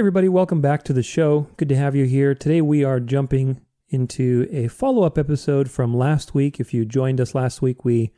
[0.00, 1.46] everybody, welcome back to the show.
[1.58, 2.34] Good to have you here.
[2.34, 3.60] Today we are jumping
[3.90, 6.58] into a follow up episode from last week.
[6.58, 8.10] If you joined us last week, we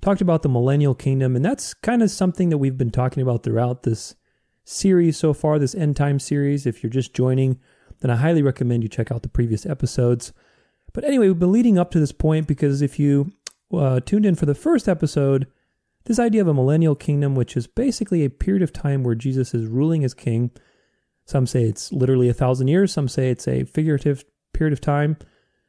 [0.00, 3.42] talked about the millennial kingdom, and that's kind of something that we've been talking about
[3.42, 4.14] throughout this
[4.62, 6.64] series so far, this end time series.
[6.64, 7.58] If you're just joining,
[8.02, 10.32] then I highly recommend you check out the previous episodes.
[10.92, 13.32] But anyway, we've been leading up to this point because if you
[13.74, 15.48] uh, tuned in for the first episode,
[16.04, 19.54] this idea of a millennial kingdom, which is basically a period of time where Jesus
[19.54, 20.52] is ruling as king,
[21.26, 25.16] some say it's literally a thousand years, some say it's a figurative period of time.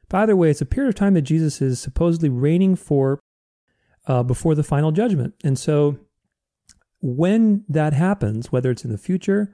[0.07, 3.19] But either way, it's a period of time that Jesus is supposedly reigning for
[4.05, 5.33] uh, before the final judgment.
[5.43, 5.97] And so
[7.01, 9.53] when that happens, whether it's in the future,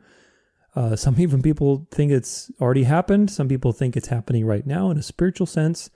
[0.76, 3.32] uh, some even people think it's already happened.
[3.32, 5.90] Some people think it's happening right now in a spiritual sense.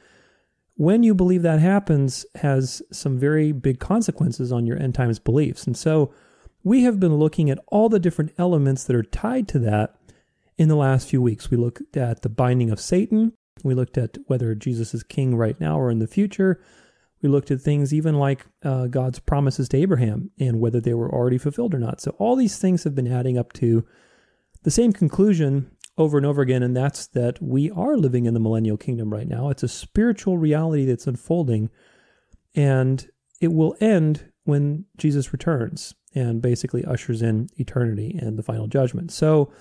[0.75, 5.65] When you believe that happens, has some very big consequences on your end times beliefs.
[5.65, 6.13] And so
[6.63, 9.96] we have been looking at all the different elements that are tied to that
[10.57, 11.51] in the last few weeks.
[11.51, 13.33] We looked at the binding of Satan.
[13.63, 16.61] We looked at whether Jesus is king right now or in the future.
[17.21, 21.11] We looked at things even like uh, God's promises to Abraham and whether they were
[21.11, 21.99] already fulfilled or not.
[22.01, 23.85] So, all these things have been adding up to
[24.63, 28.39] the same conclusion over and over again, and that's that we are living in the
[28.39, 29.49] millennial kingdom right now.
[29.49, 31.71] It's a spiritual reality that's unfolding,
[32.53, 33.09] and
[33.41, 39.11] it will end when Jesus returns and basically ushers in eternity and the final judgment.
[39.11, 39.51] So,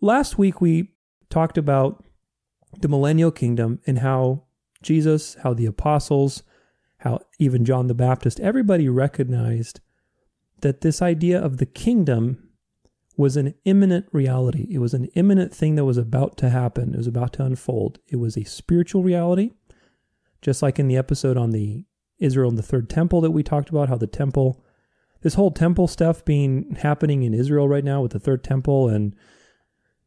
[0.00, 0.92] last week we
[1.30, 2.04] talked about
[2.80, 4.44] the millennial kingdom and how
[4.82, 6.42] Jesus, how the apostles,
[6.98, 9.80] how even John the Baptist, everybody recognized
[10.60, 12.48] that this idea of the kingdom
[13.16, 14.66] was an imminent reality.
[14.70, 16.94] It was an imminent thing that was about to happen.
[16.94, 17.98] It was about to unfold.
[18.06, 19.50] It was a spiritual reality,
[20.40, 21.84] just like in the episode on the
[22.20, 24.64] Israel and the third temple that we talked about, how the temple,
[25.22, 29.14] this whole temple stuff being happening in Israel right now with the third temple and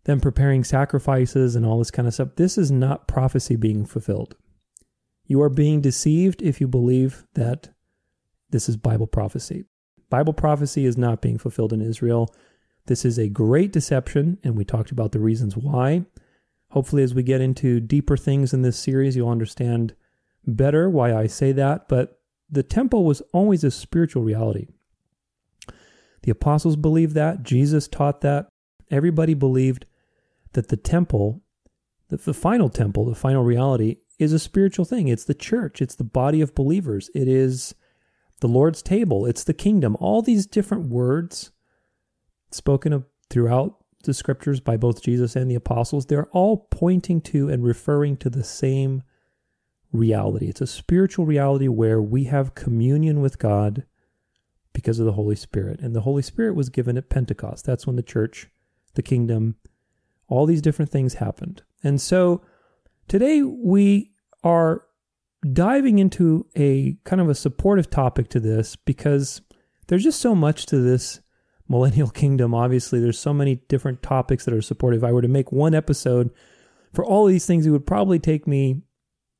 [0.03, 2.35] them preparing sacrifices and all this kind of stuff.
[2.35, 4.35] This is not prophecy being fulfilled.
[5.25, 7.69] You are being deceived if you believe that
[8.49, 9.65] this is Bible prophecy.
[10.09, 12.33] Bible prophecy is not being fulfilled in Israel.
[12.87, 16.05] This is a great deception, and we talked about the reasons why.
[16.71, 19.95] Hopefully, as we get into deeper things in this series, you'll understand
[20.45, 21.87] better why I say that.
[21.87, 22.19] But
[22.49, 24.67] the temple was always a spiritual reality.
[26.23, 28.49] The apostles believed that, Jesus taught that,
[28.89, 29.85] everybody believed
[30.53, 31.41] that the temple,
[32.09, 35.07] the, the final temple, the final reality, is a spiritual thing.
[35.07, 37.75] It's the church, it's the body of believers, it is
[38.39, 39.97] the Lord's table, it's the kingdom.
[39.99, 41.51] All these different words
[42.51, 47.49] spoken of throughout the scriptures by both Jesus and the apostles, they're all pointing to
[47.49, 49.03] and referring to the same
[49.91, 50.47] reality.
[50.47, 53.85] It's a spiritual reality where we have communion with God
[54.73, 55.79] because of the Holy Spirit.
[55.81, 57.65] And the Holy Spirit was given at Pentecost.
[57.65, 58.49] That's when the church,
[58.93, 59.55] the kingdom,
[60.31, 61.61] all these different things happened.
[61.83, 62.41] And so
[63.09, 64.11] today we
[64.45, 64.85] are
[65.51, 69.41] diving into a kind of a supportive topic to this because
[69.87, 71.19] there's just so much to this
[71.67, 72.53] millennial kingdom.
[72.53, 75.03] Obviously, there's so many different topics that are supportive.
[75.03, 76.31] If I were to make one episode
[76.93, 78.83] for all these things, it would probably take me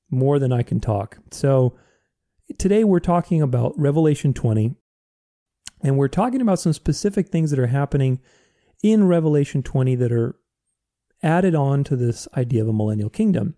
[0.10, 1.20] more than I can talk.
[1.32, 1.78] So
[2.58, 4.76] today we're talking about Revelation 20,
[5.84, 8.20] and we're talking about some specific things that are happening
[8.84, 10.36] in Revelation 20 that are
[11.24, 13.56] added on to this idea of a millennial kingdom.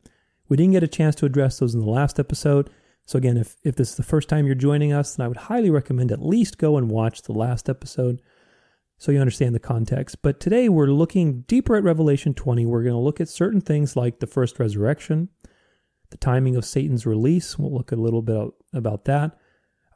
[0.50, 2.69] We didn't get a chance to address those in the last episode.
[3.06, 5.38] So, again, if, if this is the first time you're joining us, then I would
[5.38, 8.22] highly recommend at least go and watch the last episode
[8.97, 10.22] so you understand the context.
[10.22, 12.66] But today we're looking deeper at Revelation 20.
[12.66, 15.29] We're going to look at certain things like the first resurrection,
[16.09, 17.59] the timing of Satan's release.
[17.59, 19.38] We'll look a little bit about that.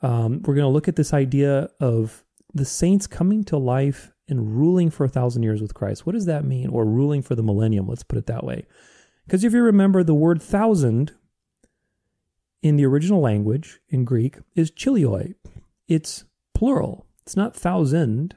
[0.01, 4.57] Um, we're going to look at this idea of the saints coming to life and
[4.57, 6.05] ruling for a thousand years with Christ.
[6.05, 6.69] What does that mean?
[6.69, 8.65] Or ruling for the millennium, let's put it that way.
[9.25, 11.13] Because if you remember, the word thousand
[12.61, 15.35] in the original language in Greek is chilioi.
[15.87, 17.05] It's plural.
[17.21, 18.35] It's not thousand,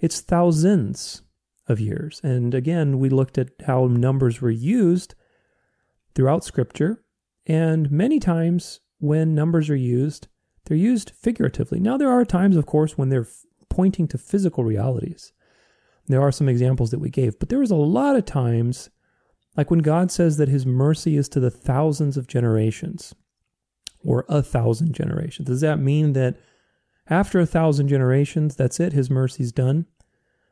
[0.00, 1.22] it's thousands
[1.68, 2.20] of years.
[2.22, 5.14] And again, we looked at how numbers were used
[6.14, 7.02] throughout Scripture.
[7.46, 10.28] And many times when numbers are used,
[10.64, 11.78] they're used figuratively.
[11.78, 13.28] Now, there are times, of course, when they're
[13.76, 15.32] pointing to physical realities.
[16.06, 18.88] There are some examples that we gave, but there was a lot of times,
[19.54, 23.14] like when God says that his mercy is to the thousands of generations
[24.02, 25.48] or a thousand generations.
[25.48, 26.38] Does that mean that
[27.10, 29.84] after a thousand generations, that's it, his mercy's done?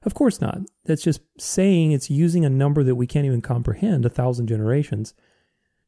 [0.03, 0.59] Of course not.
[0.85, 5.15] That's just saying it's using a number that we can't even comprehend, a thousand generations,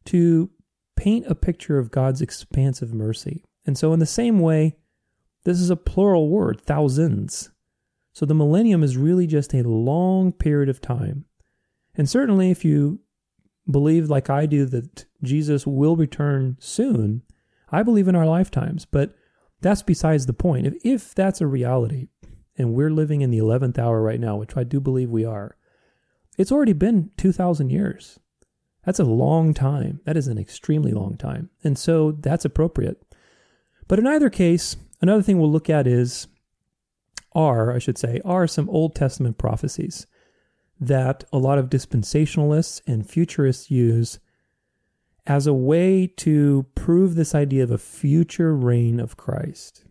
[0.07, 0.49] to
[0.97, 3.45] paint a picture of God's expansive mercy.
[3.67, 4.77] And so, in the same way,
[5.47, 7.51] this is a plural word, thousands.
[8.13, 11.25] So the millennium is really just a long period of time.
[11.95, 12.99] And certainly, if you
[13.71, 17.23] believe, like I do, that Jesus will return soon,
[17.71, 18.87] I believe in our lifetimes.
[18.87, 19.15] But
[19.61, 20.67] that's besides the point.
[20.67, 22.09] If, if that's a reality,
[22.59, 25.57] and we're living in the 11th hour right now, which I do believe we are,
[26.37, 28.19] it's already been 2,000 years.
[28.85, 30.01] That's a long time.
[30.07, 31.51] That is an extremely long time.
[31.63, 33.01] And so that's appropriate.
[33.87, 36.29] But in either case, another thing we'll look at is
[37.33, 40.07] are, I should say, are some Old Testament prophecies
[40.81, 44.19] that a lot of dispensationalists and futurists use
[45.27, 49.85] as a way to prove this idea of a future reign of Christ.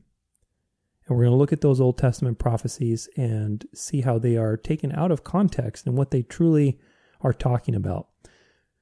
[1.08, 4.58] And we're going to look at those Old Testament prophecies and see how they are
[4.58, 6.80] taken out of context and what they truly
[7.22, 8.08] are talking about.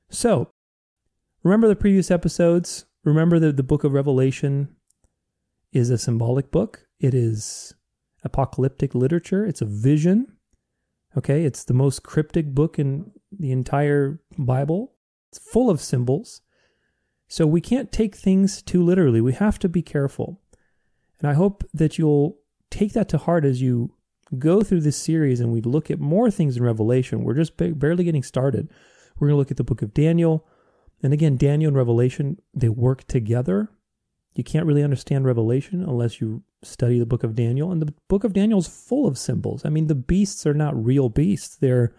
[0.10, 0.50] So,
[1.44, 2.86] remember the previous episodes?
[3.04, 4.70] Remember that the book of Revelation
[5.74, 6.88] is a symbolic book.
[7.00, 7.74] It is
[8.24, 9.46] apocalyptic literature.
[9.46, 10.38] It's a vision.
[11.18, 14.94] Okay, it's the most cryptic book in the entire Bible.
[15.30, 16.42] It's full of symbols.
[17.28, 19.20] So we can't take things too literally.
[19.20, 20.40] We have to be careful.
[21.20, 22.38] And I hope that you'll
[22.70, 23.96] take that to heart as you
[24.38, 27.24] go through this series and we look at more things in Revelation.
[27.24, 28.70] We're just barely getting started.
[29.18, 30.48] We're going to look at the book of Daniel.
[31.02, 33.70] And again, Daniel and Revelation, they work together.
[34.36, 37.72] You can't really understand Revelation unless you study the book of Daniel.
[37.72, 39.64] And the book of Daniel is full of symbols.
[39.66, 41.94] I mean, the beasts are not real beasts, they're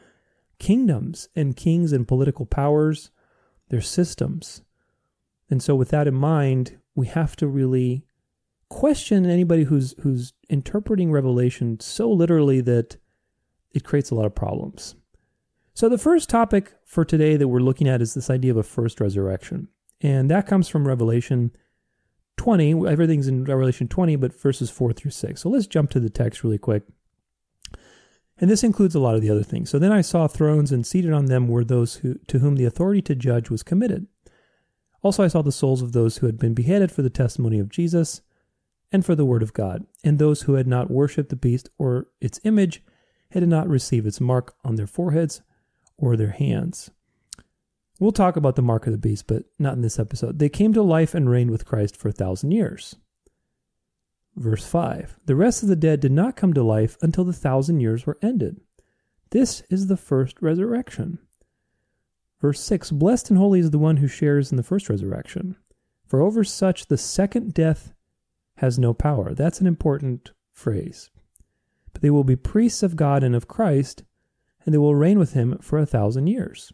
[0.58, 3.10] kingdoms and kings and political powers,
[3.68, 4.62] they're systems.
[5.50, 8.04] And so, with that in mind, we have to really
[8.68, 12.96] question anybody who's who's interpreting Revelation so literally that
[13.72, 14.96] it creates a lot of problems.
[15.74, 18.62] So, the first topic for today that we're looking at is this idea of a
[18.62, 19.68] first resurrection.
[20.00, 21.52] And that comes from Revelation
[22.36, 22.86] 20.
[22.88, 25.40] Everything's in Revelation 20, but verses 4 through 6.
[25.40, 26.82] So let's jump to the text really quick.
[28.38, 29.70] And this includes a lot of the other things.
[29.70, 32.64] So then I saw thrones, and seated on them were those who, to whom the
[32.64, 34.06] authority to judge was committed.
[35.02, 37.68] Also, I saw the souls of those who had been beheaded for the testimony of
[37.68, 38.22] Jesus
[38.90, 42.08] and for the word of God, and those who had not worshipped the beast or
[42.20, 42.82] its image,
[43.30, 45.42] had not received its mark on their foreheads
[45.96, 46.90] or their hands.
[48.00, 50.38] We'll talk about the mark of the beast, but not in this episode.
[50.38, 52.96] They came to life and reigned with Christ for a thousand years.
[54.36, 57.80] Verse 5 The rest of the dead did not come to life until the thousand
[57.80, 58.60] years were ended.
[59.30, 61.18] This is the first resurrection.
[62.40, 65.56] Verse 6 Blessed and holy is the one who shares in the first resurrection,
[66.04, 67.94] for over such the second death
[68.56, 69.34] has no power.
[69.34, 71.10] That's an important phrase.
[71.92, 74.02] But they will be priests of God and of Christ,
[74.64, 76.72] and they will reign with him for a thousand years.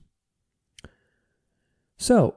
[2.00, 2.34] So,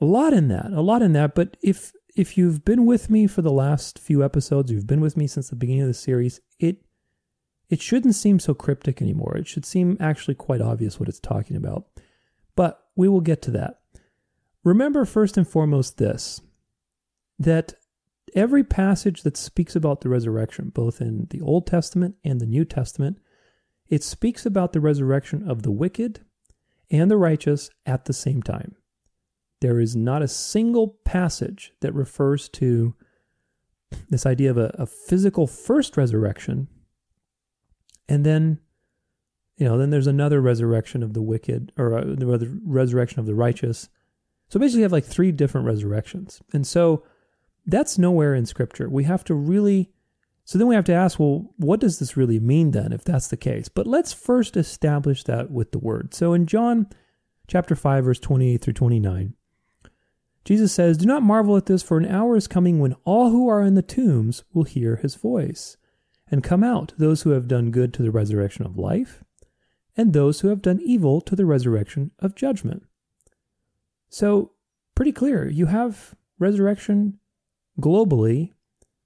[0.00, 1.34] a lot in that, a lot in that.
[1.34, 5.16] But if if you've been with me for the last few episodes, you've been with
[5.16, 6.82] me since the beginning of the series, it
[7.68, 9.36] it shouldn't seem so cryptic anymore.
[9.36, 11.84] It should seem actually quite obvious what it's talking about.
[12.56, 13.80] But we will get to that.
[14.64, 16.40] Remember first and foremost this
[17.38, 17.74] that
[18.34, 22.64] every passage that speaks about the resurrection, both in the Old Testament and the New
[22.64, 23.18] Testament,
[23.88, 26.24] it speaks about the resurrection of the wicked
[26.90, 28.74] and the righteous at the same time.
[29.60, 32.94] There is not a single passage that refers to
[34.08, 36.68] this idea of a, a physical first resurrection,
[38.08, 38.60] and then,
[39.56, 43.34] you know, then there's another resurrection of the wicked, or uh, the resurrection of the
[43.34, 43.88] righteous.
[44.48, 47.04] So basically, you have like three different resurrections, and so
[47.66, 48.88] that's nowhere in Scripture.
[48.88, 49.90] We have to really
[50.48, 53.28] so then we have to ask, well, what does this really mean then, if that's
[53.28, 53.68] the case?
[53.68, 56.14] But let's first establish that with the word.
[56.14, 56.86] So in John
[57.48, 59.34] chapter 5, verse 28 through 29,
[60.48, 63.50] Jesus says, Do not marvel at this, for an hour is coming when all who
[63.50, 65.76] are in the tombs will hear his voice
[66.30, 69.22] and come out, those who have done good to the resurrection of life,
[69.94, 72.84] and those who have done evil to the resurrection of judgment.
[74.08, 74.52] So,
[74.94, 75.46] pretty clear.
[75.46, 77.18] You have resurrection
[77.78, 78.52] globally.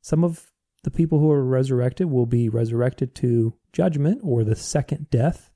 [0.01, 0.53] Some of
[0.85, 5.51] the people who are resurrected will be resurrected to judgment or the second death.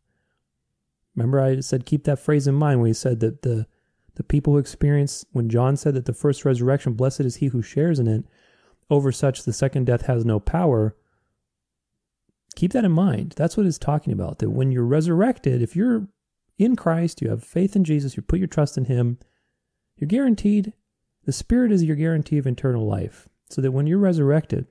[1.14, 3.68] Remember, I said keep that phrase in mind when he said that the
[4.16, 7.62] the people who experience when John said that the first resurrection, blessed is he who
[7.62, 8.24] shares in it,
[8.90, 10.96] over such the second death has no power.
[12.54, 13.34] Keep that in mind.
[13.36, 14.38] That's what it's talking about.
[14.38, 16.08] That when you're resurrected, if you're
[16.58, 19.18] in Christ, you have faith in Jesus, you put your trust in Him,
[19.96, 20.72] you're guaranteed.
[21.24, 23.28] The Spirit is your guarantee of eternal life.
[23.50, 24.66] So that when you're resurrected,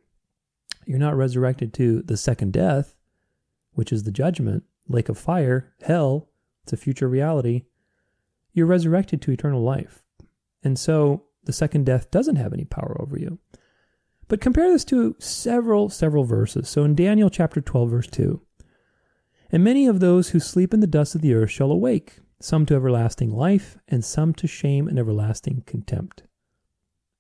[0.86, 2.96] you're not resurrected to the second death,
[3.74, 6.30] which is the judgment, lake of fire, hell.
[6.64, 7.64] It's a future reality.
[8.56, 10.02] You're resurrected to eternal life.
[10.64, 13.38] And so the second death doesn't have any power over you.
[14.30, 16.70] But compare this to several, several verses.
[16.70, 18.42] So in Daniel chapter 12, verse 2,
[19.52, 22.66] and many of those who sleep in the dust of the earth shall awake, some
[22.66, 26.24] to everlasting life, and some to shame and everlasting contempt.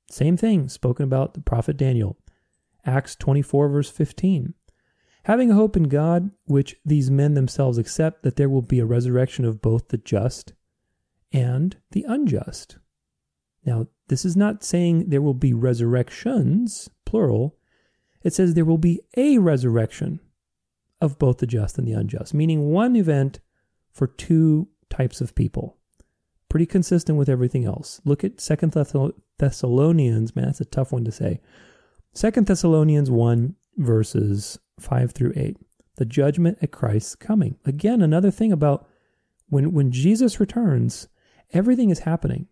[0.09, 2.17] Same thing spoken about the prophet Daniel.
[2.85, 4.53] Acts 24, verse 15.
[5.23, 8.85] Having a hope in God, which these men themselves accept, that there will be a
[8.85, 10.53] resurrection of both the just
[11.35, 12.77] and the unjust.
[13.65, 17.57] Now, this is not saying there will be resurrections, plural.
[18.23, 20.19] It says there will be a resurrection
[21.01, 23.39] of both the just and the unjust, meaning one event
[23.91, 25.77] for two types of people.
[26.49, 27.99] Pretty consistent with everything else.
[28.05, 28.73] Look at Second
[29.37, 31.41] Thessalonians, man, that's a tough one to say.
[32.13, 35.57] Second Thessalonians 1, verses 5 through 8.
[35.97, 37.57] The judgment at Christ's coming.
[37.65, 38.87] Again, another thing about
[39.49, 41.07] when, when Jesus returns,
[41.53, 42.47] everything is happening.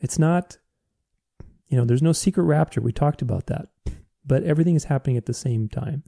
[0.00, 0.58] It's not,
[1.68, 2.80] you know, there's no secret rapture.
[2.80, 3.68] We talked about that.
[4.24, 6.04] But everything is happening at the same time.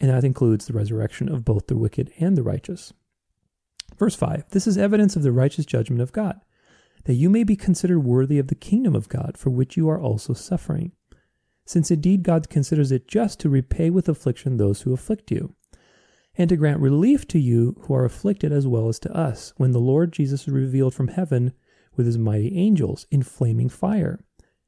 [0.00, 2.92] And that includes the resurrection of both the wicked and the righteous.
[3.96, 6.40] Verse 5 This is evidence of the righteous judgment of God,
[7.04, 10.00] that you may be considered worthy of the kingdom of God, for which you are
[10.00, 10.92] also suffering.
[11.64, 15.54] Since indeed God considers it just to repay with affliction those who afflict you,
[16.38, 19.72] and to grant relief to you who are afflicted as well as to us, when
[19.72, 21.52] the Lord Jesus is revealed from heaven
[21.96, 24.20] with his mighty angels in flaming fire,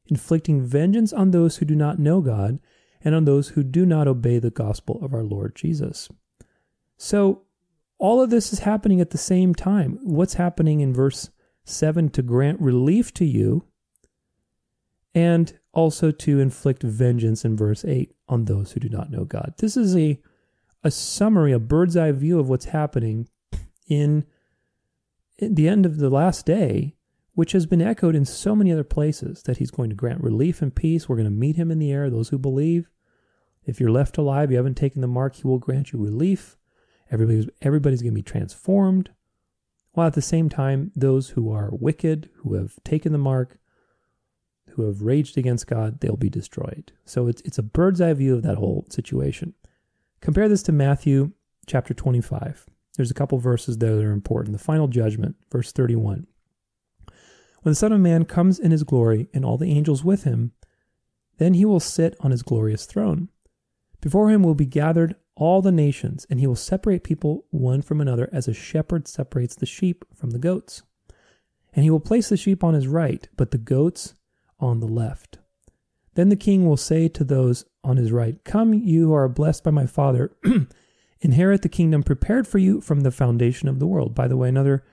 [0.06, 2.58] inflicting vengeance on those who do not know God
[3.02, 6.08] and on those who do not obey the gospel of our Lord Jesus.
[6.96, 7.42] So,
[7.98, 9.98] all of this is happening at the same time.
[10.02, 11.30] What's happening in verse
[11.64, 13.64] 7 to grant relief to you,
[15.14, 19.54] and also to inflict vengeance in verse 8 on those who do not know God.
[19.58, 20.20] This is a,
[20.82, 23.28] a summary, a bird's eye view of what's happening
[23.86, 24.24] in,
[25.38, 26.94] the end of the last day
[27.40, 30.60] which has been echoed in so many other places that he's going to grant relief
[30.60, 31.08] and peace.
[31.08, 32.90] We're going to meet him in the air, those who believe.
[33.64, 36.58] If you're left alive, you haven't taken the mark, he will grant you relief.
[37.10, 39.10] Everybody's, everybody's going to be transformed.
[39.92, 43.58] While at the same time, those who are wicked, who have taken the mark,
[44.72, 46.92] who have raged against God, they'll be destroyed.
[47.04, 49.54] So it's, it's a bird's eye view of that whole situation.
[50.20, 51.32] Compare this to Matthew
[51.66, 52.66] chapter 25.
[52.96, 54.52] There's a couple verses there that are important.
[54.52, 56.26] The final judgment, verse 31.
[57.62, 60.52] When the Son of Man comes in his glory and all the angels with him,
[61.38, 63.30] then he will sit on his glorious throne.
[64.02, 68.00] Before him will be gathered all the nations, and he will separate people one from
[68.00, 70.82] another as a shepherd separates the sheep from the goats.
[71.72, 74.14] And he will place the sheep on his right, but the goats
[74.58, 75.38] on the left.
[76.14, 79.64] Then the king will say to those on his right, Come, you who are blessed
[79.64, 80.32] by my Father,
[81.20, 84.14] inherit the kingdom prepared for you from the foundation of the world.
[84.14, 84.84] By the way, another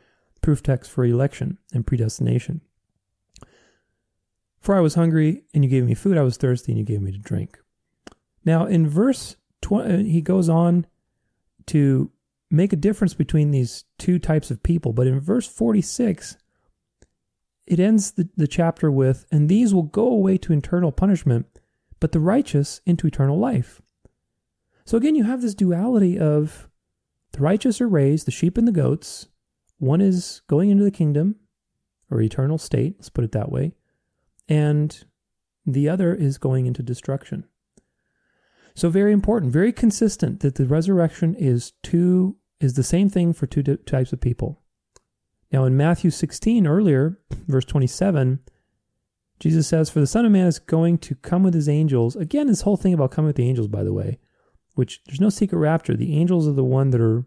[0.42, 2.62] proof text for election and predestination.
[4.60, 6.18] For I was hungry, and you gave me food.
[6.18, 7.60] I was thirsty, and you gave me to drink.
[8.44, 10.86] Now, in verse 20, uh, he goes on
[11.68, 12.12] to
[12.50, 14.94] make a difference between these two types of people.
[14.94, 16.38] But in verse 46,
[17.66, 21.46] it ends the, the chapter with, And these will go away to eternal punishment,
[22.00, 23.82] but the righteous into eternal life.
[24.86, 26.70] So again, you have this duality of
[27.34, 29.28] the righteous are raised, the sheep and the goats,
[29.80, 31.36] one is going into the kingdom
[32.10, 33.74] or eternal state, let's put it that way,
[34.48, 35.06] and
[35.66, 37.44] the other is going into destruction.
[38.74, 43.46] So very important, very consistent that the resurrection is two is the same thing for
[43.46, 44.62] two types of people.
[45.52, 48.40] Now in Matthew 16 earlier, verse 27,
[49.40, 52.48] Jesus says, "For the Son of Man is going to come with his angels." Again,
[52.48, 54.20] this whole thing about coming with the angels, by the way,
[54.76, 55.96] which there's no secret rapture.
[55.96, 57.26] The angels are the one that are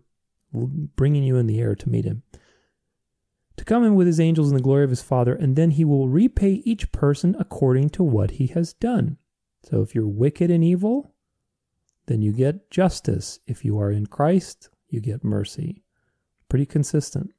[0.52, 2.22] bringing you in the air to meet him
[3.60, 5.84] to come in with his angels in the glory of his Father, and then he
[5.84, 9.18] will repay each person according to what he has done.
[9.64, 11.14] So if you're wicked and evil,
[12.06, 13.38] then you get justice.
[13.46, 15.82] If you are in Christ, you get mercy.
[16.48, 17.32] Pretty consistent.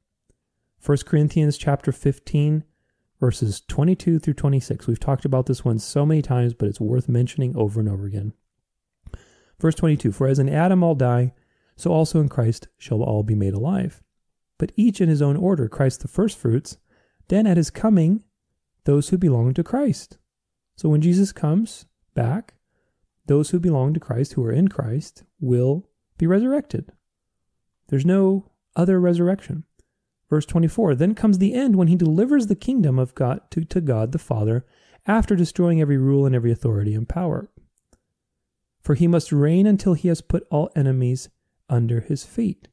[0.78, 2.62] 1 Corinthians chapter 15
[3.22, 4.86] verses 22 through 26.
[4.86, 8.04] We've talked about this one so many times, but it's worth mentioning over and over
[8.04, 8.32] again.
[9.58, 11.32] Verse 22 For as in Adam all die,
[11.76, 14.02] so also in Christ shall all be made alive
[14.62, 16.78] but each in his own order Christ the firstfruits,
[17.26, 18.22] then at his coming,
[18.84, 20.18] those who belong to Christ.
[20.76, 22.54] So when Jesus comes back,
[23.26, 26.92] those who belong to Christ, who are in Christ, will be resurrected.
[27.88, 29.64] There's no other resurrection.
[30.32, 33.82] Verse 24 Then comes the end when he delivers the kingdom of God to, to
[33.82, 34.64] God the Father
[35.06, 37.50] after destroying every rule and every authority and power.
[38.80, 41.28] For he must reign until he has put all enemies
[41.68, 42.68] under his feet.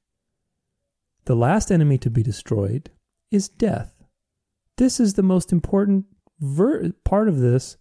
[1.26, 2.92] The last enemy to be destroyed
[3.30, 4.06] is death.
[4.78, 6.06] This is the most important
[6.40, 7.76] ver- part of this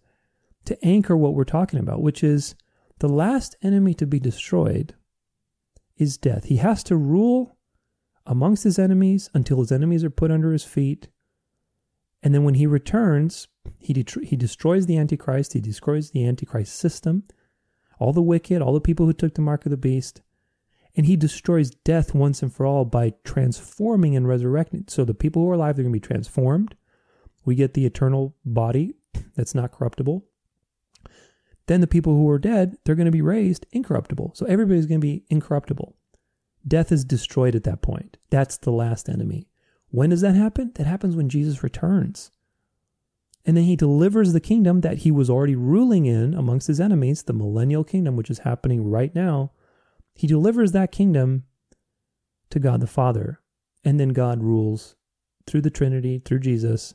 [0.65, 2.53] to anchor what we're talking about, which is
[2.97, 4.93] the last enemy to be destroyed
[5.95, 6.43] is death.
[6.43, 7.55] He has to rule
[8.29, 11.09] amongst his enemies until his enemies are put under his feet.
[12.21, 13.47] And then when he returns,
[13.79, 17.23] he, he destroys the Antichrist, he destroys the Antichrist system,
[17.97, 20.21] all the wicked, all the people who took the mark of the beast,
[20.95, 24.85] and he destroys death once and for all by transforming and resurrecting.
[24.87, 26.75] So the people who are alive, they're going to be transformed.
[27.45, 28.93] We get the eternal body
[29.35, 30.25] that's not corruptible.
[31.67, 34.33] Then the people who are dead, they're going to be raised incorruptible.
[34.35, 35.95] So everybody's going to be incorruptible.
[36.67, 38.17] Death is destroyed at that point.
[38.29, 39.47] That's the last enemy.
[39.91, 40.71] When does that happen?
[40.75, 42.31] That happens when Jesus returns.
[43.45, 47.23] And then he delivers the kingdom that he was already ruling in amongst his enemies,
[47.23, 49.51] the millennial kingdom, which is happening right now.
[50.13, 51.45] He delivers that kingdom
[52.49, 53.39] to God the Father.
[53.83, 54.95] And then God rules
[55.47, 56.93] through the Trinity, through Jesus,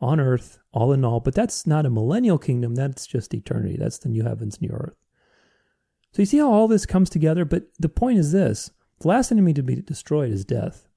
[0.00, 1.20] on earth, all in all.
[1.20, 3.76] But that's not a millennial kingdom, that's just eternity.
[3.78, 4.96] That's the new heavens, new earth.
[6.12, 7.44] So you see how all this comes together?
[7.44, 8.70] But the point is this
[9.04, 10.88] the last enemy to be destroyed is death.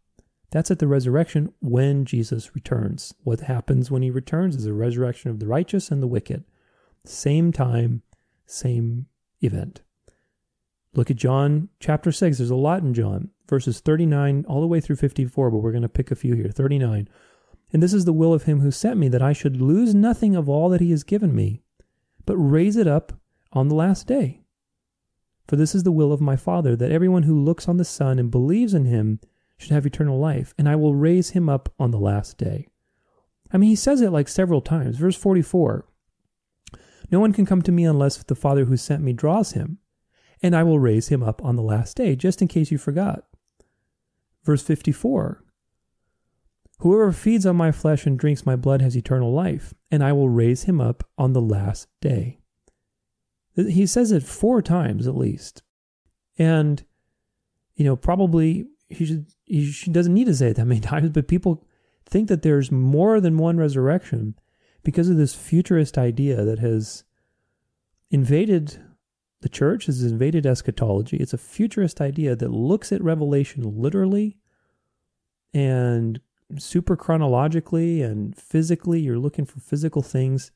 [0.52, 3.14] That's at the resurrection when Jesus returns.
[3.26, 6.46] What happens when he returns is a resurrection of the righteous and the wicked.
[7.04, 8.04] Same time,
[8.46, 9.08] same
[9.42, 9.82] event.
[10.96, 12.38] Look at John chapter 6.
[12.38, 15.82] There's a lot in John, verses 39 all the way through 54, but we're going
[15.82, 16.48] to pick a few here.
[16.48, 17.10] 39.
[17.74, 20.34] And this is the will of him who sent me, that I should lose nothing
[20.34, 21.62] of all that he has given me,
[22.26, 23.12] but raise it up
[23.52, 24.44] on the last day.
[25.48, 28.20] For this is the will of my Father, that everyone who looks on the Son
[28.20, 29.20] and believes in him
[29.58, 32.68] should have eternal life, and I will raise him up on the last day.
[33.52, 34.98] I mean, he says it like several times.
[34.98, 35.86] Verse 44
[37.10, 39.80] No one can come to me unless the Father who sent me draws him,
[40.42, 43.24] and I will raise him up on the last day, just in case you forgot.
[44.44, 45.44] Verse 54
[46.80, 50.30] Whoever feeds on my flesh and drinks my blood has eternal life, and I will
[50.30, 52.40] raise him up on the last day.
[53.58, 55.64] He says it four times at least.
[56.38, 56.84] And,
[57.76, 61.28] you know, probably he should he doesn't need to say it that many times, but
[61.28, 61.64] people
[62.06, 64.36] think that there's more than one resurrection
[64.84, 67.04] because of this futurist idea that has
[68.10, 68.82] invaded
[69.42, 71.18] the church, has invaded eschatology.
[71.18, 74.38] It's a futurist idea that looks at Revelation literally
[75.54, 76.20] and
[76.58, 79.02] super chronologically and physically.
[79.02, 80.52] You're looking for physical things,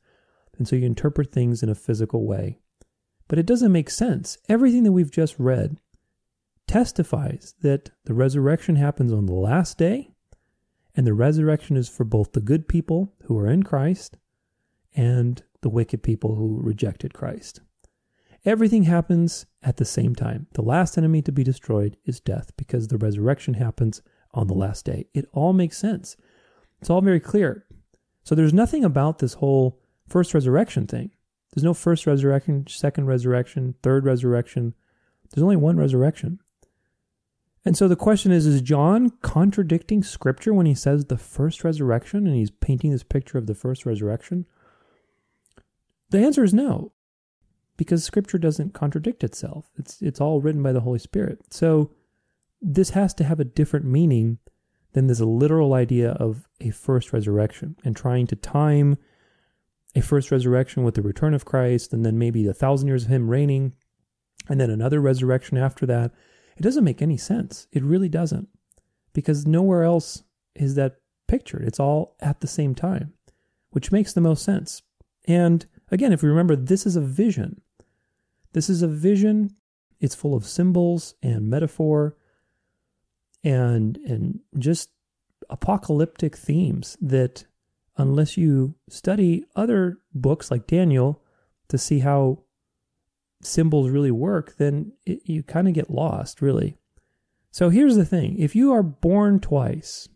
[0.56, 2.61] and so you interpret things in a physical way.
[3.32, 4.36] But it doesn't make sense.
[4.46, 5.78] Everything that we've just read
[6.66, 10.10] testifies that the resurrection happens on the last day,
[10.94, 14.18] and the resurrection is for both the good people who are in Christ
[14.94, 17.62] and the wicked people who rejected Christ.
[18.44, 20.46] Everything happens at the same time.
[20.52, 24.02] The last enemy to be destroyed is death because the resurrection happens
[24.34, 25.06] on the last day.
[25.14, 26.18] It all makes sense.
[26.82, 27.64] It's all very clear.
[28.24, 31.12] So there's nothing about this whole first resurrection thing.
[31.52, 34.74] There's no first resurrection, second resurrection, third resurrection.
[35.30, 36.40] There's only one resurrection.
[37.64, 42.26] And so the question is Is John contradicting scripture when he says the first resurrection
[42.26, 44.46] and he's painting this picture of the first resurrection?
[46.10, 46.92] The answer is no,
[47.76, 49.70] because scripture doesn't contradict itself.
[49.78, 51.40] It's, it's all written by the Holy Spirit.
[51.50, 51.90] So
[52.60, 54.38] this has to have a different meaning
[54.92, 58.98] than this literal idea of a first resurrection and trying to time
[59.94, 63.10] a first resurrection with the return of Christ and then maybe a thousand years of
[63.10, 63.72] him reigning
[64.48, 66.12] and then another resurrection after that.
[66.56, 67.66] It doesn't make any sense.
[67.72, 68.48] It really doesn't.
[69.12, 70.22] Because nowhere else
[70.54, 70.96] is that
[71.28, 71.64] pictured.
[71.64, 73.12] It's all at the same time,
[73.70, 74.82] which makes the most sense.
[75.26, 77.60] And again, if we remember, this is a vision.
[78.52, 79.56] This is a vision.
[80.00, 82.16] It's full of symbols and metaphor
[83.44, 84.90] and and just
[85.50, 87.44] apocalyptic themes that
[87.96, 91.22] unless you study other books like Daniel
[91.68, 92.42] to see how
[93.42, 96.76] symbols really work, then it, you kind of get lost, really.
[97.50, 100.08] So here's the thing if you are born twice,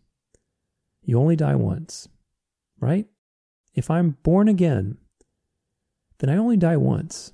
[1.03, 2.07] you only die once,
[2.79, 3.05] right?
[3.73, 4.97] If I'm born again,
[6.17, 7.33] then I only die once.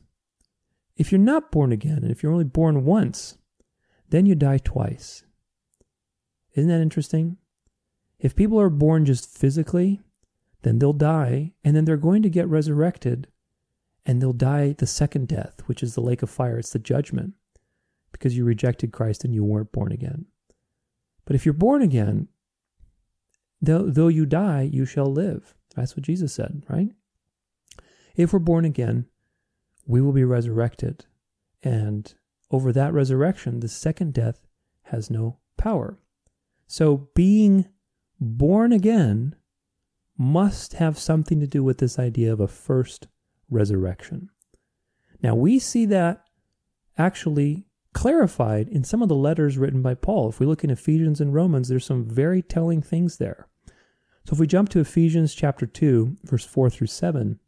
[0.97, 3.37] If you're not born again, and if you're only born once,
[4.09, 5.23] then you die twice.
[6.53, 7.37] Isn't that interesting?
[8.19, 10.01] If people are born just physically,
[10.63, 13.27] then they'll die, and then they're going to get resurrected
[14.05, 16.57] and they'll die the second death, which is the lake of fire.
[16.57, 17.33] It's the judgment
[18.11, 20.25] because you rejected Christ and you weren't born again.
[21.25, 22.27] But if you're born again,
[23.61, 25.55] though, though you die, you shall live.
[25.75, 26.89] That's what Jesus said, right?
[28.15, 29.05] If we're born again,
[29.85, 31.05] we will be resurrected.
[31.63, 32.13] And
[32.51, 34.45] over that resurrection, the second death
[34.83, 35.97] has no power.
[36.67, 37.67] So being
[38.19, 39.35] born again
[40.17, 43.07] must have something to do with this idea of a first
[43.49, 44.29] resurrection.
[45.21, 46.23] Now, we see that
[46.97, 50.29] actually clarified in some of the letters written by Paul.
[50.29, 53.47] If we look in Ephesians and Romans, there's some very telling things there.
[54.25, 57.39] So if we jump to Ephesians chapter 2, verse 4 through 7,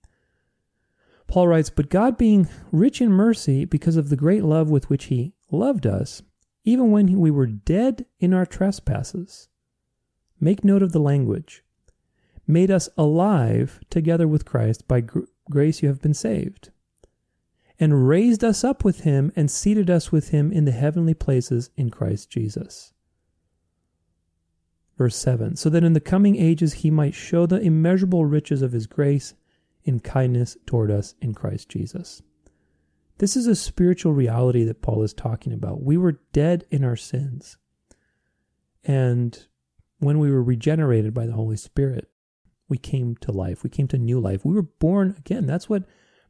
[1.27, 5.05] Paul writes, But God being rich in mercy, because of the great love with which
[5.05, 6.21] he loved us,
[6.63, 9.47] even when we were dead in our trespasses,
[10.39, 11.63] make note of the language,
[12.47, 14.87] made us alive together with Christ.
[14.87, 16.71] By gr- grace you have been saved
[17.79, 21.69] and raised us up with him and seated us with him in the heavenly places
[21.75, 22.93] in Christ Jesus.
[24.97, 28.71] Verse 7 So that in the coming ages he might show the immeasurable riches of
[28.71, 29.33] his grace
[29.83, 32.21] in kindness toward us in Christ Jesus.
[33.17, 35.83] This is a spiritual reality that Paul is talking about.
[35.83, 37.57] We were dead in our sins.
[38.83, 39.47] And
[39.99, 42.09] when we were regenerated by the Holy Spirit,
[42.67, 43.63] we came to life.
[43.63, 44.43] We came to new life.
[44.43, 45.45] We were born again.
[45.45, 45.83] That's what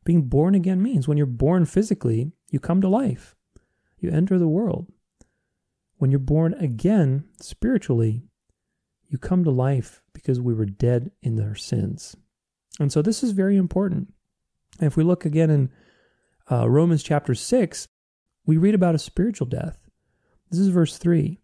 [0.03, 1.07] being born again means.
[1.07, 3.35] When you're born physically, you come to life,
[3.99, 4.91] you enter the world.
[5.97, 8.23] When you're born again spiritually,
[9.07, 12.15] you come to life because we were dead in our sins.
[12.79, 14.13] And so this is very important.
[14.79, 15.69] And if we look again in
[16.51, 17.87] uh, Romans chapter 6,
[18.45, 19.89] we read about a spiritual death.
[20.51, 21.39] This is verse 3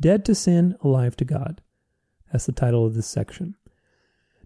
[0.00, 1.60] Dead to sin, alive to God.
[2.32, 3.54] That's the title of this section.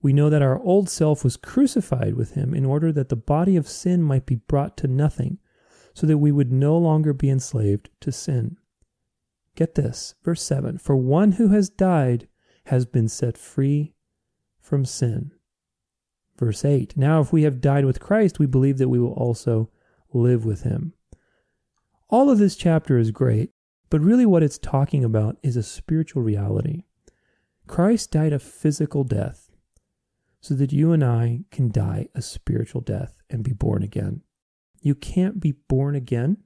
[0.00, 3.56] we know that our old self was crucified with him in order that the body
[3.56, 5.38] of sin might be brought to nothing,
[5.92, 8.56] so that we would no longer be enslaved to sin.
[9.56, 12.28] Get this, verse 7 For one who has died
[12.66, 13.94] has been set free
[14.60, 15.32] from sin.
[16.38, 19.70] Verse 8 Now, if we have died with Christ, we believe that we will also
[20.12, 20.92] live with him.
[22.08, 23.50] All of this chapter is great,
[23.90, 26.84] but really what it's talking about is a spiritual reality.
[27.66, 29.47] Christ died a physical death
[30.40, 34.22] so that you and I can die a spiritual death and be born again.
[34.80, 36.38] You can't be born again.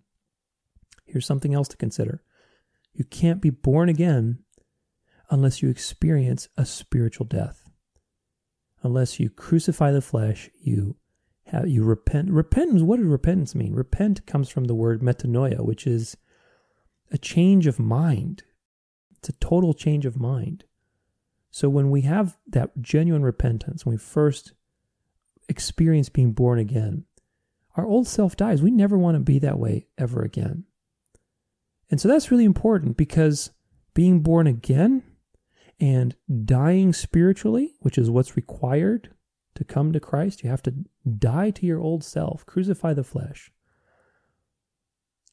[1.07, 2.23] Here's something else to consider
[2.95, 4.41] you can't be born again
[5.31, 7.71] unless you experience a spiritual death.
[8.83, 10.97] Unless you crucify the flesh, you
[11.47, 12.31] have you repent.
[12.31, 13.75] Repentance, what does repentance mean?
[13.75, 16.17] Repent comes from the word metanoia, which is
[17.11, 18.43] a change of mind.
[19.17, 20.65] It's a total change of mind.
[21.53, 24.55] So when we have that genuine repentance, when we first
[25.49, 27.05] experience being born again,
[27.77, 28.63] our old self dies.
[28.63, 30.65] We never want to be that way ever again.
[31.91, 33.51] And so that's really important because
[33.93, 35.03] being born again
[35.79, 39.11] and dying spiritually, which is what's required
[39.55, 40.75] to come to Christ, you have to
[41.19, 43.53] die to your old self, crucify the flesh.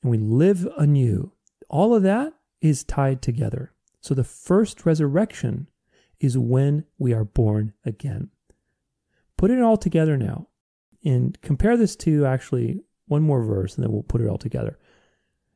[0.01, 1.31] And we live anew.
[1.69, 3.73] All of that is tied together.
[4.01, 5.67] So the first resurrection
[6.19, 8.29] is when we are born again.
[9.37, 10.47] Put it all together now
[11.03, 14.77] and compare this to actually one more verse and then we'll put it all together.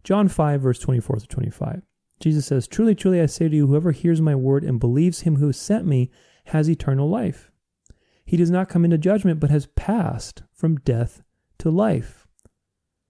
[0.04, 1.82] John 5, verse 24 to 25.
[2.20, 5.38] Jesus says, Truly, truly, I say to you, whoever hears my word and believes him
[5.38, 6.12] who sent me
[6.46, 7.52] has eternal life.
[8.26, 11.22] He does not come into judgment, but has passed from death
[11.60, 12.28] to life.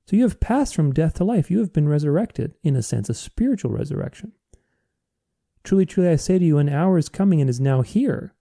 [0.06, 1.50] So you have passed from death to life.
[1.50, 4.34] You have been resurrected, in a sense, a spiritual resurrection.
[5.64, 8.34] Truly, truly, I say to you, an hour is coming and is now here,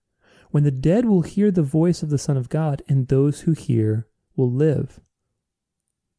[0.51, 3.53] when the dead will hear the voice of the Son of God, and those who
[3.53, 4.99] hear will live.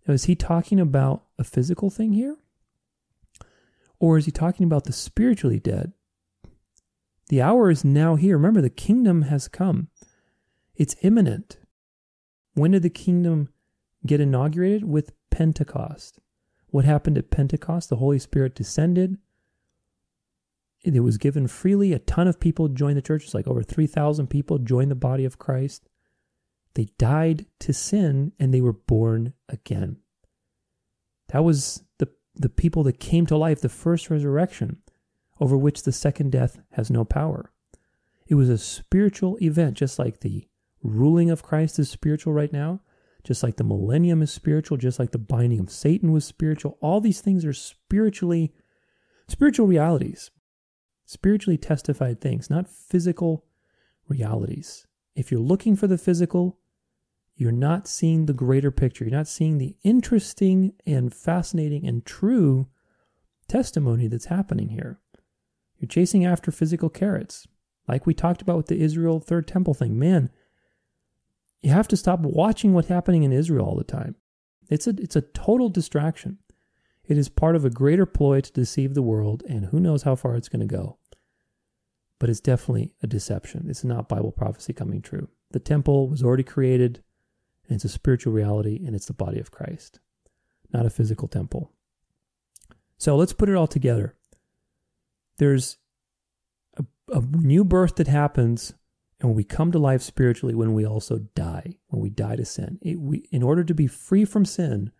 [0.06, 2.36] Now, is he talking about a physical thing here?
[3.98, 5.92] Or is he talking about the spiritually dead?
[7.28, 8.36] The hour is now here.
[8.36, 9.88] Remember, the kingdom has come,
[10.74, 11.58] it's imminent.
[12.54, 13.48] When did the kingdom
[14.06, 14.84] get inaugurated?
[14.84, 16.18] With Pentecost.
[16.68, 17.88] What happened at Pentecost?
[17.88, 19.18] The Holy Spirit descended.
[20.84, 21.92] It was given freely.
[21.92, 23.24] A ton of people joined the church.
[23.24, 25.88] It's like over 3,000 people joined the body of Christ.
[26.74, 29.96] They died to sin and they were born again.
[31.28, 34.78] That was the, the people that came to life, the first resurrection,
[35.40, 37.50] over which the second death has no power.
[38.26, 40.46] It was a spiritual event, just like the
[40.82, 42.80] ruling of Christ is spiritual right now,
[43.22, 46.76] just like the millennium is spiritual, just like the binding of Satan was spiritual.
[46.82, 48.52] All these things are spiritually
[49.28, 50.30] spiritual realities
[51.06, 53.44] spiritually testified things, not physical
[54.08, 54.86] realities.
[55.14, 56.58] If you're looking for the physical,
[57.36, 59.04] you're not seeing the greater picture.
[59.04, 62.68] You're not seeing the interesting and fascinating and true
[63.48, 65.00] testimony that's happening here.
[65.78, 67.46] You're chasing after physical carrots,
[67.88, 69.98] like we talked about with the Israel Third Temple thing.
[69.98, 70.30] Man,
[71.60, 74.14] you have to stop watching what's happening in Israel all the time.
[74.70, 76.38] It's a it's a total distraction.
[77.06, 80.16] It is part of a greater ploy to deceive the world, and who knows how
[80.16, 80.98] far it's going to go.
[82.18, 83.66] But it's definitely a deception.
[83.68, 85.28] It's not Bible prophecy coming true.
[85.50, 87.02] The temple was already created,
[87.68, 90.00] and it's a spiritual reality, and it's the body of Christ,
[90.72, 91.70] not a physical temple.
[92.96, 94.14] So let's put it all together.
[95.36, 95.76] There's
[96.78, 98.72] a, a new birth that happens,
[99.20, 102.78] and we come to life spiritually, when we also die, when we die to sin.
[102.80, 104.90] It, we, in order to be free from sin,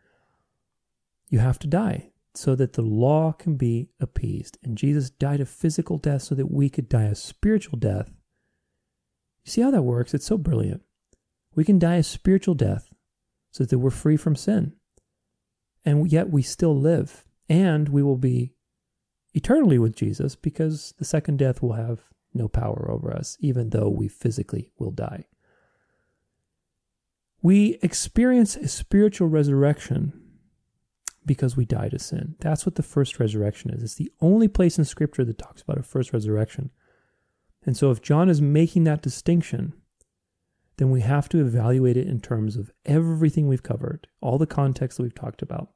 [1.35, 4.57] you have to die so that the law can be appeased.
[4.63, 8.09] And Jesus died a physical death so that we could die a spiritual death.
[9.45, 10.15] You see how that works?
[10.15, 10.83] It's so brilliant.
[11.57, 12.89] We can die a spiritual death
[13.51, 14.75] so that we're free from sin.
[15.85, 17.25] And yet we still live.
[17.49, 18.53] And we will be
[19.35, 23.89] eternally with Jesus because the second death will have no power over us, even though
[23.89, 25.27] we physically will die.
[27.43, 30.24] We experience a spiritual resurrection
[31.27, 32.37] because we die to sin.
[32.41, 33.83] That's what the first resurrection is.
[33.83, 36.71] It's the only place in Scripture that talks about a first resurrection.
[37.67, 39.73] And so, if John is making that distinction,
[40.77, 44.99] then we have to evaluate it in terms of everything we've covered, all the context
[44.99, 45.71] that we've talked about.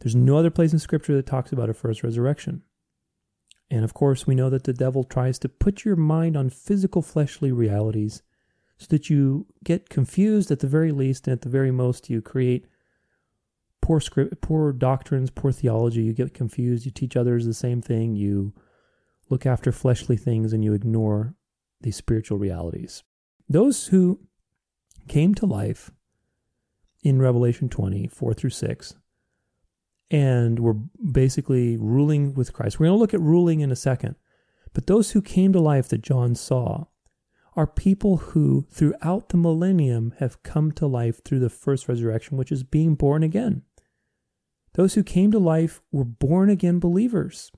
[0.00, 2.62] There's no other place in Scripture that talks about a first resurrection.
[3.70, 7.02] And of course, we know that the devil tries to put your mind on physical
[7.02, 8.22] fleshly realities
[8.78, 12.22] so that you get confused at the very least, and at the very most, you
[12.22, 12.66] create
[13.80, 16.02] poor script, poor doctrines, poor theology.
[16.02, 16.84] You get confused.
[16.84, 18.14] You teach others the same thing.
[18.14, 18.54] You
[19.30, 21.34] look after fleshly things and you ignore
[21.80, 23.02] the spiritual realities.
[23.48, 24.20] Those who
[25.06, 25.90] came to life
[27.02, 28.94] in Revelation 20, 4 through 6,
[30.10, 30.76] and were
[31.12, 32.78] basically ruling with Christ.
[32.78, 34.16] We're going to look at ruling in a second.
[34.72, 36.86] But those who came to life that John saw
[37.56, 42.52] are people who, throughout the millennium, have come to life through the first resurrection, which
[42.52, 43.62] is being born again.
[44.78, 47.50] Those who came to life were born again believers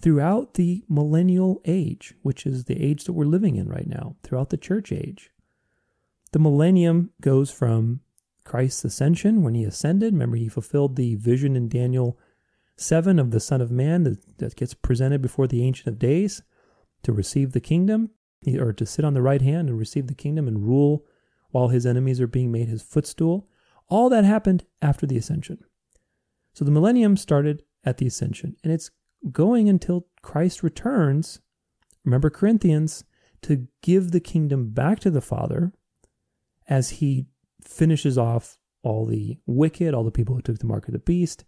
[0.00, 4.48] throughout the millennial age, which is the age that we're living in right now, throughout
[4.48, 5.30] the church age.
[6.32, 8.00] The millennium goes from
[8.44, 10.14] Christ's ascension when he ascended.
[10.14, 12.18] Remember, he fulfilled the vision in Daniel
[12.76, 16.42] 7 of the Son of Man that, that gets presented before the Ancient of Days
[17.02, 18.08] to receive the kingdom,
[18.58, 21.04] or to sit on the right hand and receive the kingdom and rule
[21.50, 23.46] while his enemies are being made his footstool.
[23.90, 25.62] All that happened after the ascension.
[26.58, 28.90] So the millennium started at the ascension, and it's
[29.30, 31.38] going until Christ returns.
[32.04, 33.04] Remember Corinthians
[33.42, 35.72] to give the kingdom back to the Father
[36.68, 37.26] as he
[37.62, 41.44] finishes off all the wicked, all the people who took the mark of the beast,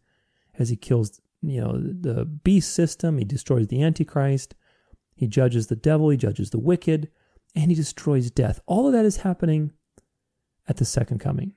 [0.60, 4.54] as he kills, you know, the beast system, he destroys the antichrist,
[5.16, 7.10] he judges the devil, he judges the wicked,
[7.56, 8.60] and he destroys death.
[8.64, 9.72] All of that is happening
[10.68, 11.54] at the second coming.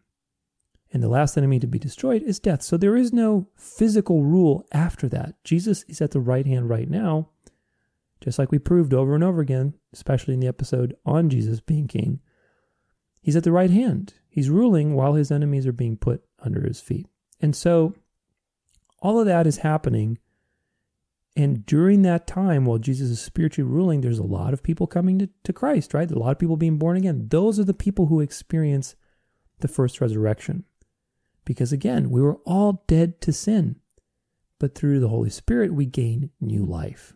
[0.93, 2.61] And the last enemy to be destroyed is death.
[2.61, 5.43] So there is no physical rule after that.
[5.43, 7.29] Jesus is at the right hand right now,
[8.21, 11.87] just like we proved over and over again, especially in the episode on Jesus being
[11.87, 12.19] king.
[13.21, 14.13] He's at the right hand.
[14.29, 17.07] He's ruling while his enemies are being put under his feet.
[17.41, 17.95] And so
[19.01, 20.19] all of that is happening.
[21.35, 25.17] And during that time, while Jesus is spiritually ruling, there's a lot of people coming
[25.17, 26.09] to, to Christ, right?
[26.11, 27.29] A lot of people being born again.
[27.29, 28.95] Those are the people who experience
[29.61, 30.65] the first resurrection.
[31.45, 33.77] Because again, we were all dead to sin,
[34.59, 37.13] but through the Holy Spirit, we gain new life.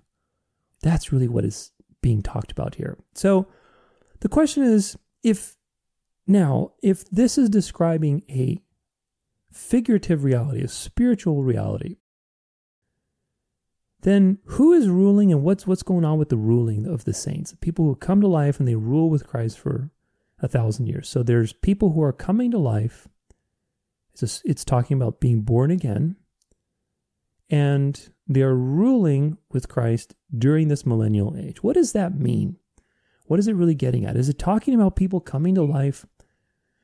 [0.82, 2.98] That's really what is being talked about here.
[3.13, 3.48] So
[4.20, 5.56] the question is if
[6.28, 8.62] now, if this is describing a
[9.52, 11.98] figurative reality, a spiritual reality,
[14.02, 17.56] then who is ruling and what's what's going on with the ruling of the saints?
[17.62, 19.90] People who come to life and they rule with Christ for
[20.40, 21.10] a thousand years.
[21.10, 23.08] So there's people who are coming to life
[24.24, 26.16] it's, it's talking about being born again,
[27.50, 31.64] and they are ruling with Christ during this millennial age.
[31.64, 32.58] What does that mean?
[33.26, 34.18] What is it really getting at?
[34.18, 36.06] Is it talking about people coming to life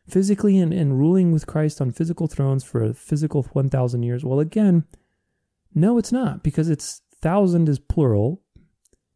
[0.07, 4.23] physically and, and ruling with Christ on physical thrones for a physical 1,000 years?
[4.25, 4.85] Well, again,
[5.73, 8.41] no, it's not, because it's thousand is plural.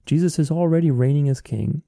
[0.06, 1.84] Jesus is already reigning as king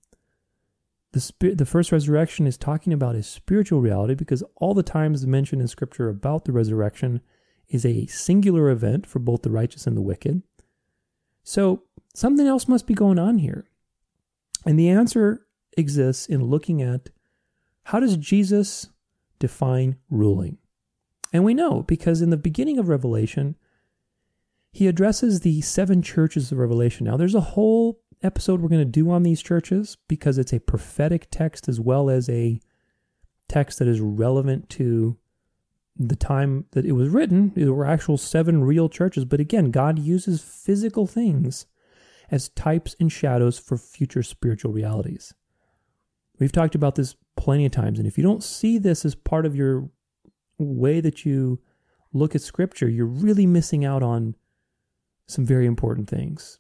[1.12, 5.26] the spirit, the first resurrection is talking about a spiritual reality because all the times
[5.26, 7.22] mentioned in scripture about the resurrection
[7.68, 10.44] is a singular event for both the righteous and the wicked.
[11.44, 13.66] So something else must be going on here.
[14.66, 15.46] And the answer
[15.78, 17.10] exists in looking at
[17.84, 18.90] how does Jesus
[19.40, 20.58] define ruling.
[21.32, 23.56] And we know because in the beginning of Revelation,
[24.72, 27.06] he addresses the seven churches of Revelation.
[27.06, 30.60] Now, there's a whole episode we're going to do on these churches because it's a
[30.60, 32.60] prophetic text as well as a
[33.48, 35.18] text that is relevant to
[35.98, 37.52] the time that it was written.
[37.56, 39.26] There were actual seven real churches.
[39.26, 41.66] But again, God uses physical things
[42.32, 45.34] as types and shadows for future spiritual realities.
[46.40, 48.00] We've talked about this plenty of times.
[48.00, 49.90] And if you don't see this as part of your
[50.58, 51.60] way that you
[52.14, 54.36] look at scripture, you're really missing out on
[55.28, 56.60] some very important things.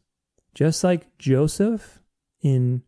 [0.53, 1.99] Just like Joseph
[2.41, 2.83] in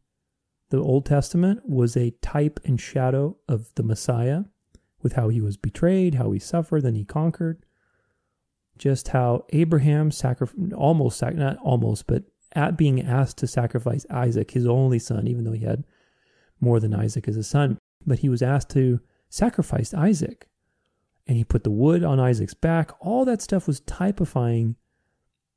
[0.69, 4.43] the Old Testament was a type and shadow of the Messiah
[5.01, 7.65] with how he was betrayed, how he suffered, then he conquered.
[8.77, 14.51] Just how Abraham sacrificed, almost, sac- not almost, but at being asked to sacrifice Isaac,
[14.51, 15.85] his only son, even though he had
[16.59, 20.47] more than Isaac as a son, but he was asked to sacrifice Isaac.
[21.27, 22.91] And he put the wood on Isaac's back.
[22.99, 24.75] All that stuff was typifying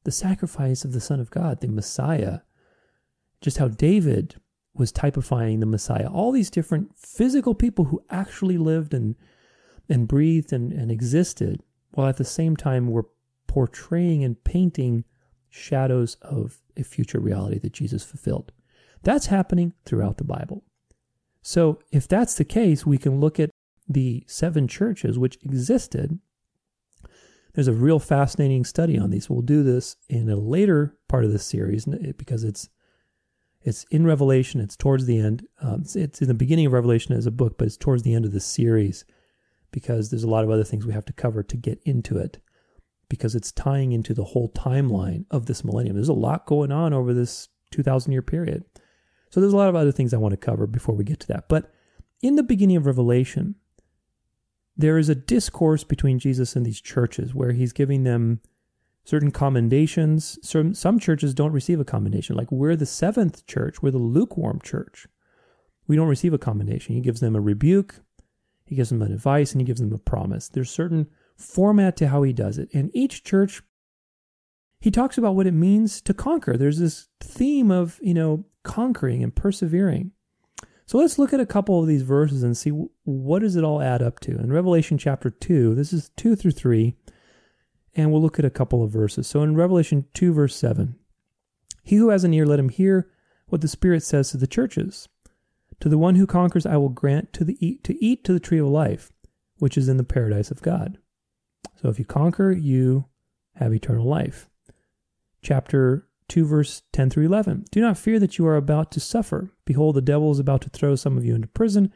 [0.05, 2.41] the sacrifice of the Son of God, the Messiah.
[3.41, 4.37] Just how David
[4.75, 6.09] was typifying the Messiah.
[6.09, 9.17] All these different physical people who actually lived and
[9.89, 11.63] and breathed and, and existed,
[11.93, 13.07] while at the same time were
[13.47, 15.05] portraying and painting
[15.51, 18.51] shadows of a future reality that Jesus fulfilled.
[19.03, 20.65] That's happening throughout the Bible.
[21.43, 23.51] So, if that's the case, we can look at
[23.87, 26.19] the seven churches which existed.
[27.55, 29.31] There's a real fascinating study on these.
[29.31, 31.87] We'll do this in a later part of this series
[32.17, 32.69] because it's
[33.63, 34.61] it's in Revelation.
[34.61, 35.47] It's towards the end.
[35.63, 38.13] Um, it's, it's, in the beginning of Revelation as a book, but it's towards the
[38.13, 39.07] end of the series
[39.71, 42.39] because there's a lot of other things we have to cover to get into it
[43.09, 45.97] because it's tying into the whole timeline of this millennium.
[45.97, 48.65] There's a lot going on over this 2,000 year period.
[49.31, 51.29] So there's a lot of other things I want to cover before we get to
[51.29, 51.49] that.
[51.49, 51.73] But
[52.23, 53.55] in the beginning of Revelation,
[54.77, 58.41] there is a discourse between Jesus and these churches where he's giving them
[59.05, 60.39] certain commendations.
[60.43, 62.37] Some, some churches don't receive a commendation.
[62.37, 65.07] Like we're the seventh church, we're the lukewarm church.
[65.87, 66.95] We don't receive a commendation.
[66.95, 68.01] He gives them a rebuke,
[68.65, 70.49] he gives them an advice, and he gives them a promise.
[70.49, 72.69] There's certain format to how he does it.
[72.73, 73.63] And each church,
[74.81, 76.57] he talks about what it means to conquer.
[76.57, 80.13] There's this theme of, you know, conquering and persevering.
[80.87, 82.71] So let's look at a couple of these verses and see
[83.05, 84.33] what does it all add up to.
[84.33, 86.95] In Revelation chapter 2, this is 2 through 3,
[87.95, 89.27] and we'll look at a couple of verses.
[89.27, 90.97] So in Revelation 2 verse 7,
[91.83, 93.11] he who has an ear let him hear
[93.47, 95.09] what the Spirit says to the churches.
[95.81, 98.41] To the one who conquers I will grant to the eat to eat to the
[98.41, 99.13] tree of life,
[99.59, 100.99] which is in the paradise of God.
[101.81, 103.07] So if you conquer, you
[103.57, 104.49] have eternal life.
[105.43, 107.65] Chapter 2, verse 10 through 11.
[107.71, 109.53] Do not fear that you are about to suffer.
[109.65, 111.93] Behold, the devil is about to throw some of you into prison,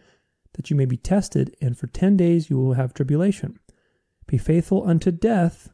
[0.55, 3.59] that you may be tested, and for 10 days you will have tribulation.
[4.29, 5.71] Be faithful unto death,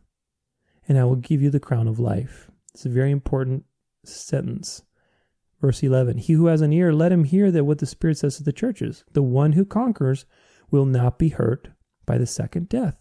[0.89, 2.51] and I will give you the crown of life.
[2.73, 3.65] It's a very important
[4.03, 4.83] sentence.
[5.61, 8.39] Verse 11 He who has an ear, let him hear that what the Spirit says
[8.39, 9.05] to the churches.
[9.13, 10.25] The one who conquers
[10.71, 11.69] will not be hurt
[12.07, 12.97] by the second death.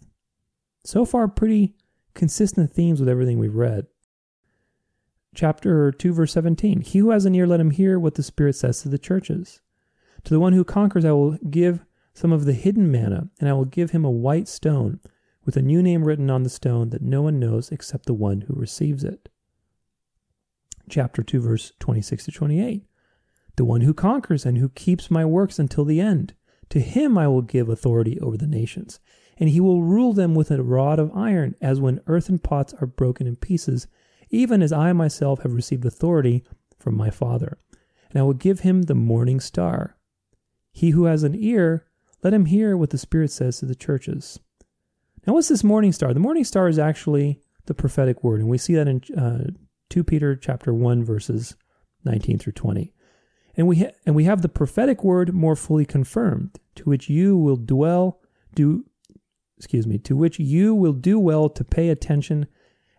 [0.83, 1.75] So far, pretty
[2.15, 3.87] consistent themes with everything we've read.
[5.33, 8.55] Chapter 2, verse 17 He who has an ear, let him hear what the Spirit
[8.55, 9.61] says to the churches.
[10.25, 13.53] To the one who conquers, I will give some of the hidden manna, and I
[13.53, 14.99] will give him a white stone
[15.43, 18.41] with a new name written on the stone that no one knows except the one
[18.41, 19.29] who receives it.
[20.89, 22.85] Chapter 2, verse 26 to 28.
[23.55, 26.33] The one who conquers and who keeps my works until the end,
[26.69, 28.99] to him I will give authority over the nations,
[29.37, 32.87] and he will rule them with a rod of iron, as when earthen pots are
[32.87, 33.87] broken in pieces,
[34.33, 36.43] even as I myself have received authority
[36.79, 37.59] from my Father.
[38.09, 39.95] And I will give him the morning star.
[40.71, 41.85] He who has an ear,
[42.23, 44.39] let him hear what the Spirit says to the churches.
[45.25, 46.15] Now, what's this morning star?
[46.15, 49.51] The morning star is actually the prophetic word, and we see that in uh,
[49.91, 51.55] 2 Peter chapter 1, verses
[52.03, 52.91] 19 through 20.
[53.55, 57.37] And we, ha- and we have the prophetic word more fully confirmed, to which you
[57.37, 58.19] will dwell,
[58.55, 58.83] do
[59.57, 62.47] excuse me, to which you will do well to pay attention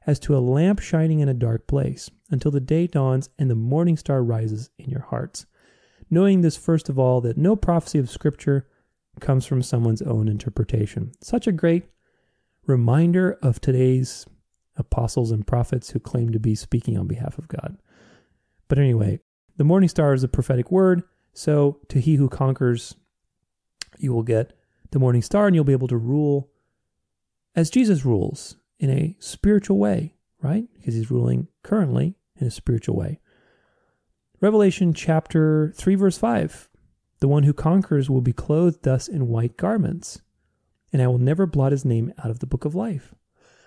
[0.07, 3.55] as to a lamp shining in a dark place, until the day dawns and the
[3.55, 5.47] morning star rises in your hearts.
[6.11, 8.69] Knowing this, first of all, that no prophecy of Scripture
[9.21, 11.13] comes from someone's own interpretation.
[11.21, 11.85] Such a great
[12.67, 14.27] reminder of today's
[14.77, 17.79] apostles and prophets who claim to be speaking on behalf of God.
[18.69, 19.21] But anyway,
[19.57, 21.03] the morning star is a prophetic word.
[21.33, 22.95] So to he who conquers,
[23.99, 24.53] you will get
[24.91, 26.51] the morning star and you'll be able to rule
[27.55, 30.69] as Jesus rules in a spiritual way, right?
[30.75, 33.21] Because he's ruling currently in a spiritual way.
[34.41, 36.69] Revelation chapter 3, verse 5
[37.21, 40.21] The one who conquers will be clothed thus in white garments,
[40.93, 43.15] and I will never blot his name out of the book of life.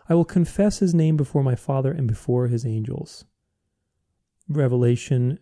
[0.10, 3.26] I will confess his name before my Father and before his angels.
[4.48, 5.40] Revelation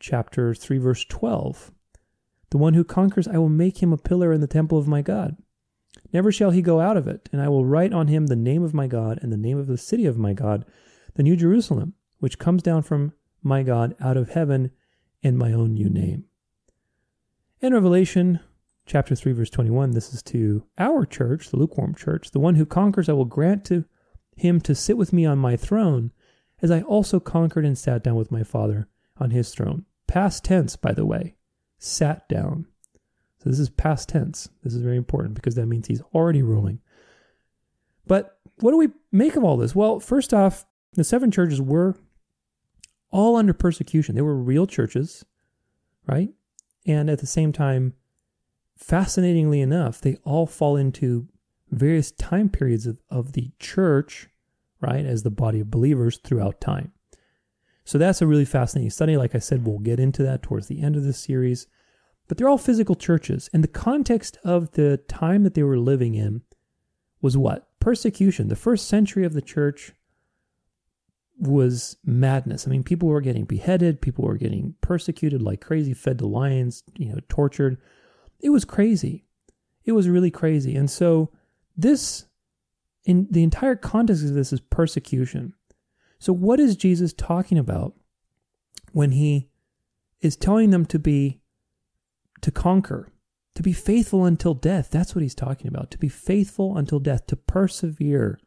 [0.00, 1.72] chapter 3, verse 12.
[2.50, 5.02] The one who conquers, I will make him a pillar in the temple of my
[5.02, 5.36] God.
[6.12, 8.62] Never shall he go out of it, and I will write on him the name
[8.62, 10.64] of my God and the name of the city of my God,
[11.14, 14.70] the New Jerusalem, which comes down from my God out of heaven,
[15.22, 16.24] and my own new name.
[17.60, 18.40] In Revelation
[18.86, 22.30] chapter 3, verse 21, this is to our church, the lukewarm church.
[22.30, 23.84] The one who conquers, I will grant to
[24.36, 26.12] him to sit with me on my throne,
[26.62, 28.88] as I also conquered and sat down with my Father
[29.18, 29.84] on his throne.
[30.06, 31.34] Past tense, by the way,
[31.78, 32.66] sat down.
[33.46, 34.48] So this is past tense.
[34.64, 36.80] This is very important because that means he's already ruling.
[38.04, 39.72] But what do we make of all this?
[39.72, 41.94] Well, first off, the seven churches were
[43.12, 44.16] all under persecution.
[44.16, 45.24] They were real churches,
[46.08, 46.30] right?
[46.88, 47.94] And at the same time,
[48.76, 51.28] fascinatingly enough, they all fall into
[51.70, 54.28] various time periods of, of the church,
[54.80, 56.90] right, as the body of believers throughout time.
[57.84, 59.16] So that's a really fascinating study.
[59.16, 61.68] Like I said, we'll get into that towards the end of this series.
[62.28, 63.48] But they're all physical churches.
[63.52, 66.42] And the context of the time that they were living in
[67.20, 67.68] was what?
[67.80, 68.48] Persecution.
[68.48, 69.92] The first century of the church
[71.38, 72.66] was madness.
[72.66, 76.82] I mean, people were getting beheaded, people were getting persecuted like crazy, fed to lions,
[76.96, 77.78] you know, tortured.
[78.40, 79.24] It was crazy.
[79.84, 80.74] It was really crazy.
[80.74, 81.30] And so
[81.76, 82.26] this
[83.04, 85.52] in the entire context of this is persecution.
[86.18, 87.94] So what is Jesus talking about
[88.92, 89.48] when he
[90.20, 91.40] is telling them to be
[92.42, 93.12] to conquer,
[93.54, 94.90] to be faithful until death?
[94.90, 95.90] That's what he's talking about.
[95.92, 98.38] To be faithful until death, to persevere.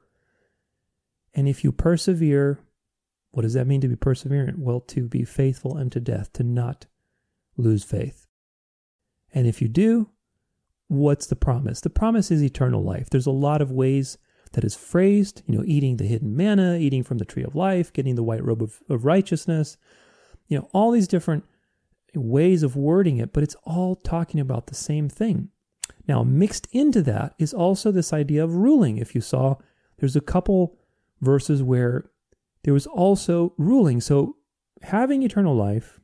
[1.34, 2.60] And if you persevere,
[3.32, 4.58] what does that mean to be perseverant?
[4.58, 6.88] Well, to be faithful unto death, to not
[7.58, 8.28] lose faith.
[9.34, 10.10] And if you do,
[10.88, 11.82] what's the promise?
[11.82, 13.10] The promise is eternal life.
[13.10, 14.18] There's a lot of ways
[14.54, 17.94] that is phrased, you know, eating the hidden manna, eating from the tree of life,
[17.94, 19.78] getting the white robe of, of righteousness,
[20.48, 21.44] you know, all these different
[22.16, 25.50] ways of wording it, but it's all talking about the same thing.
[26.08, 28.98] Now, mixed into that is also this idea of ruling.
[28.98, 29.56] If you saw,
[29.98, 30.78] there's a couple
[31.22, 32.10] verses where
[32.64, 34.02] there was also ruling.
[34.02, 34.38] So,
[34.82, 36.00] having eternal life,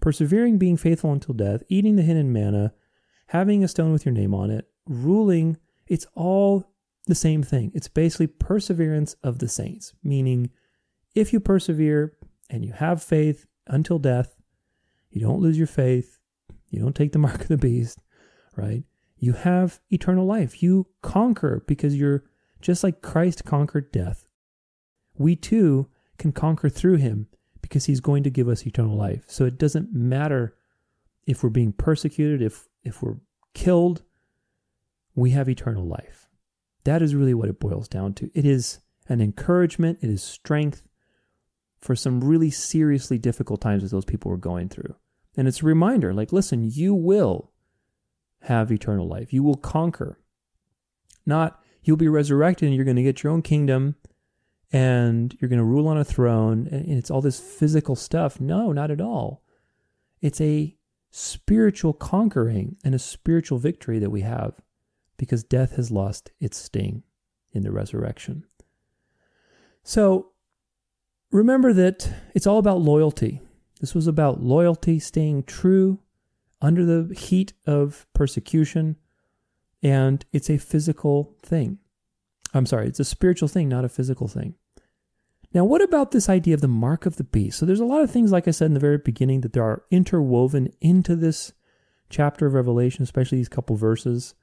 [0.00, 2.72] persevering, being faithful until death, eating the hidden manna,
[3.28, 6.72] having a stone with your name on it, ruling, it's all
[7.06, 7.72] the same thing.
[7.74, 10.50] It's basically perseverance of the saints, meaning
[11.14, 12.16] if you persevere
[12.50, 14.35] and you have faith until death,
[15.16, 16.18] you don't lose your faith,
[16.68, 18.02] you don't take the mark of the beast,
[18.54, 18.84] right?
[19.16, 20.62] You have eternal life.
[20.62, 22.24] You conquer because you're
[22.60, 24.26] just like Christ conquered death.
[25.16, 25.88] We too
[26.18, 27.28] can conquer through him
[27.62, 29.24] because he's going to give us eternal life.
[29.26, 30.54] So it doesn't matter
[31.26, 33.16] if we're being persecuted, if if we're
[33.54, 34.02] killed,
[35.14, 36.28] we have eternal life.
[36.84, 38.30] That is really what it boils down to.
[38.34, 40.82] It is an encouragement, it is strength
[41.78, 44.94] for some really seriously difficult times that those people were going through.
[45.36, 47.52] And it's a reminder like, listen, you will
[48.42, 49.32] have eternal life.
[49.32, 50.18] You will conquer.
[51.24, 53.96] Not you'll be resurrected and you're going to get your own kingdom
[54.72, 58.40] and you're going to rule on a throne and it's all this physical stuff.
[58.40, 59.42] No, not at all.
[60.20, 60.76] It's a
[61.10, 64.54] spiritual conquering and a spiritual victory that we have
[65.16, 67.02] because death has lost its sting
[67.52, 68.44] in the resurrection.
[69.82, 70.32] So
[71.30, 73.40] remember that it's all about loyalty.
[73.86, 76.00] This was about loyalty, staying true
[76.60, 78.96] under the heat of persecution,
[79.80, 81.78] and it's a physical thing.
[82.52, 84.56] I'm sorry, it's a spiritual thing, not a physical thing.
[85.54, 87.60] Now, what about this idea of the mark of the beast?
[87.60, 89.62] So, there's a lot of things, like I said in the very beginning, that there
[89.62, 91.52] are interwoven into this
[92.10, 94.34] chapter of Revelation, especially these couple verses.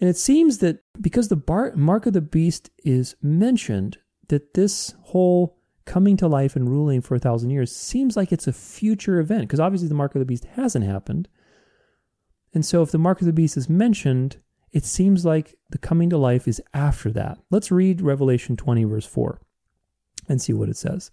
[0.00, 3.98] And it seems that because the bar- mark of the beast is mentioned,
[4.30, 8.46] that this whole coming to life and ruling for a thousand years seems like it's
[8.46, 11.28] a future event, because obviously the mark of the beast hasn't happened.
[12.54, 14.38] And so, if the mark of the beast is mentioned,
[14.72, 17.38] it seems like the coming to life is after that.
[17.50, 19.40] Let's read Revelation 20, verse 4,
[20.28, 21.10] and see what it says.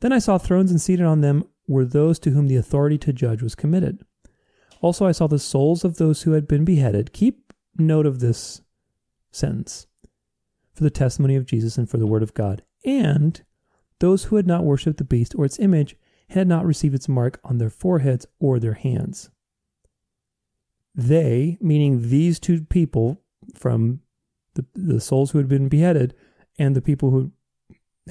[0.00, 3.12] Then I saw thrones, and seated on them were those to whom the authority to
[3.12, 4.04] judge was committed.
[4.80, 7.12] Also, I saw the souls of those who had been beheaded.
[7.12, 8.60] Keep note of this
[9.30, 9.86] sentence
[10.74, 13.42] for the testimony of Jesus and for the word of God, and
[14.00, 15.96] those who had not worshipped the beast or its image
[16.28, 19.30] and had not received its mark on their foreheads or their hands.
[20.94, 23.20] They, meaning these two people
[23.54, 24.00] from
[24.54, 26.14] the, the souls who had been beheaded
[26.58, 27.32] and the people who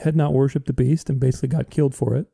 [0.01, 2.27] had not worshipped the beast and basically got killed for it,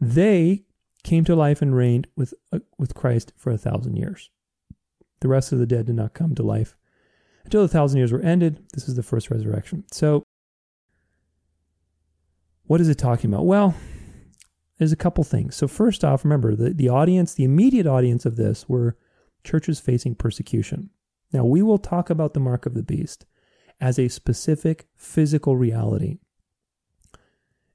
[0.00, 0.64] they
[1.02, 4.30] came to life and reigned with, uh, with Christ for a thousand years.
[5.20, 6.76] The rest of the dead did not come to life
[7.44, 8.62] until the thousand years were ended.
[8.74, 9.84] This is the first resurrection.
[9.90, 10.22] So,
[12.68, 13.46] what is it talking about?
[13.46, 13.74] Well,
[14.78, 15.56] there's a couple things.
[15.56, 18.96] So, first off, remember the, the audience, the immediate audience of this were
[19.42, 20.90] churches facing persecution.
[21.32, 23.26] Now, we will talk about the mark of the beast
[23.80, 26.18] as a specific physical reality.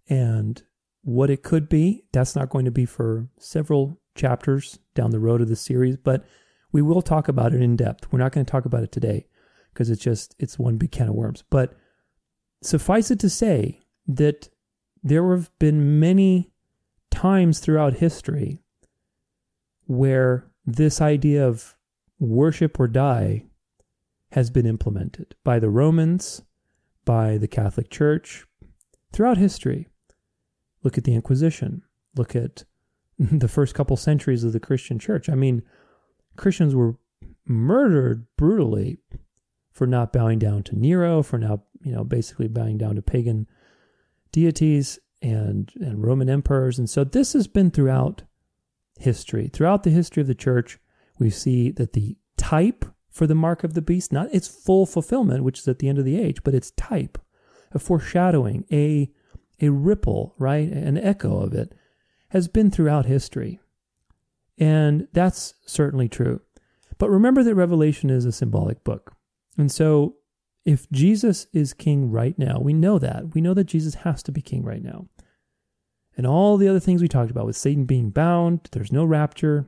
[0.08, 0.62] And
[1.02, 5.42] what it could be, that's not going to be for several chapters down the road
[5.42, 6.26] of the series, but
[6.72, 8.12] we will talk about it in depth.
[8.12, 9.28] We're not going to talk about it today
[9.74, 11.44] because it's just, it's one big can of worms.
[11.50, 11.76] But
[12.62, 14.50] suffice it to say that
[15.04, 16.52] there have been many
[17.12, 18.60] times throughout history
[19.86, 21.76] where this idea of
[22.20, 23.44] worship or die
[24.32, 26.42] has been implemented by the Romans,
[27.06, 28.46] by the Catholic Church,
[29.12, 29.90] throughout history.
[30.84, 31.84] Look at the Inquisition.
[32.16, 32.64] Look at
[33.20, 35.30] the first couple centuries of the Christian church.
[35.30, 35.64] I mean,
[36.36, 36.96] Christians were
[37.46, 38.98] murdered brutally
[39.72, 43.48] for not bowing down to Nero, for not, you know, basically bowing down to pagan
[44.34, 46.78] deities and, and Roman emperors.
[46.78, 48.24] And so this has been throughout
[49.00, 49.48] history.
[49.48, 50.78] Throughout the history of the church,
[51.18, 55.44] we see that the type for the mark of the beast, not its full fulfillment,
[55.44, 57.18] which is at the end of the age, but its type,
[57.72, 59.10] a foreshadowing, a,
[59.62, 60.68] a ripple, right?
[60.68, 61.74] An echo of it
[62.30, 63.60] has been throughout history.
[64.58, 66.42] And that's certainly true.
[66.98, 69.14] But remember that Revelation is a symbolic book.
[69.58, 70.16] And so
[70.66, 73.34] if Jesus is king right now, we know that.
[73.34, 75.08] We know that Jesus has to be king right now.
[76.16, 79.68] And all the other things we talked about with Satan being bound, there's no rapture,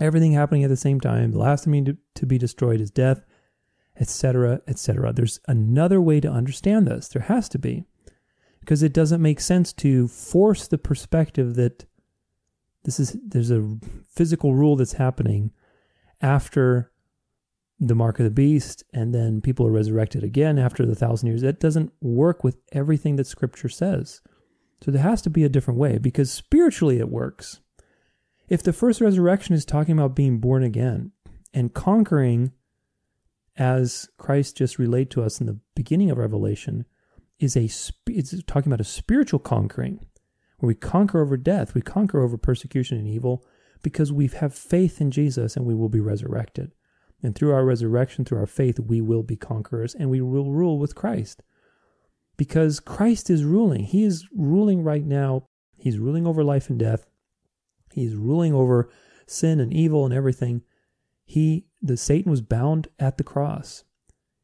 [0.00, 3.24] everything happening at the same time, the last thing to, be destroyed is death,
[3.98, 5.12] etc., etc.
[5.12, 7.08] There's another way to understand this.
[7.08, 7.84] There has to be.
[8.60, 11.86] Because it doesn't make sense to force the perspective that
[12.84, 15.52] this is there's a physical rule that's happening
[16.20, 16.92] after
[17.78, 21.42] the mark of the beast and then people are resurrected again after the thousand years.
[21.42, 24.20] That doesn't work with everything that scripture says.
[24.82, 27.60] So there has to be a different way because spiritually it works.
[28.48, 31.12] If the first resurrection is talking about being born again
[31.52, 32.52] and conquering
[33.56, 36.84] as christ just relayed to us in the beginning of revelation
[37.38, 37.64] is a
[38.10, 39.98] it's talking about a spiritual conquering
[40.58, 43.44] where we conquer over death we conquer over persecution and evil
[43.82, 46.72] because we have faith in jesus and we will be resurrected
[47.22, 50.78] and through our resurrection, through our faith, we will be conquerors and we will rule
[50.78, 51.42] with Christ.
[52.36, 53.84] Because Christ is ruling.
[53.84, 55.46] He is ruling right now.
[55.78, 57.06] He's ruling over life and death.
[57.92, 58.90] He's ruling over
[59.26, 60.62] sin and evil and everything.
[61.24, 63.84] He, the Satan was bound at the cross.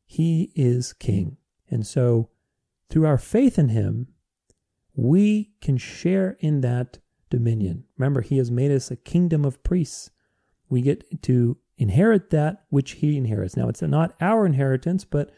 [0.05, 1.37] He is king.
[1.71, 2.31] And so
[2.89, 4.09] through our faith in him,
[4.95, 6.99] we can share in that
[7.31, 7.85] dominion.
[7.97, 10.11] Remember, he has made us a kingdom of priests.
[10.69, 13.57] We get to inherit that which he inherits.
[13.57, 15.31] Now, it's not our inheritance, but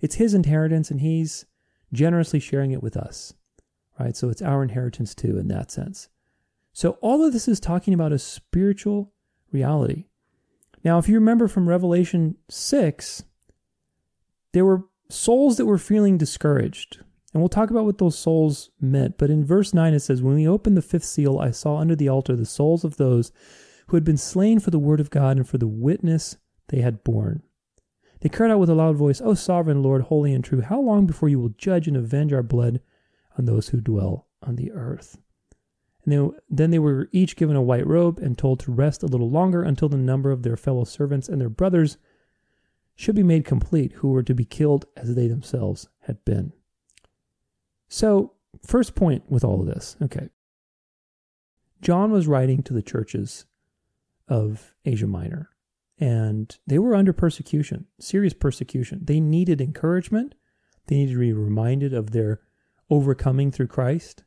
[0.00, 1.44] it's his inheritance, and he's
[1.92, 3.34] generously sharing it with us,
[3.98, 4.16] right?
[4.16, 6.08] So it's our inheritance too, in that sense.
[6.72, 9.12] So all of this is talking about a spiritual
[9.50, 10.04] reality.
[10.84, 13.24] Now, if you remember from Revelation 6,
[14.52, 17.00] there were souls that were feeling discouraged.
[17.32, 19.18] And we'll talk about what those souls meant.
[19.18, 21.94] But in verse 9, it says, When we opened the fifth seal, I saw under
[21.94, 23.32] the altar the souls of those
[23.88, 26.36] who had been slain for the word of God and for the witness
[26.68, 27.42] they had borne.
[28.20, 31.06] They cried out with a loud voice, O sovereign Lord, holy and true, how long
[31.06, 32.80] before you will judge and avenge our blood
[33.36, 35.18] on those who dwell on the earth?
[36.04, 39.06] And they, then they were each given a white robe and told to rest a
[39.06, 41.96] little longer until the number of their fellow servants and their brothers
[42.94, 46.52] should be made complete, who were to be killed as they themselves had been.
[47.88, 48.34] So,
[48.66, 50.30] first point with all of this, okay.
[51.80, 53.46] John was writing to the churches
[54.28, 55.50] of Asia Minor.
[55.98, 59.00] And they were under persecution, serious persecution.
[59.02, 60.34] They needed encouragement.
[60.86, 62.40] They needed to be reminded of their
[62.88, 64.24] overcoming through Christ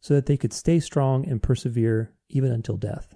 [0.00, 3.14] so that they could stay strong and persevere even until death.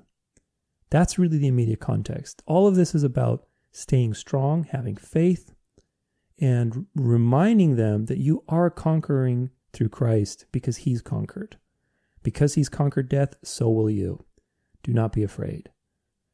[0.90, 2.42] That's really the immediate context.
[2.46, 5.54] All of this is about staying strong, having faith,
[6.40, 11.58] and reminding them that you are conquering through Christ because he's conquered.
[12.22, 14.24] Because he's conquered death, so will you.
[14.82, 15.70] Do not be afraid.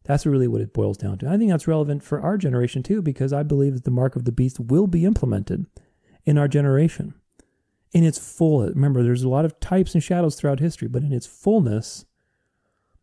[0.05, 1.29] That's really what it boils down to.
[1.29, 4.25] I think that's relevant for our generation too, because I believe that the mark of
[4.25, 5.67] the beast will be implemented
[6.25, 7.15] in our generation
[7.93, 8.67] in its full.
[8.67, 12.05] Remember, there's a lot of types and shadows throughout history, but in its fullness,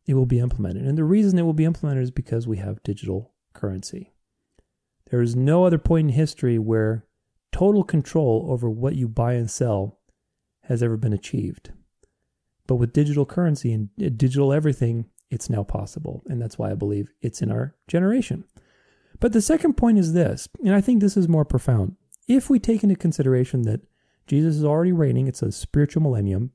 [0.05, 0.83] it will be implemented.
[0.83, 4.11] And the reason it will be implemented is because we have digital currency.
[5.09, 7.05] There is no other point in history where
[7.51, 9.99] total control over what you buy and sell
[10.63, 11.71] has ever been achieved.
[12.67, 16.21] But with digital currency and uh, digital everything, it's now possible.
[16.27, 18.43] And that's why I believe it's in our generation.
[19.19, 21.95] But the second point is this, and I think this is more profound.
[22.27, 23.81] If we take into consideration that
[24.27, 26.51] Jesus is already reigning, it's a spiritual millennium.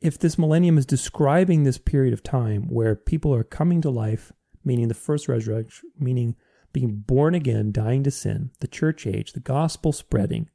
[0.00, 4.32] If this millennium is describing this period of time where people are coming to life,
[4.64, 6.36] meaning the first resurrection, meaning
[6.72, 10.48] being born again, dying to sin, the church age, the gospel spreading,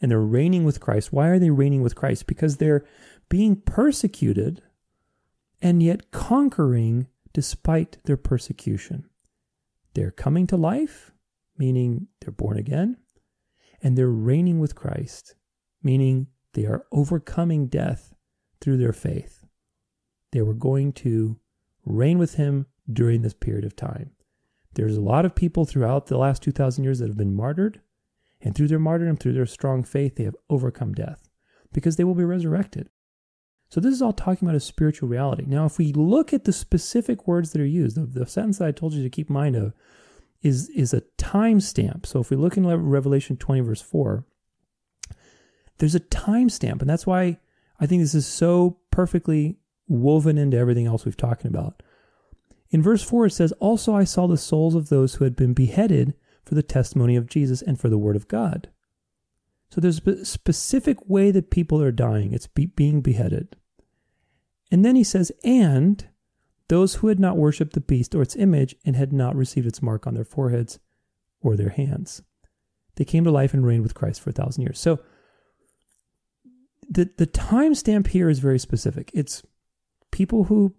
[0.00, 1.12] and they're reigning with Christ.
[1.12, 2.26] Why are they reigning with Christ?
[2.26, 2.84] Because they're
[3.28, 4.62] being persecuted
[5.62, 9.08] and yet conquering despite their persecution.
[9.94, 11.12] They're coming to life,
[11.56, 12.98] meaning they're born again,
[13.80, 15.36] and they're reigning with Christ,
[15.82, 18.12] meaning they are overcoming death
[18.60, 19.46] through their faith.
[20.32, 21.38] They were going to
[21.84, 24.10] reign with him during this period of time.
[24.74, 27.80] There's a lot of people throughout the last 2,000 years that have been martyred,
[28.40, 31.28] and through their martyrdom, through their strong faith, they have overcome death
[31.72, 32.88] because they will be resurrected.
[33.72, 35.44] So, this is all talking about a spiritual reality.
[35.46, 38.68] Now, if we look at the specific words that are used, the, the sentence that
[38.68, 39.72] I told you to keep in mind of
[40.42, 42.04] is, is a timestamp.
[42.04, 44.26] So, if we look in Revelation 20, verse 4,
[45.78, 46.82] there's a timestamp.
[46.82, 47.38] And that's why
[47.80, 49.56] I think this is so perfectly
[49.88, 51.82] woven into everything else we've talking about.
[52.68, 55.54] In verse 4, it says, Also I saw the souls of those who had been
[55.54, 56.12] beheaded
[56.44, 58.68] for the testimony of Jesus and for the word of God.
[59.70, 62.34] So there's a specific way that people are dying.
[62.34, 63.56] It's be- being beheaded.
[64.72, 66.08] And then he says, And
[66.68, 69.82] those who had not worshipped the beast or its image and had not received its
[69.82, 70.80] mark on their foreheads
[71.42, 72.22] or their hands.
[72.96, 74.80] They came to life and reigned with Christ for a thousand years.
[74.80, 74.98] So
[76.88, 79.10] the, the timestamp here is very specific.
[79.12, 79.42] It's
[80.10, 80.74] people who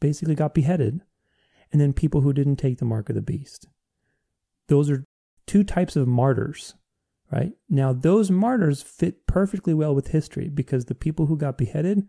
[0.00, 1.00] basically got beheaded
[1.72, 3.66] and then people who didn't take the mark of the beast.
[4.68, 5.04] Those are
[5.46, 6.74] two types of martyrs,
[7.32, 7.52] right?
[7.70, 12.06] Now, those martyrs fit perfectly well with history because the people who got beheaded,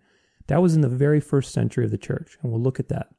[0.48, 3.10] that was in the very first century of the church, and we'll look at that.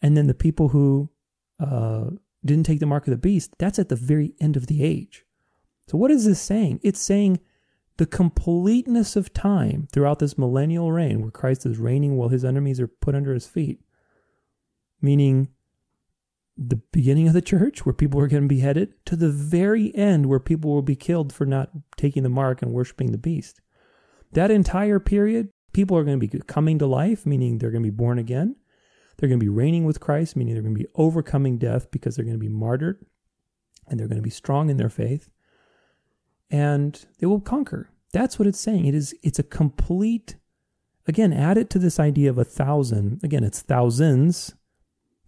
[0.00, 1.10] And then the people who
[1.58, 2.10] uh,
[2.44, 5.24] didn't take the mark of the beast, that's at the very end of the age.
[5.88, 6.80] So, what is this saying?
[6.82, 7.40] It's saying
[7.96, 12.80] the completeness of time throughout this millennial reign, where Christ is reigning while his enemies
[12.80, 13.80] are put under his feet,
[15.00, 15.48] meaning
[16.56, 19.94] the beginning of the church where people were going to be beheaded to the very
[19.94, 23.60] end where people will be killed for not taking the mark and worshiping the beast.
[24.32, 27.88] That entire period, people are going to be coming to life, meaning they're going to
[27.88, 28.56] be born again.
[29.16, 32.16] They're going to be reigning with Christ, meaning they're going to be overcoming death because
[32.16, 33.06] they're going to be martyred
[33.86, 35.30] and they're going to be strong in their faith
[36.50, 37.90] and they will conquer.
[38.12, 38.86] That's what it's saying.
[38.86, 40.34] It is it's a complete
[41.06, 43.20] again, add it to this idea of a thousand.
[43.22, 44.56] Again, it's thousands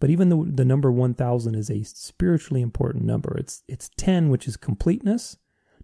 [0.00, 3.36] but even the, the number 1000 is a spiritually important number.
[3.38, 5.36] It's, it's 10, which is completeness,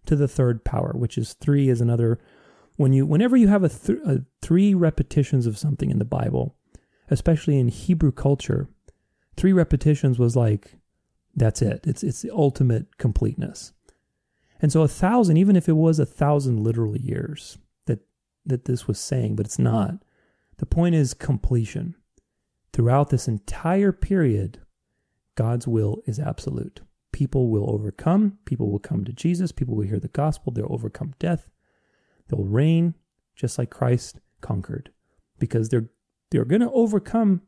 [0.07, 2.19] to the third power, which is 3 is another.
[2.77, 6.57] When you, whenever you have a, th- a three repetitions of something in the Bible,
[7.11, 8.69] especially in Hebrew culture,
[9.37, 10.77] three repetitions was like,
[11.35, 11.81] that's it.
[11.87, 13.73] It's, it's the ultimate completeness.
[14.61, 18.01] And so a thousand, even if it was a thousand literal years that,
[18.45, 20.03] that this was saying, but it's not,
[20.59, 21.95] the point is completion.
[22.73, 24.61] Throughout this entire period,
[25.35, 26.81] God's will is absolute.
[27.13, 31.15] People will overcome, people will come to Jesus, people will hear the gospel, they'll overcome
[31.19, 31.51] death,
[32.29, 32.95] they'll reign
[33.35, 34.91] just like Christ conquered
[35.39, 35.89] because they're
[36.31, 37.43] they're going to overcome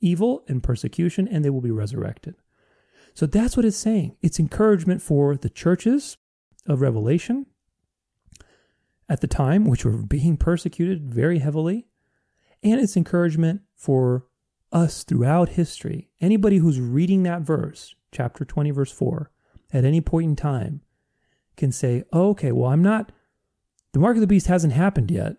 [0.00, 2.36] evil and persecution and they will be resurrected.
[3.14, 4.16] So that's what it's saying.
[4.22, 6.16] It's encouragement for the churches
[6.66, 7.46] of Revelation
[9.08, 11.88] at the time, which were being persecuted very heavily,
[12.62, 14.26] and it's encouragement for
[14.70, 16.08] us throughout history.
[16.20, 19.30] Anybody who's reading that verse, chapter 20, verse 4,
[19.72, 20.82] at any point in time
[21.56, 23.10] can say, oh, okay, well, I'm not,
[23.92, 25.36] the mark of the beast hasn't happened yet.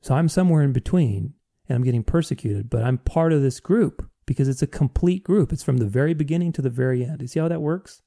[0.00, 1.34] So I'm somewhere in between
[1.68, 5.52] and I'm getting persecuted, but I'm part of this group because it's a complete group.
[5.52, 7.22] It's from the very beginning to the very end.
[7.22, 8.02] You see how that works?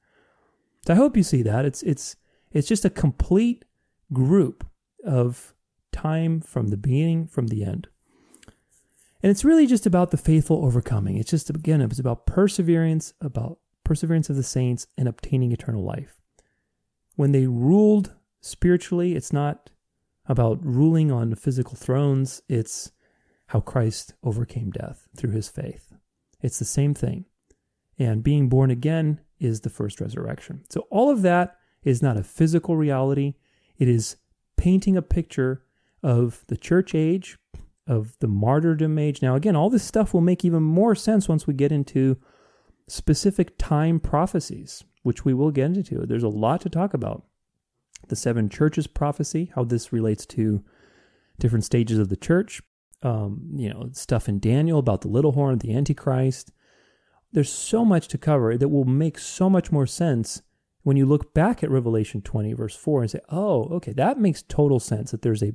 [0.85, 1.65] So I hope you see that.
[1.65, 2.15] It's, it's,
[2.51, 3.65] it's just a complete
[4.13, 4.67] group
[5.05, 5.53] of
[5.91, 7.87] time from the beginning, from the end.
[9.23, 11.17] And it's really just about the faithful overcoming.
[11.17, 16.21] It's just, again, it's about perseverance, about perseverance of the saints and obtaining eternal life.
[17.15, 18.13] When they ruled
[18.45, 19.71] spiritually, it's not
[20.27, 22.91] about ruling on physical thrones, it's
[23.47, 25.93] how Christ overcame death through his faith.
[26.41, 27.25] It's the same thing.
[27.97, 30.63] And being born again is the first resurrection.
[30.69, 33.33] So all of that is not a physical reality,
[33.77, 34.17] it is
[34.57, 35.63] painting a picture
[36.03, 37.37] of the church age
[37.87, 39.21] of the martyrdom age.
[39.23, 42.17] Now, again, all this stuff will make even more sense once we get into
[42.87, 46.05] specific time prophecies, which we will get into.
[46.05, 47.25] There's a lot to talk about.
[48.07, 50.63] The seven churches prophecy, how this relates to
[51.39, 52.61] different stages of the church.
[53.03, 56.51] Um, you know, stuff in Daniel about the little horn, the Antichrist.
[57.33, 60.41] there's so much to cover that will make so much more sense
[60.85, 64.43] when you look back at Revelation 20, verse 4, and say, oh, okay, that makes
[64.43, 65.53] total sense that there's a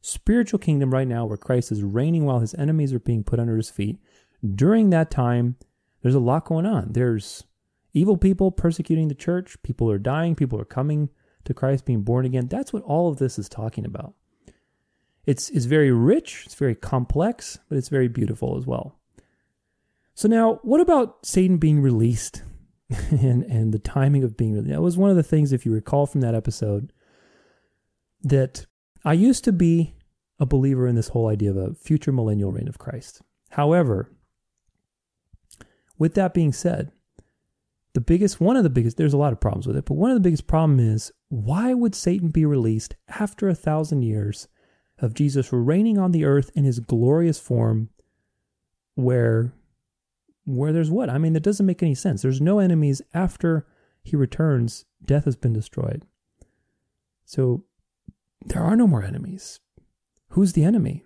[0.00, 3.56] spiritual kingdom right now where Christ is reigning while his enemies are being put under
[3.56, 3.98] his feet.
[4.44, 5.56] During that time,
[6.02, 6.92] there's a lot going on.
[6.92, 7.44] There's
[7.92, 11.08] evil people persecuting the church, people are dying, people are coming
[11.44, 12.48] to Christ, being born again.
[12.48, 14.14] That's what all of this is talking about.
[15.26, 18.98] It's, it's very rich, it's very complex, but it's very beautiful as well.
[20.14, 22.42] So now, what about Satan being released
[23.10, 24.70] and, and the timing of being released?
[24.70, 26.92] That was one of the things, if you recall from that episode,
[28.22, 28.66] that
[29.04, 29.94] I used to be
[30.38, 33.22] a believer in this whole idea of a future millennial reign of Christ.
[33.50, 34.10] However,
[35.98, 36.90] with that being said,
[37.94, 40.10] the biggest, one of the biggest, there's a lot of problems with it, but one
[40.10, 44.48] of the biggest problem is why would Satan be released after a thousand years
[44.98, 47.90] of Jesus reigning on the earth in his glorious form
[48.94, 49.52] where
[50.46, 51.08] where there's what?
[51.08, 52.20] I mean, that doesn't make any sense.
[52.20, 53.66] There's no enemies after
[54.02, 56.04] he returns, death has been destroyed.
[57.24, 57.64] So
[58.44, 59.60] there are no more enemies.
[60.30, 61.04] Who's the enemy?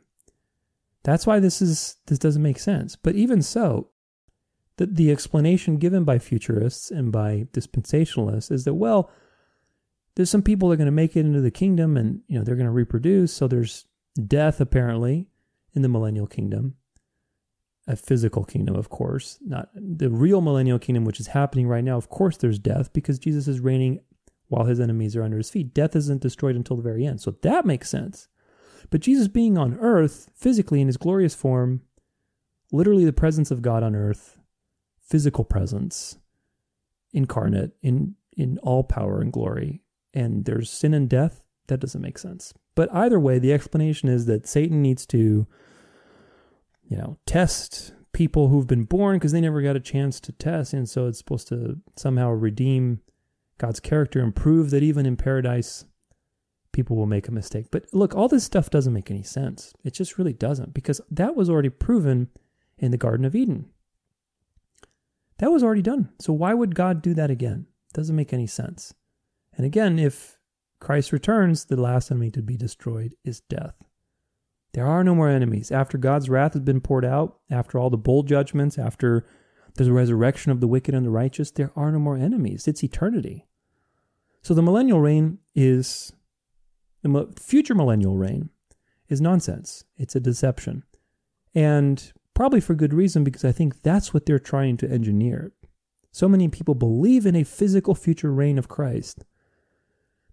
[1.04, 2.96] That's why this is this doesn't make sense.
[2.96, 3.90] But even so,
[4.78, 9.10] the, the explanation given by futurists and by dispensationalists is that well,
[10.14, 12.44] there's some people that are going to make it into the kingdom and you know
[12.44, 13.84] they're going to reproduce so there's
[14.26, 15.28] death apparently
[15.74, 16.74] in the millennial kingdom
[17.86, 21.96] a physical kingdom of course not the real millennial kingdom which is happening right now.
[21.96, 24.00] Of course there's death because jesus is reigning
[24.48, 25.74] while his enemies are under his feet.
[25.74, 27.20] Death isn't destroyed until the very end.
[27.20, 28.28] So that makes sense.
[28.90, 31.82] But jesus being on earth physically in his glorious form
[32.72, 34.37] literally the presence of god on earth
[35.08, 36.18] physical presence
[37.12, 39.82] incarnate in in all power and glory
[40.14, 42.54] and there's sin and death, that doesn't make sense.
[42.74, 45.46] But either way, the explanation is that Satan needs to,
[46.84, 50.72] you know, test people who've been born because they never got a chance to test.
[50.72, 53.00] And so it's supposed to somehow redeem
[53.58, 55.84] God's character and prove that even in paradise,
[56.72, 57.66] people will make a mistake.
[57.70, 59.74] But look, all this stuff doesn't make any sense.
[59.84, 62.28] It just really doesn't because that was already proven
[62.78, 63.66] in the Garden of Eden.
[65.38, 66.10] That was already done.
[66.20, 67.66] So why would God do that again?
[67.94, 68.94] Doesn't make any sense.
[69.56, 70.38] And again, if
[70.80, 73.74] Christ returns, the last enemy to be destroyed is death.
[74.74, 75.72] There are no more enemies.
[75.72, 79.26] After God's wrath has been poured out, after all the bowl judgments, after
[79.74, 82.68] there's a resurrection of the wicked and the righteous, there are no more enemies.
[82.68, 83.46] It's eternity.
[84.42, 86.12] So the millennial reign is,
[87.02, 88.50] the future millennial reign
[89.08, 89.84] is nonsense.
[89.96, 90.84] It's a deception.
[91.54, 95.50] And probably for good reason, because I think that's what they're trying to engineer.
[96.12, 99.24] So many people believe in a physical future reign of Christ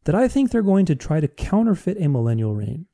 [0.04, 2.86] that I think they're going to try to counterfeit a millennial reign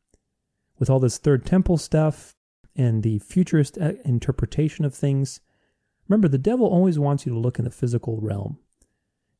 [0.80, 2.38] with all this third temple stuff
[2.74, 5.42] and the futurist uh, interpretation of things.
[6.08, 8.60] Remember, the devil always wants you to look in the physical realm.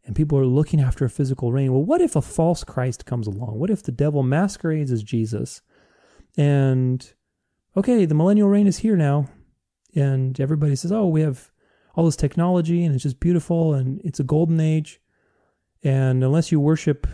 [0.04, 1.72] And people are looking after a physical reign.
[1.72, 3.58] Well, what if a false Christ comes along?
[3.58, 5.62] What if the devil masquerades as Jesus?
[6.36, 7.14] And
[7.78, 9.30] okay, the millennial reign is here now.
[9.96, 11.52] And everybody says, oh, we have
[11.96, 15.02] all this technology and it's just beautiful and it's a golden age.
[15.84, 17.08] And unless you worship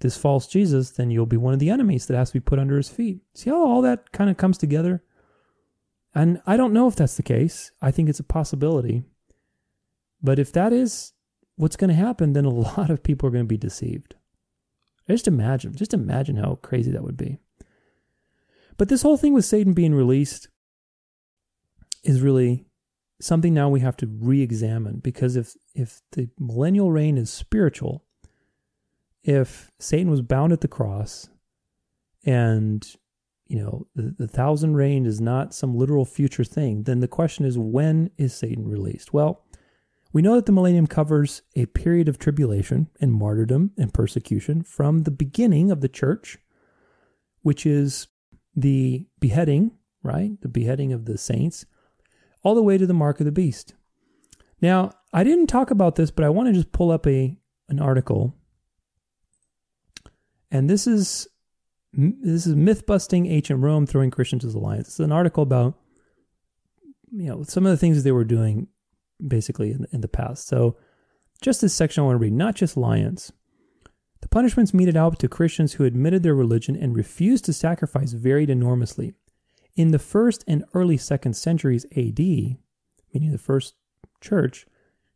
[0.00, 2.58] this false Jesus, then you'll be one of the enemies that has to be put
[2.58, 3.20] under his feet.
[3.34, 5.02] See how all that kind of comes together?
[6.14, 7.70] And I don't know if that's the case.
[7.80, 9.04] I think it's a possibility.
[10.22, 11.12] But if that is
[11.56, 14.14] what's going to happen, then a lot of people are going to be deceived.
[15.08, 17.38] Just imagine, just imagine how crazy that would be.
[18.76, 20.48] But this whole thing with Satan being released
[22.04, 22.66] is really
[23.20, 28.04] something now we have to re-examine because if if the millennial reign is spiritual,
[29.24, 31.28] if Satan was bound at the cross
[32.24, 32.86] and
[33.46, 37.44] you know the, the thousand reign is not some literal future thing, then the question
[37.44, 39.12] is when is Satan released?
[39.12, 39.44] Well,
[40.12, 45.02] we know that the millennium covers a period of tribulation and martyrdom and persecution from
[45.02, 46.38] the beginning of the church,
[47.42, 48.08] which is
[48.56, 49.72] the beheading,
[50.02, 50.40] right?
[50.40, 51.66] The beheading of the saints,
[52.42, 53.74] all the way to the mark of the beast.
[54.60, 57.36] Now, I didn't talk about this, but I want to just pull up a
[57.68, 58.34] an article
[60.50, 61.28] and this is
[61.92, 64.88] this is myth busting ancient Rome throwing Christians to the lions.
[64.88, 65.74] It's an article about
[67.10, 68.68] you know some of the things they were doing
[69.26, 70.46] basically in, in the past.
[70.46, 70.76] So
[71.40, 73.32] just this section I want to read, not just lions.
[74.20, 78.50] The punishments meted out to Christians who admitted their religion and refused to sacrifice varied
[78.50, 79.14] enormously.
[79.78, 83.76] In the first and early second centuries AD, meaning the first
[84.20, 84.66] church,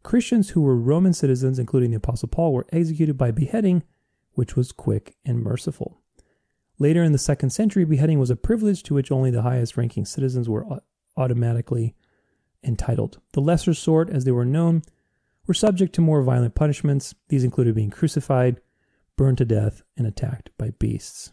[0.04, 3.82] Christians who were Roman citizens, including the Apostle Paul, were executed by beheading
[4.34, 6.00] which was quick and merciful.
[6.78, 10.04] Later in the second century, beheading was a privilege to which only the highest ranking
[10.04, 10.64] citizens were
[11.16, 11.96] automatically
[12.62, 13.18] entitled.
[13.32, 14.82] The lesser sort, as they were known,
[15.48, 17.16] were subject to more violent punishments.
[17.30, 18.60] These included being crucified,
[19.16, 21.32] burned to death, and attacked by beasts.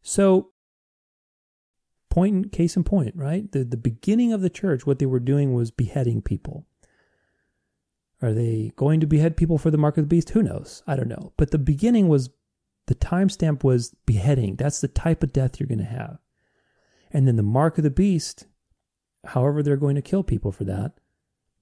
[0.00, 0.52] So,
[2.16, 3.52] point case in point, right?
[3.52, 6.66] The the beginning of the church, what they were doing was beheading people.
[8.22, 10.30] Are they going to behead people for the mark of the beast?
[10.30, 10.82] Who knows?
[10.86, 11.34] I don't know.
[11.36, 12.30] But the beginning was
[12.86, 14.56] the timestamp was beheading.
[14.56, 16.16] That's the type of death you're going to have.
[17.10, 18.46] And then the mark of the beast,
[19.26, 20.94] however they're going to kill people for that,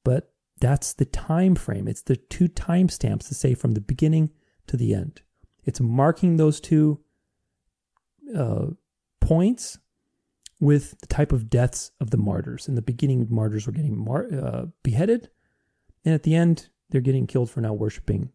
[0.05, 1.89] but that's the time frame.
[1.89, 4.31] It's the two timestamps to say from the beginning
[4.69, 5.23] to the end.
[5.65, 7.01] It's marking those two
[8.37, 8.67] uh,
[9.21, 9.79] points
[10.61, 12.69] with the type of deaths of the martyrs.
[12.69, 15.31] In the beginning, martyrs were getting mar- uh, beheaded,
[16.05, 18.31] and at the end, they're getting killed for not worshiping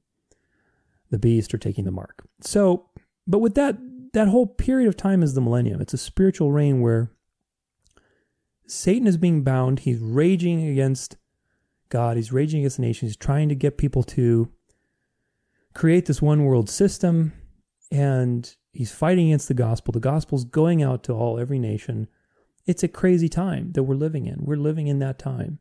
[1.09, 2.23] the beast or taking the mark.
[2.41, 2.89] So,
[3.25, 3.77] but with that,
[4.13, 5.81] that whole period of time is the millennium.
[5.81, 7.11] It's a spiritual reign where
[8.67, 9.79] Satan is being bound.
[9.79, 11.17] He's raging against
[11.89, 12.17] God.
[12.17, 13.11] He's raging against the nations.
[13.11, 14.51] He's trying to get people to
[15.73, 17.33] create this one world system.
[17.91, 19.91] And he's fighting against the gospel.
[19.91, 22.07] The gospel's going out to all, every nation.
[22.65, 24.39] It's a crazy time that we're living in.
[24.41, 25.59] We're living in that time.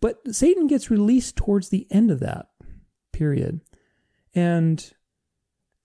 [0.00, 2.48] But Satan gets released towards the end of that
[3.12, 3.60] period.
[4.34, 4.92] And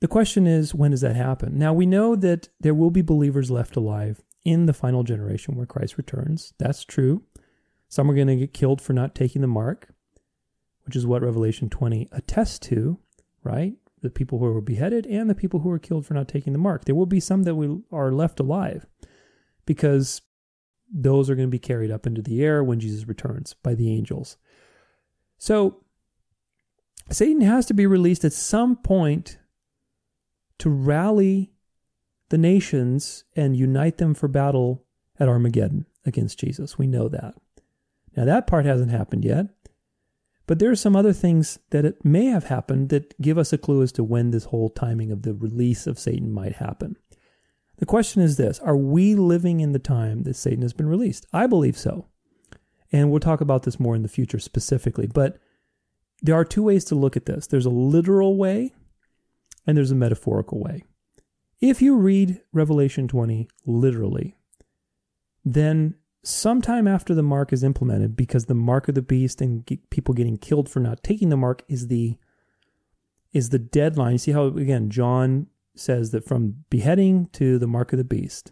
[0.02, 1.58] the question is, when does that happen?
[1.58, 5.66] Now, we know that there will be believers left alive in the final generation where
[5.66, 6.54] Christ returns.
[6.60, 7.24] That's true.
[7.88, 9.90] Some are going to get killed for not taking the mark,
[10.86, 13.00] which is what Revelation 20 attests to,
[13.44, 13.76] right?
[14.04, 16.60] The people who were beheaded and the people who were killed for not taking the
[16.60, 16.86] mark.
[16.86, 18.86] There will be some that we are left alive
[19.66, 20.22] because
[20.94, 23.90] those are going to be carried up into the air when Jesus returns by the
[23.92, 24.38] angels.
[25.38, 25.84] So
[27.10, 29.40] Satan has to be released at some point
[30.60, 31.54] to rally
[32.30, 34.86] the nations and unite them for battle
[35.20, 36.78] at Armageddon against Jesus.
[36.78, 37.36] We know that.
[38.16, 39.48] Now, that part hasn't happened yet,
[40.46, 43.58] but there are some other things that it may have happened that give us a
[43.58, 46.98] clue as to when this whole timing of the release of Satan might happen.
[47.78, 51.26] The question is this Are we living in the time that Satan has been released?
[51.32, 52.08] I believe so.
[52.92, 55.08] And we'll talk about this more in the future specifically.
[55.08, 55.40] But
[56.22, 58.74] there are two ways to look at this there's a literal way
[59.66, 60.84] and there's a metaphorical way.
[61.62, 64.36] If you read Revelation 20 literally,
[65.46, 70.14] then sometime after the mark is implemented, because the mark of the beast and people
[70.14, 72.18] getting killed for not taking the mark is the
[73.32, 74.14] is the deadline.
[74.14, 78.52] You see how again John says that from beheading to the mark of the beast,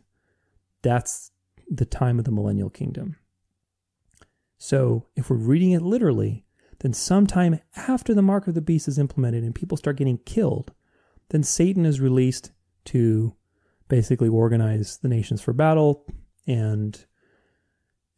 [0.81, 1.31] that's
[1.69, 3.15] the time of the millennial kingdom.
[4.57, 6.45] So if we're reading it literally,
[6.79, 10.71] then sometime after the mark of the beast is implemented and people start getting killed,
[11.29, 12.51] then Satan is released
[12.85, 13.35] to
[13.87, 16.05] basically organize the nations for battle
[16.47, 17.05] and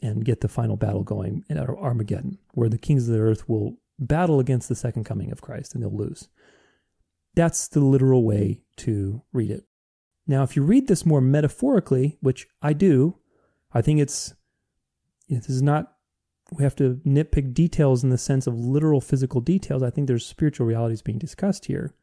[0.04, 3.78] and get the final battle going at Armageddon, where the kings of the earth will
[3.97, 6.28] battle against the second coming of Christ and they'll lose.
[7.36, 9.64] That's the literal way to read it.
[10.28, 13.18] Now, if you read this more metaphorically, which I do,
[13.74, 14.36] I think it's
[15.30, 15.93] this is not
[16.51, 19.82] we have to nitpick details in the sense of literal physical details.
[19.82, 21.95] I think there's spiritual realities being discussed here.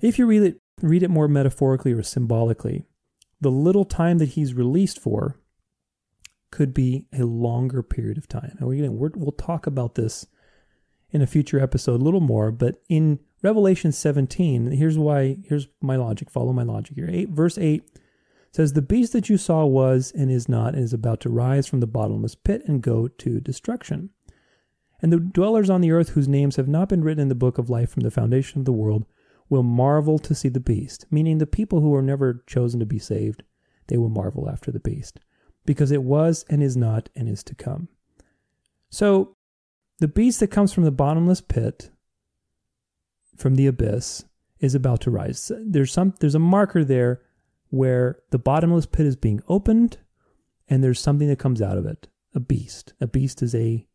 [0.00, 2.86] If you read it, read it more metaphorically or symbolically,
[3.40, 5.38] the little time that he's released for
[6.52, 8.56] could be a longer period of time.
[8.60, 10.26] And we're gonna, we'll talk about this
[11.10, 15.96] in a future episode a little more, but in Revelation 17, here's why, here's my
[15.96, 17.08] logic, follow my logic here.
[17.10, 17.82] Eight, verse 8
[18.52, 21.66] says, The beast that you saw was and is not and is about to rise
[21.66, 24.10] from the bottomless pit and go to destruction.
[25.00, 27.58] And the dwellers on the earth whose names have not been written in the book
[27.58, 29.04] of life from the foundation of the world
[29.48, 32.98] will marvel to see the beast, meaning the people who were never chosen to be
[32.98, 33.42] saved,
[33.88, 35.18] they will marvel after the beast,
[35.64, 37.88] because it was and is not and is to come.
[38.90, 39.36] So,
[39.98, 41.90] the beast that comes from the bottomless pit,
[43.36, 44.24] from the abyss,
[44.58, 45.50] is about to rise.
[45.58, 47.22] There's some there's a marker there
[47.70, 49.98] where the bottomless pit is being opened
[50.68, 52.94] and there's something that comes out of it a beast.
[53.00, 53.86] A beast is a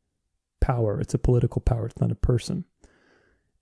[0.59, 2.65] power, it's a political power, it's not a person.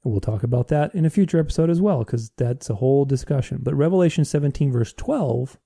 [0.03, 3.05] And we'll talk about that in a future episode as well, because that's a whole
[3.05, 3.59] discussion.
[3.63, 5.57] But Revelation 17, verse 12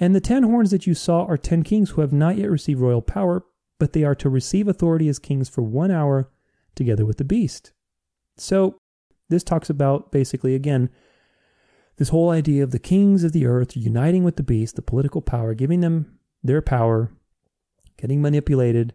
[0.00, 2.80] And the ten horns that you saw are ten kings who have not yet received
[2.80, 3.44] royal power,
[3.78, 6.30] but they are to receive authority as kings for one hour
[6.74, 7.72] together with the beast.
[8.36, 8.78] So
[9.28, 10.90] this talks about basically, again,
[11.96, 15.22] this whole idea of the kings of the earth uniting with the beast, the political
[15.22, 17.12] power, giving them their power,
[17.96, 18.94] getting manipulated,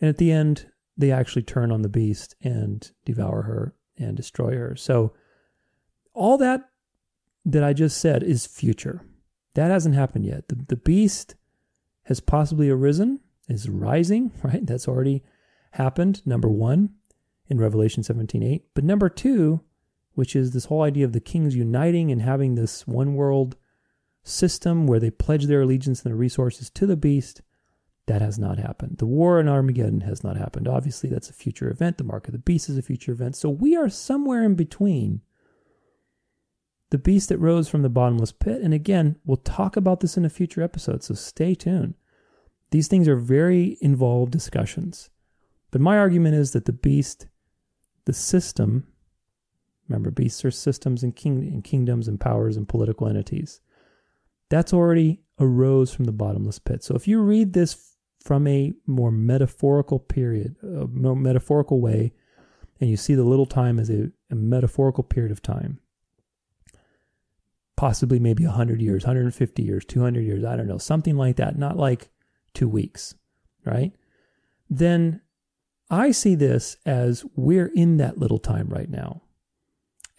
[0.00, 0.66] and at the end,
[0.96, 4.74] they actually turn on the beast and devour her and destroy her.
[4.76, 5.12] So,
[6.12, 6.68] all that
[7.44, 9.02] that I just said is future.
[9.58, 10.46] That hasn't happened yet.
[10.46, 11.34] The, the beast
[12.04, 14.64] has possibly arisen is rising, right?
[14.64, 15.24] That's already
[15.72, 16.90] happened, number one,
[17.48, 18.62] in Revelation 17:8.
[18.74, 19.62] But number two,
[20.14, 23.56] which is this whole idea of the kings uniting and having this one world
[24.22, 27.42] system where they pledge their allegiance and their resources to the beast,
[28.06, 28.98] that has not happened.
[28.98, 30.68] The war in Armageddon has not happened.
[30.68, 31.98] Obviously, that's a future event.
[31.98, 33.34] The mark of the beast is a future event.
[33.34, 35.22] So we are somewhere in between
[36.90, 38.62] the beast that rose from the bottomless pit.
[38.62, 41.94] And again, we'll talk about this in a future episode, so stay tuned.
[42.70, 45.10] These things are very involved discussions.
[45.70, 47.26] But my argument is that the beast,
[48.04, 48.86] the system,
[49.88, 53.60] remember, beasts are systems and, king, and kingdoms and powers and political entities.
[54.48, 56.82] That's already arose from the bottomless pit.
[56.82, 62.12] So if you read this from a more metaphorical period, a more metaphorical way,
[62.80, 65.80] and you see the little time as a, a metaphorical period of time,
[67.78, 71.76] possibly maybe 100 years, 150 years, 200 years, I don't know, something like that, not
[71.76, 72.10] like
[72.52, 73.14] two weeks,
[73.64, 73.92] right?
[74.68, 75.20] Then
[75.88, 79.22] I see this as we're in that little time right now.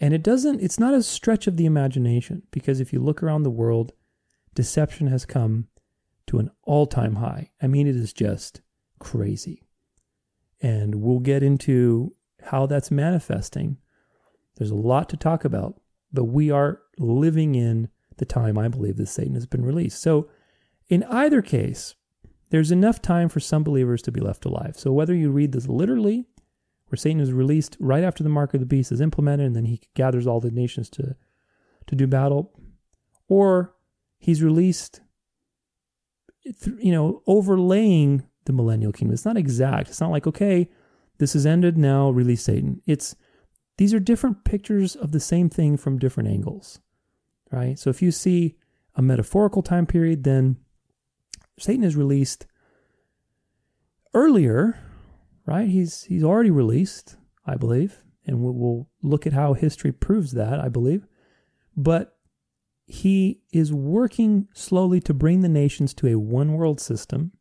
[0.00, 3.42] And it doesn't, it's not a stretch of the imagination because if you look around
[3.42, 3.92] the world,
[4.54, 5.68] deception has come
[6.28, 7.50] to an all time high.
[7.60, 8.62] I mean, it is just
[9.00, 9.64] crazy.
[10.62, 13.76] And we'll get into how that's manifesting.
[14.56, 15.78] There's a lot to talk about,
[16.12, 20.00] but we are living in the time I believe that Satan has been released.
[20.00, 20.28] So,
[20.88, 21.94] in either case,
[22.50, 24.76] there's enough time for some believers to be left alive.
[24.76, 26.26] So, whether you read this literally,
[26.88, 29.66] where Satan is released right after the mark of the beast is implemented, and then
[29.66, 31.14] he gathers all the nations to,
[31.86, 32.52] to do battle,
[33.28, 33.74] or
[34.18, 35.00] he's released,
[36.78, 39.14] you know, overlaying the millennial kingdom.
[39.14, 39.88] It's not exact.
[39.88, 40.68] It's not like, okay,
[41.18, 42.82] this is ended now, release Satan.
[42.86, 43.14] It's
[43.80, 46.80] these are different pictures of the same thing from different angles
[47.50, 47.78] right?
[47.78, 48.56] So if you see
[48.94, 50.56] a metaphorical time period, then
[51.58, 52.46] Satan is released
[54.14, 54.78] earlier,
[55.46, 55.68] right?
[55.68, 57.16] He's he's already released,
[57.46, 61.06] I believe, and we'll, look at how history proves that, I believe.
[61.76, 62.16] But
[62.86, 67.32] he is working slowly to bring the nations to a one world system,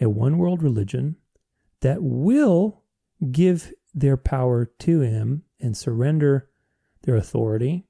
[0.00, 1.16] a one world religion
[1.80, 2.82] that will
[3.30, 6.48] give their power to him and surrender
[7.02, 7.86] their authority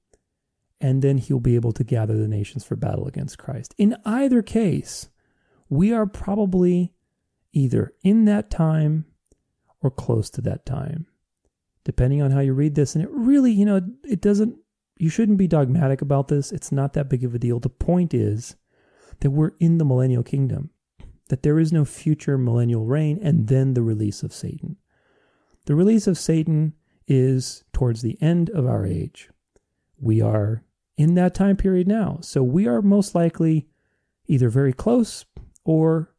[0.82, 3.72] and then he'll be able to gather the nations for battle against Christ.
[3.78, 5.08] In either case,
[5.68, 6.92] we are probably
[7.52, 9.06] either in that time
[9.80, 11.06] or close to that time,
[11.84, 12.96] depending on how you read this.
[12.96, 14.56] And it really, you know, it doesn't,
[14.98, 16.50] you shouldn't be dogmatic about this.
[16.50, 17.60] It's not that big of a deal.
[17.60, 18.56] The point is
[19.20, 20.70] that we're in the millennial kingdom,
[21.28, 24.78] that there is no future millennial reign and then the release of Satan.
[25.66, 26.74] The release of Satan
[27.06, 29.30] is towards the end of our age.
[29.98, 30.64] We are
[30.96, 32.18] in that time period now.
[32.20, 33.68] So we are most likely
[34.26, 35.24] either very close
[35.64, 36.14] or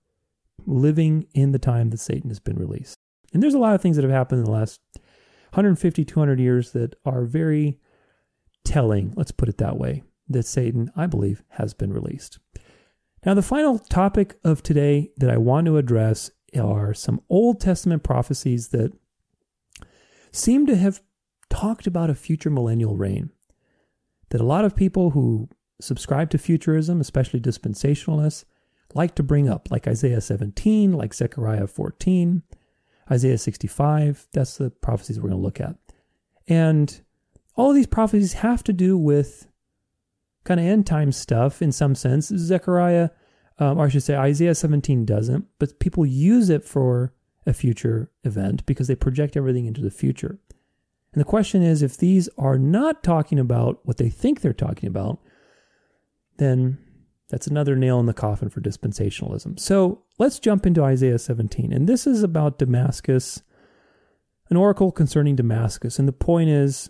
[0.65, 2.95] living in the time that Satan has been released.
[3.33, 4.79] And there's a lot of things that have happened in the last
[5.51, 7.79] 150, 200 years that are very
[8.63, 12.39] telling, let's put it that way, that Satan, I believe, has been released.
[13.25, 18.03] Now, the final topic of today that I want to address are some Old Testament
[18.03, 18.93] prophecies that
[20.33, 21.01] seem to have
[21.49, 23.29] talked about a future millennial reign
[24.29, 25.47] that a lot of people who
[25.79, 28.45] subscribe to futurism, especially dispensationalists,
[28.95, 32.43] like to bring up, like Isaiah 17, like Zechariah 14,
[33.11, 34.27] Isaiah 65.
[34.33, 35.75] That's the prophecies we're going to look at.
[36.47, 37.01] And
[37.55, 39.47] all of these prophecies have to do with
[40.43, 42.27] kind of end time stuff in some sense.
[42.27, 43.09] Zechariah,
[43.59, 47.13] um, or I should say Isaiah 17 doesn't, but people use it for
[47.45, 50.39] a future event because they project everything into the future.
[51.13, 54.87] And the question is if these are not talking about what they think they're talking
[54.87, 55.19] about,
[56.37, 56.79] then
[57.29, 59.59] that's another nail in the coffin for dispensationalism.
[59.59, 61.71] So let's jump into Isaiah 17.
[61.71, 63.43] And this is about Damascus,
[64.49, 65.99] an oracle concerning Damascus.
[65.99, 66.89] And the point is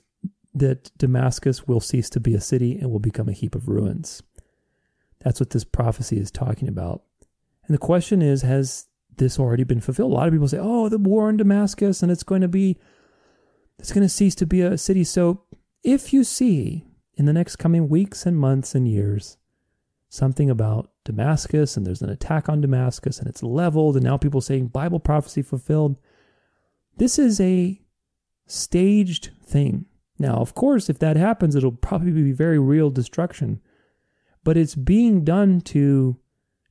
[0.53, 4.21] that Damascus will cease to be a city and will become a heap of ruins.
[5.23, 7.03] That's what this prophecy is talking about.
[7.65, 8.87] And the question is has
[9.17, 10.11] this already been fulfilled?
[10.11, 12.77] A lot of people say, oh, the war in Damascus, and it's going to be
[13.79, 15.03] it's going to cease to be a city.
[15.03, 15.43] So
[15.83, 16.85] if you see
[17.15, 19.37] in the next coming weeks and months and years
[20.09, 24.41] something about Damascus and there's an attack on Damascus and it's leveled and now people
[24.41, 25.97] saying Bible prophecy fulfilled,
[26.97, 27.81] this is a
[28.45, 29.85] staged thing.
[30.19, 33.59] Now, of course, if that happens, it'll probably be very real destruction.
[34.43, 36.19] But it's being done to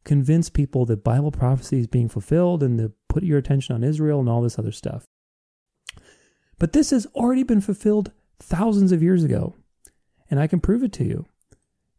[0.05, 4.21] convince people that Bible prophecy is being fulfilled and to put your attention on Israel
[4.21, 5.05] and all this other stuff.
[6.59, 9.55] But this has already been fulfilled thousands of years ago.
[10.31, 11.27] And I can prove it to you.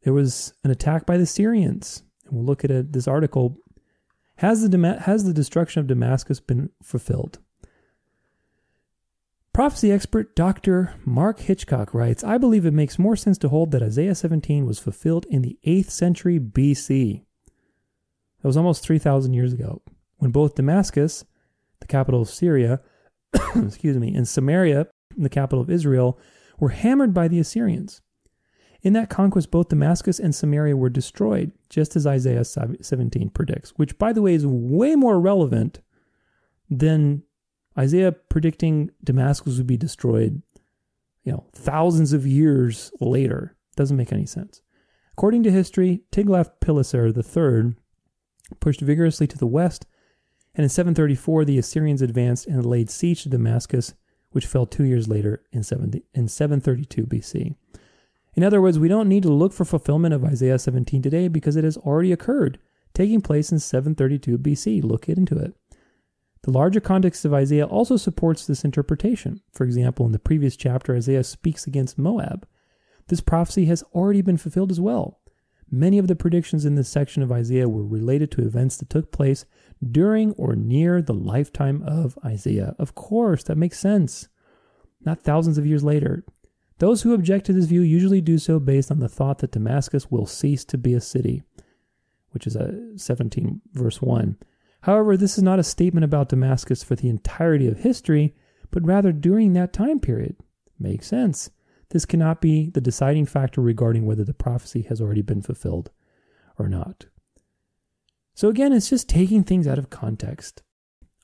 [0.03, 2.03] There was an attack by the Syrians.
[2.25, 3.57] And we'll look at a, this article.
[4.37, 7.39] Has the, has the destruction of Damascus been fulfilled?
[9.53, 10.95] Prophecy expert Dr.
[11.05, 14.79] Mark Hitchcock writes I believe it makes more sense to hold that Isaiah 17 was
[14.79, 17.21] fulfilled in the 8th century BC.
[18.43, 19.81] That was almost 3,000 years ago,
[20.17, 21.23] when both Damascus,
[21.79, 22.81] the capital of Syria,
[23.55, 26.19] excuse me, and Samaria, the capital of Israel,
[26.59, 28.01] were hammered by the Assyrians.
[28.81, 33.97] In that conquest, both Damascus and Samaria were destroyed, just as Isaiah 17 predicts, which,
[33.97, 35.79] by the way, is way more relevant
[36.69, 37.23] than
[37.77, 40.41] Isaiah predicting Damascus would be destroyed,
[41.23, 44.61] you know, thousands of years later doesn't make any sense.
[45.13, 47.75] According to history, Tiglath-Pileser III
[48.59, 49.85] pushed vigorously to the west,
[50.55, 53.93] and in 734 the Assyrians advanced and laid siege to Damascus,
[54.31, 57.55] which fell two years later in, 70, in 732 BC.
[58.35, 61.55] In other words, we don't need to look for fulfillment of Isaiah 17 today because
[61.55, 62.59] it has already occurred,
[62.93, 64.83] taking place in 732 BC.
[64.83, 65.53] Look into it.
[66.41, 69.41] The larger context of Isaiah also supports this interpretation.
[69.51, 72.47] For example, in the previous chapter, Isaiah speaks against Moab.
[73.07, 75.19] This prophecy has already been fulfilled as well.
[75.71, 79.11] Many of the predictions in this section of Isaiah were related to events that took
[79.11, 79.45] place
[79.91, 82.75] during or near the lifetime of Isaiah.
[82.77, 84.27] Of course, that makes sense.
[85.05, 86.23] Not thousands of years later.
[86.79, 90.11] Those who object to this view usually do so based on the thought that Damascus
[90.11, 91.43] will cease to be a city,
[92.31, 94.37] which is a 17 verse 1.
[94.81, 98.35] However, this is not a statement about Damascus for the entirety of history,
[98.69, 100.35] but rather during that time period.
[100.77, 101.49] Makes sense.
[101.93, 105.91] This cannot be the deciding factor regarding whether the prophecy has already been fulfilled
[106.57, 107.05] or not.
[108.33, 110.63] So again, it's just taking things out of context.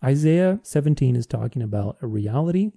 [0.04, 2.72] Isaiah 17 is talking about a reality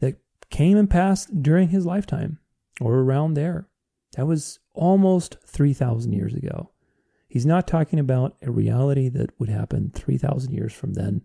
[0.00, 0.16] that
[0.50, 2.40] came and passed during his lifetime
[2.80, 3.68] or around there.
[4.16, 6.72] That was almost 3,000 years ago.
[7.28, 11.22] He's not talking about a reality that would happen 3,000 years from then.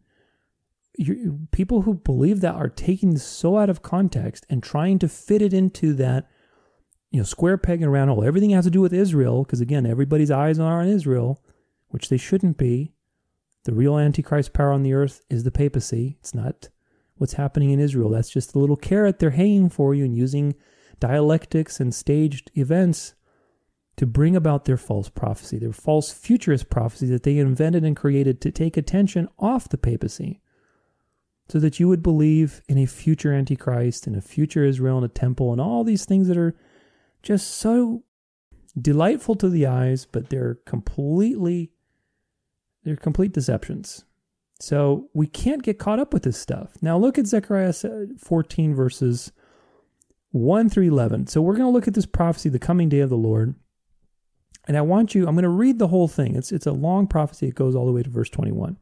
[1.00, 5.08] You, people who believe that are taking this so out of context and trying to
[5.08, 6.28] fit it into that,
[7.12, 8.24] you know, square peg and round hole.
[8.24, 11.43] Everything has to do with Israel, because again, everybody's eyes are on Israel,
[11.89, 12.93] which they shouldn't be.
[13.66, 16.18] The real Antichrist power on the earth is the papacy.
[16.20, 16.70] It's not
[17.18, 18.10] what's happening in Israel.
[18.10, 20.56] That's just a little carrot they're hanging for you and using
[21.00, 23.14] dialectics and staged events
[23.98, 28.41] to bring about their false prophecy, their false futurist prophecy that they invented and created
[28.41, 30.41] to take attention off the papacy
[31.50, 35.10] so that you would believe in a future antichrist and a future Israel and a
[35.10, 36.56] temple and all these things that are
[37.24, 38.04] just so
[38.80, 41.72] delightful to the eyes, but they're completely
[42.84, 44.06] they're complete deceptions.
[44.60, 46.74] So we can't get caught up with this stuff.
[46.82, 47.74] Now look at Zechariah
[48.18, 49.32] 14 verses
[50.32, 51.28] 1 through 11.
[51.28, 53.56] So we're going to look at this prophecy, the coming day of the Lord.
[54.68, 56.36] And I want you, I'm going to read the whole thing.
[56.36, 57.48] It's, it's a long prophecy.
[57.48, 58.78] It goes all the way to verse 21.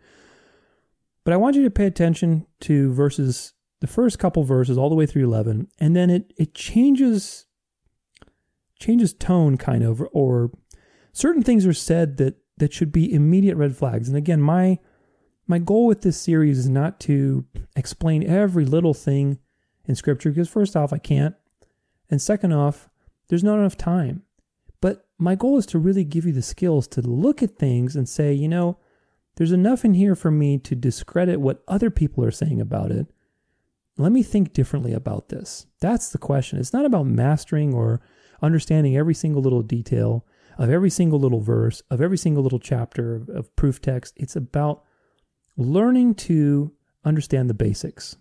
[1.26, 4.96] But I want you to pay attention to verses, the first couple verses all the
[4.96, 5.68] way through 11.
[5.80, 7.48] And then it, it changes,
[8.80, 10.52] changes tone kind of, or
[11.12, 14.08] certain things are said that, that should be immediate red flags.
[14.08, 14.80] And again, my,
[15.48, 17.44] my goal with this series is not to
[17.76, 19.40] explain every little thing
[19.86, 21.36] in scripture because first off, I can't.
[22.10, 22.88] And second off,
[23.28, 24.22] there's not enough time.
[24.80, 28.08] But my goal is to really give you the skills to look at things and
[28.08, 28.78] say, you know,
[29.36, 33.08] there's enough in here for me to discredit what other people are saying about it.
[33.98, 35.68] Let me think differently about this.
[35.80, 36.60] That's the question.
[36.60, 38.02] It's not about mastering or
[38.42, 40.26] understanding every single little detail
[40.58, 44.14] of every single little verse, of every single little chapter of, of proof text.
[44.18, 44.84] It's about
[45.58, 46.72] learning to
[47.04, 48.18] understand the basics,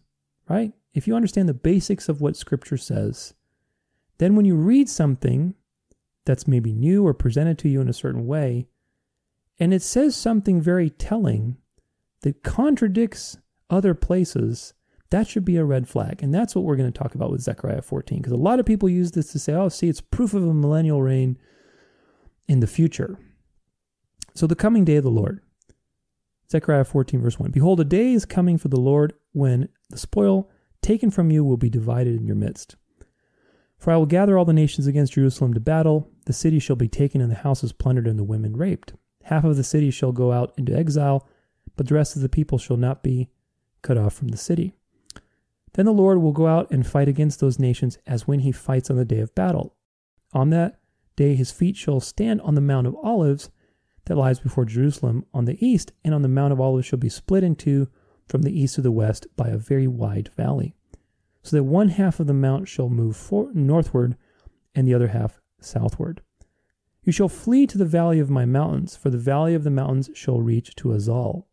[0.49, 0.73] right?
[0.93, 3.35] If you understand the basics of what scripture says,
[4.19, 5.55] then when you read something
[6.25, 8.67] that's maybe new or presented to you in a certain way,
[9.59, 11.57] and it says something very telling
[12.23, 13.37] that contradicts
[13.71, 14.75] other places,
[15.11, 16.23] that should be a red flag.
[16.23, 18.67] And that's what we're going to talk about with Zechariah 14, because a lot of
[18.67, 21.39] people use this to say, oh, see, it's proof of a millennial reign
[22.49, 23.19] in the future.
[24.35, 25.41] So, the coming day of the Lord.
[26.51, 30.51] Zechariah 14, verse 1 Behold, a day is coming for the Lord when the spoil
[30.83, 32.77] taken from you will be divided in your midst.
[33.79, 36.11] For I will gather all the nations against Jerusalem to battle.
[36.27, 38.95] The city shall be taken, and the houses plundered, and the women raped.
[39.25, 41.29] Half of the city shall go out into exile,
[41.77, 43.29] but the rest of the people shall not be
[43.83, 44.73] cut off from the city.
[45.73, 48.91] Then the Lord will go out and fight against those nations as when he fights
[48.91, 49.75] on the day of battle.
[50.33, 50.79] On that
[51.17, 53.51] day his feet shall stand on the Mount of Olives
[54.05, 57.09] that lies before Jerusalem on the east, and on the Mount of Olives shall be
[57.09, 57.89] split in two
[58.29, 60.75] from the east to the west by a very wide valley
[61.45, 64.17] so that one half of the mount shall move northward
[64.75, 66.23] and the other half southward.
[67.05, 70.09] You shall flee to the valley of my mountains, for the valley of the mountains
[70.15, 71.45] shall reach to Azal.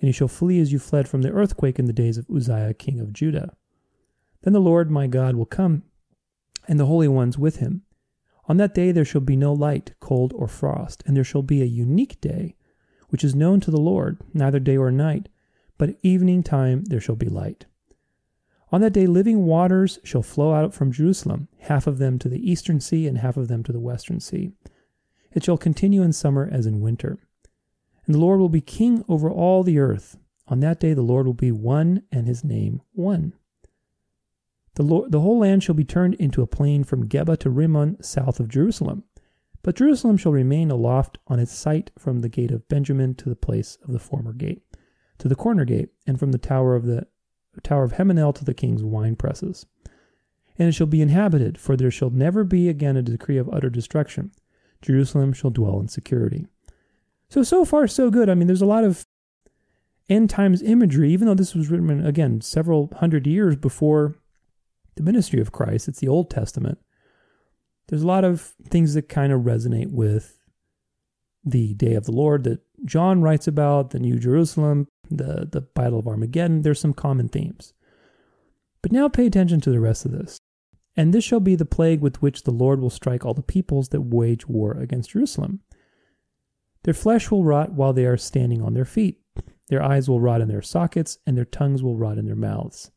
[0.00, 2.74] And you shall flee as you fled from the earthquake in the days of Uzziah
[2.74, 3.56] king of Judah.
[4.42, 5.84] Then the Lord my God will come,
[6.66, 7.82] and the holy ones with him.
[8.48, 11.62] On that day there shall be no light, cold, or frost, and there shall be
[11.62, 12.56] a unique day,
[13.10, 15.28] which is known to the Lord, neither day or night,
[15.78, 17.66] but evening time there shall be light.
[18.72, 22.50] On that day living waters shall flow out from Jerusalem, half of them to the
[22.50, 24.52] eastern sea and half of them to the western sea.
[25.32, 27.18] It shall continue in summer as in winter.
[28.06, 30.16] And the Lord will be king over all the earth.
[30.48, 33.34] On that day the Lord will be one and his name one.
[34.74, 38.02] The, Lord, the whole land shall be turned into a plain from Geba to Rimmon
[38.02, 39.04] south of Jerusalem.
[39.62, 43.36] But Jerusalem shall remain aloft on its site from the gate of Benjamin to the
[43.36, 44.62] place of the former gate,
[45.18, 47.06] to the corner gate, and from the tower of the
[47.62, 49.66] tower of Hananel to the king's wine presses.
[50.58, 53.70] And it shall be inhabited, for there shall never be again a decree of utter
[53.70, 54.32] destruction.
[54.82, 56.46] Jerusalem shall dwell in security.
[57.28, 58.28] So, so far, so good.
[58.28, 59.04] I mean, there's a lot of
[60.08, 64.16] end times imagery, even though this was written, again, several hundred years before
[64.96, 65.88] the ministry of Christ.
[65.88, 66.78] It's the Old Testament.
[67.88, 70.38] There's a lot of things that kind of resonate with
[71.44, 75.98] the day of the Lord that John writes about, the New Jerusalem, the, the Battle
[75.98, 76.62] of Armageddon.
[76.62, 77.72] There's some common themes.
[78.82, 80.38] But now pay attention to the rest of this.
[80.96, 83.90] And this shall be the plague with which the Lord will strike all the peoples
[83.90, 85.60] that wage war against Jerusalem.
[86.82, 89.20] Their flesh will rot while they are standing on their feet.
[89.68, 92.90] Their eyes will rot in their sockets, and their tongues will rot in their mouths.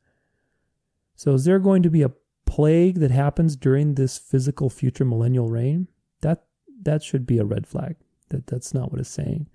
[1.15, 2.11] So, is there going to be a
[2.45, 5.87] plague that happens during this physical future millennial reign?
[6.21, 6.45] That
[6.81, 7.95] that should be a red flag.
[8.29, 9.47] That that's not what it's saying.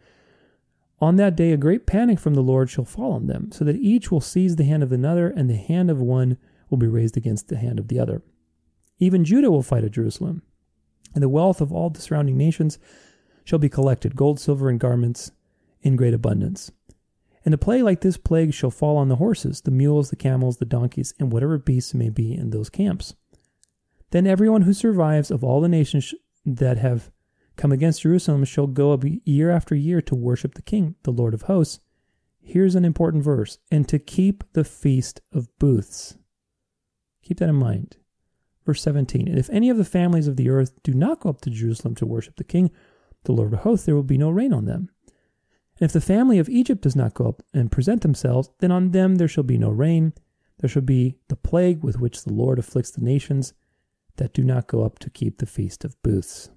[1.01, 3.77] On that day, a great panic from the Lord shall fall on them, so that
[3.77, 6.39] each will seize the hand of another, and the hand of one
[6.71, 8.23] will be raised against the hand of the other.
[8.99, 10.43] Even Judah will fight at Jerusalem,
[11.15, 12.79] and the wealth of all the surrounding nations
[13.45, 15.31] shall be collected gold, silver, and garments
[15.83, 16.71] in great abundance.
[17.45, 20.59] And a plague like this plague shall fall on the horses, the mules, the camels,
[20.59, 23.15] the donkeys, and whatever beasts may be in those camps.
[24.11, 26.15] Then everyone who survives of all the nations
[26.45, 27.11] that have
[27.57, 31.33] come against Jerusalem shall go up year after year to worship the King, the Lord
[31.33, 31.81] of hosts.
[32.41, 36.18] Here's an important verse and to keep the feast of booths.
[37.29, 37.99] Keep that in mind.
[38.65, 41.43] Verse 17 And if any of the families of the earth do not go up
[41.43, 42.71] to Jerusalem to worship the king,
[43.25, 44.89] the Lord of hosts, there will be no rain on them.
[45.79, 48.93] And if the family of Egypt does not go up and present themselves, then on
[48.93, 50.15] them there shall be no rain.
[50.61, 53.53] There shall be the plague with which the Lord afflicts the nations
[54.17, 56.49] that do not go up to keep the feast of booths.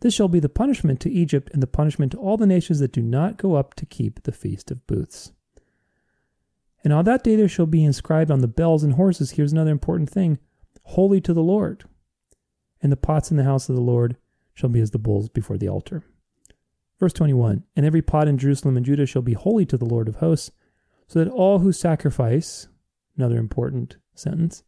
[0.00, 2.92] This shall be the punishment to Egypt and the punishment to all the nations that
[2.92, 5.30] do not go up to keep the feast of booths.
[6.86, 9.72] And on that day there shall be inscribed on the bells and horses, here's another
[9.72, 10.38] important thing
[10.84, 11.82] holy to the Lord.
[12.80, 14.16] And the pots in the house of the Lord
[14.54, 16.04] shall be as the bulls before the altar.
[17.00, 20.06] Verse 21 And every pot in Jerusalem and Judah shall be holy to the Lord
[20.06, 20.52] of hosts,
[21.08, 22.68] so that all who sacrifice,
[23.16, 24.62] another important sentence,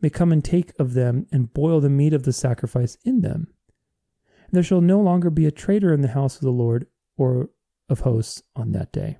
[0.00, 3.46] may come and take of them and boil the meat of the sacrifice in them.
[4.46, 7.50] And there shall no longer be a traitor in the house of the Lord or
[7.88, 9.18] of hosts on that day.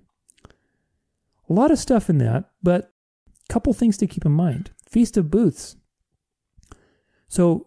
[1.49, 2.93] A lot of stuff in that, but
[3.49, 4.71] a couple things to keep in mind.
[4.89, 5.77] Feast of Booths.
[7.29, 7.67] So,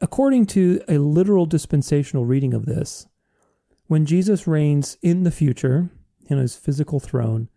[0.00, 3.06] according to a literal dispensational reading of this,
[3.86, 5.90] when Jesus reigns in the future
[6.26, 7.48] in his physical throne,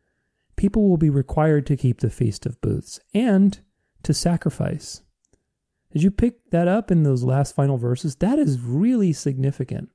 [0.56, 3.60] people will be required to keep the Feast of Booths and
[4.03, 5.02] to sacrifice.
[5.91, 8.15] Did you pick that up in those last final verses?
[8.18, 9.90] That is really significant.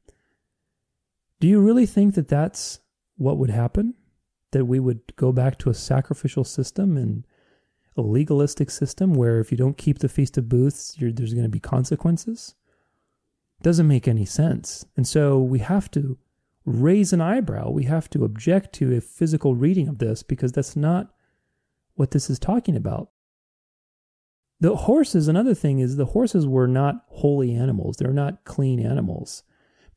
[1.40, 2.80] Do you really think that that's
[3.16, 3.94] what would happen?
[4.56, 7.26] That we would go back to a sacrificial system and
[7.94, 11.50] a legalistic system where if you don't keep the Feast of Booths, there's going to
[11.50, 12.54] be consequences?
[13.62, 14.86] Doesn't make any sense.
[14.96, 16.16] And so we have to
[16.64, 17.68] raise an eyebrow.
[17.70, 21.12] We have to object to a physical reading of this because that's not
[21.94, 23.10] what this is talking about.
[24.60, 27.98] The horses, another thing is the horses were not holy animals.
[27.98, 29.42] They're not clean animals.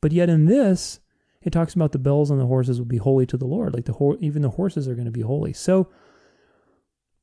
[0.02, 1.00] But yet in this,
[1.42, 3.74] it talks about the bells on the horses will be holy to the Lord.
[3.74, 5.52] Like the ho- even the horses are going to be holy.
[5.52, 5.90] So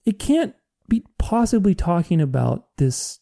[0.05, 0.55] it can't
[0.89, 3.19] be possibly talking about this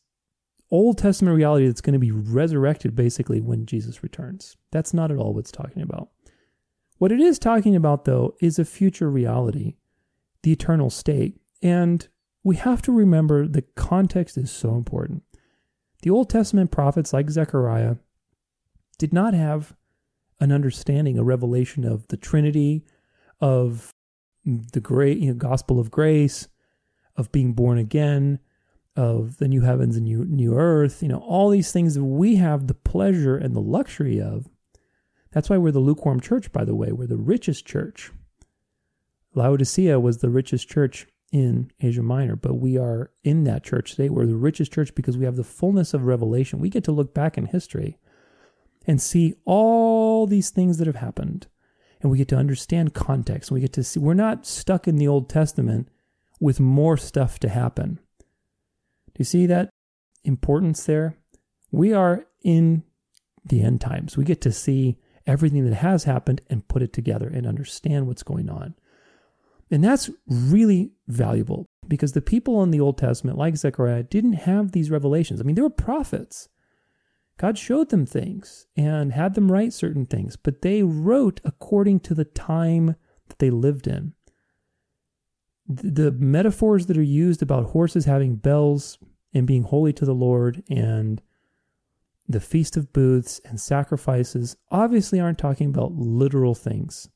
[0.72, 4.56] Old Testament reality that's going to be resurrected basically when Jesus returns.
[4.72, 6.10] That's not at all what it's talking about.
[6.98, 9.76] What it is talking about, though, is a future reality,
[10.44, 11.40] the eternal state.
[11.62, 12.08] And
[12.44, 15.24] we have to remember the context is so important.
[16.04, 17.96] The Old Testament prophets, like Zechariah,
[18.98, 19.76] did not have
[20.40, 22.84] an understanding, a revelation of the Trinity,
[23.40, 23.94] of
[24.46, 26.48] the great you know, gospel of grace,
[27.16, 28.40] of being born again,
[28.96, 32.36] of the new heavens and new, new earth, you know, all these things that we
[32.36, 34.48] have the pleasure and the luxury of.
[35.32, 36.92] That's why we're the lukewarm church, by the way.
[36.92, 38.12] We're the richest church.
[39.34, 44.08] Laodicea was the richest church in Asia Minor, but we are in that church today.
[44.08, 46.60] We're the richest church because we have the fullness of revelation.
[46.60, 47.98] We get to look back in history
[48.88, 51.48] and see all these things that have happened.
[52.02, 53.52] And we get to understand context.
[53.52, 55.90] We get to see, we're not stuck in the Old Testament
[56.40, 58.00] with more stuff to happen.
[58.20, 59.70] Do you see that
[60.24, 61.18] importance there?
[61.72, 62.84] We are in
[63.44, 64.18] the end times.
[64.18, 68.24] We get to see everything that has happened and put it together and understand what's
[68.24, 68.76] going on.
[69.72, 74.72] And that's really valuable because the people in the Old Testament, like Zechariah, didn't have
[74.72, 75.40] these revelations.
[75.40, 76.50] I mean, they were prophets.
[77.38, 82.14] God showed them things and had them write certain things, but they wrote according to
[82.14, 82.96] the time
[83.28, 84.14] that they lived in.
[85.68, 88.98] The metaphors that are used about horses having bells
[89.34, 91.22] and being holy to the Lord and
[92.28, 97.10] the Feast of Booths and sacrifices obviously aren't talking about literal things.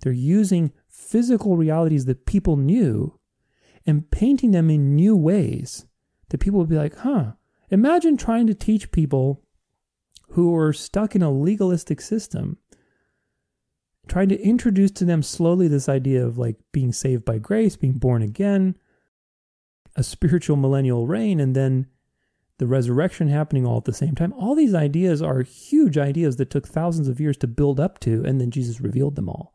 [0.00, 3.18] They're using physical realities that people knew
[3.86, 5.86] and painting them in new ways
[6.30, 7.32] that people would be like, huh.
[7.70, 9.44] Imagine trying to teach people
[10.30, 12.58] who were stuck in a legalistic system,
[14.06, 17.94] trying to introduce to them slowly this idea of like being saved by grace, being
[17.94, 18.76] born again,
[19.96, 21.86] a spiritual millennial reign, and then
[22.58, 24.32] the resurrection happening all at the same time.
[24.34, 28.22] All these ideas are huge ideas that took thousands of years to build up to,
[28.24, 29.54] and then Jesus revealed them all.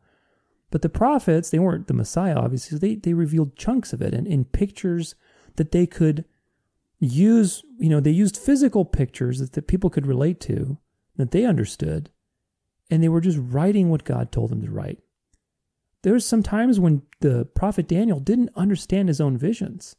[0.70, 2.78] But the prophets, they weren't the Messiah, obviously.
[2.78, 5.14] They, they revealed chunks of it and in pictures
[5.54, 6.24] that they could
[6.98, 10.78] use, you know, they used physical pictures that, that people could relate to,
[11.16, 12.10] that they understood,
[12.90, 14.98] and they were just writing what God told them to write.
[16.02, 19.96] There's some times when the prophet Daniel didn't understand his own visions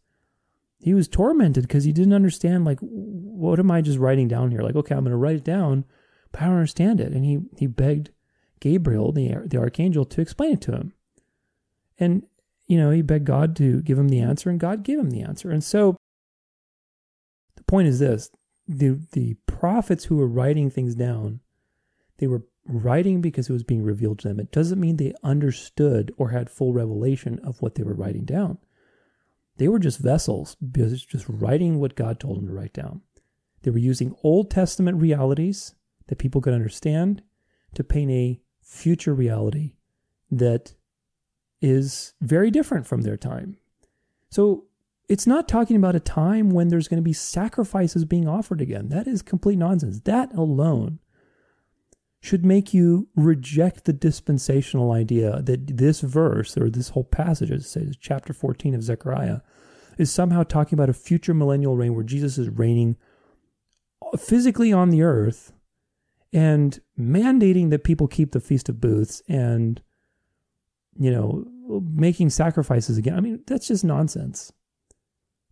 [0.80, 4.62] he was tormented because he didn't understand like what am I just writing down here?
[4.62, 5.86] Like, okay, I'm going to write it down,
[6.32, 7.14] but I don't understand it.
[7.14, 8.12] And he he begged
[8.60, 10.94] Gabriel, the the archangel, to explain it to him.
[12.00, 12.24] And
[12.68, 15.22] you know, he begged God to give him the answer, and God gave him the
[15.22, 15.50] answer.
[15.50, 15.96] And so,
[17.68, 18.30] point is this:
[18.68, 21.42] the the prophets who were writing things down,
[22.18, 24.40] they were writing because it was being revealed to them.
[24.40, 28.58] It doesn't mean they understood or had full revelation of what they were writing down.
[29.58, 33.02] They were just vessels, just writing what God told them to write down.
[33.64, 35.74] They were using Old Testament realities
[36.08, 37.24] that people could understand
[37.74, 39.76] to paint a future reality
[40.30, 40.74] that
[41.62, 43.58] is very different from their time.
[44.30, 44.66] So
[45.08, 48.90] it's not talking about a time when there's going to be sacrifices being offered again.
[48.90, 50.02] That is complete nonsense.
[50.02, 51.00] That alone
[52.20, 57.64] should make you reject the dispensational idea that this verse or this whole passage, as
[57.64, 59.40] it says, chapter 14 of Zechariah,
[59.98, 62.98] is somehow talking about a future millennial reign where Jesus is reigning
[64.18, 65.54] physically on the earth
[66.34, 69.82] and mandating that people keep the Feast of Booths and,
[71.00, 71.46] you know,
[71.94, 73.16] making sacrifices again.
[73.16, 74.52] I mean, that's just nonsense.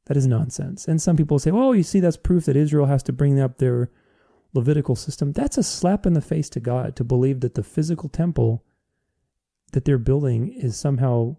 [0.05, 0.87] That is nonsense.
[0.87, 3.57] And some people say, well, you see, that's proof that Israel has to bring up
[3.57, 3.89] their
[4.55, 8.07] Levitical system, that's a slap in the face to God to believe that the physical
[8.07, 8.63] temple
[9.73, 11.35] that they're building is somehow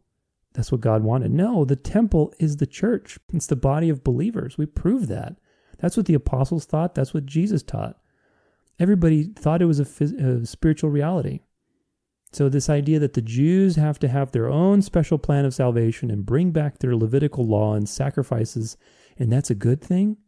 [0.53, 1.31] that's what God wanted.
[1.31, 3.19] No, the temple is the church.
[3.33, 4.59] It's the body of believers.
[4.59, 5.37] We prove that.
[5.79, 6.95] That's what the apostles thought.
[6.95, 7.99] That's what Jesus taught.
[8.79, 11.41] Everybody thought it was a, phys- a spiritual reality.
[12.37, 16.11] So, this idea that the Jews have to have their own special plan of salvation
[16.11, 18.77] and bring back their Levitical law and sacrifices,
[19.17, 20.19] and that's a good thing,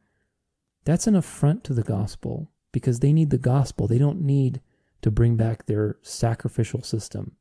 [0.86, 3.86] that's an affront to the gospel because they need the gospel.
[3.86, 4.62] They don't need
[5.02, 7.32] to bring back their sacrificial system.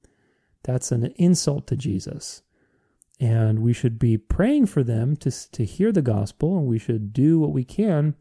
[0.63, 2.41] That's an insult to Jesus.
[3.21, 7.13] And we should be praying for them to, to hear the gospel, and we should
[7.13, 8.15] do what we can,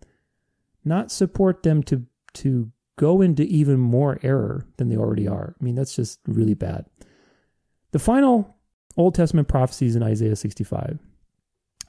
[0.85, 5.55] not support them to, to go into even more error than they already are.
[5.61, 6.87] I mean, that's just really bad.
[7.93, 8.57] The final
[8.97, 10.99] Old Testament prophecy is in Isaiah 65,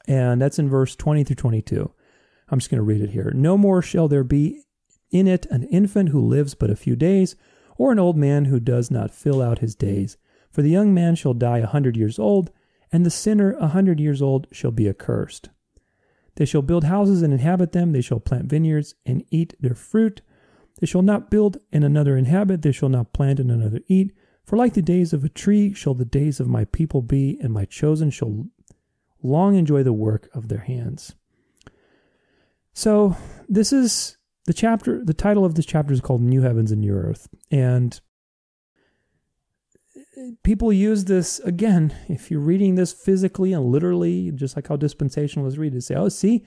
[0.08, 1.92] and that's in verse 20 through 22.
[2.50, 3.32] I'm just going to read it here.
[3.36, 4.64] No more shall there be
[5.12, 7.36] in it an infant who lives but a few days,
[7.78, 10.18] or an old man who does not fill out his days.
[10.52, 12.52] For the young man shall die a hundred years old,
[12.92, 15.50] and the sinner a hundred years old shall be accursed.
[16.36, 20.22] They shall build houses and inhabit them, they shall plant vineyards and eat their fruit.
[20.80, 24.14] They shall not build and another inhabit, they shall not plant and another eat.
[24.44, 27.54] For like the days of a tree shall the days of my people be, and
[27.54, 28.48] my chosen shall
[29.22, 31.16] long enjoy the work of their hands.
[32.74, 33.18] So,
[33.50, 36.94] this is the chapter, the title of this chapter is called New Heavens and New
[36.94, 37.28] Earth.
[37.52, 38.00] And
[40.44, 45.58] people use this again, if you're reading this physically and literally, just like how dispensationalists
[45.58, 46.46] read it, say, oh, see,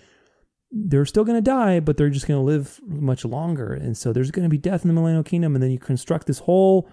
[0.70, 3.72] they're still going to die, but they're just going to live much longer.
[3.72, 5.54] And so there's going to be death in the millennial kingdom.
[5.54, 6.88] And then you construct this whole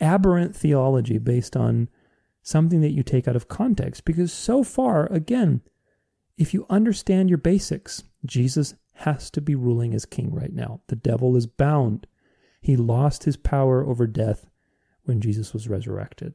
[0.00, 1.88] aberrant theology based on
[2.42, 4.04] something that you take out of context.
[4.04, 5.60] Because so far, again,
[6.38, 10.80] if you understand your basics, Jesus has to be ruling as king right now.
[10.88, 12.06] The devil is bound.
[12.60, 14.46] He lost his power over death
[15.04, 16.34] when Jesus was resurrected.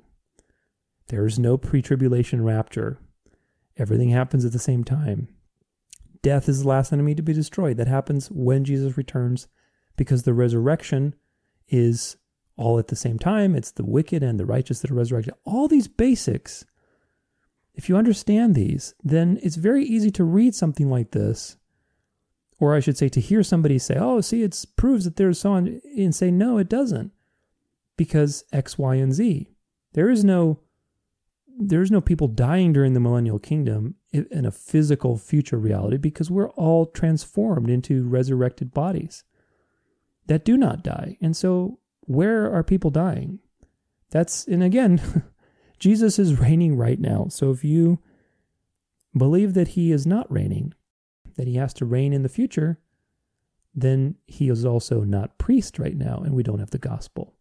[1.07, 2.99] There is no pre tribulation rapture.
[3.77, 5.29] Everything happens at the same time.
[6.21, 7.77] Death is the last enemy to be destroyed.
[7.77, 9.47] That happens when Jesus returns
[9.95, 11.15] because the resurrection
[11.67, 12.17] is
[12.55, 13.55] all at the same time.
[13.55, 15.33] It's the wicked and the righteous that are resurrected.
[15.45, 16.65] All these basics,
[17.73, 21.57] if you understand these, then it's very easy to read something like this.
[22.59, 25.51] Or I should say, to hear somebody say, oh, see, it proves that there's so
[25.51, 27.11] on, and say, no, it doesn't.
[27.95, 29.51] Because X, Y, and Z.
[29.93, 30.59] There is no
[31.59, 33.95] there's no people dying during the millennial kingdom
[34.31, 39.23] in a physical future reality because we're all transformed into resurrected bodies
[40.27, 41.17] that do not die.
[41.21, 43.39] And so, where are people dying?
[44.11, 45.23] That's, and again,
[45.79, 47.27] Jesus is reigning right now.
[47.29, 47.99] So, if you
[49.17, 50.73] believe that he is not reigning,
[51.35, 52.79] that he has to reign in the future,
[53.73, 57.33] then he is also not priest right now, and we don't have the gospel.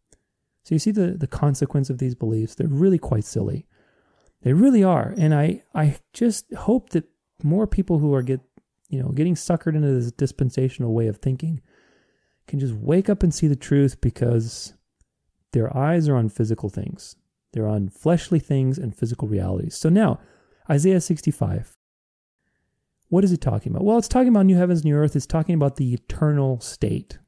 [0.64, 2.54] So, you see the, the consequence of these beliefs.
[2.54, 3.66] They're really quite silly.
[4.46, 5.12] They really are.
[5.18, 7.02] And I, I just hope that
[7.42, 8.38] more people who are get,
[8.88, 11.60] you know, getting suckered into this dispensational way of thinking
[12.46, 14.74] can just wake up and see the truth because
[15.50, 17.16] their eyes are on physical things.
[17.54, 19.76] They're on fleshly things and physical realities.
[19.76, 20.20] So now,
[20.70, 21.76] Isaiah 65.
[23.08, 23.82] What is it talking about?
[23.82, 25.16] Well, it's talking about new heavens, new earth.
[25.16, 27.18] It's talking about the eternal state.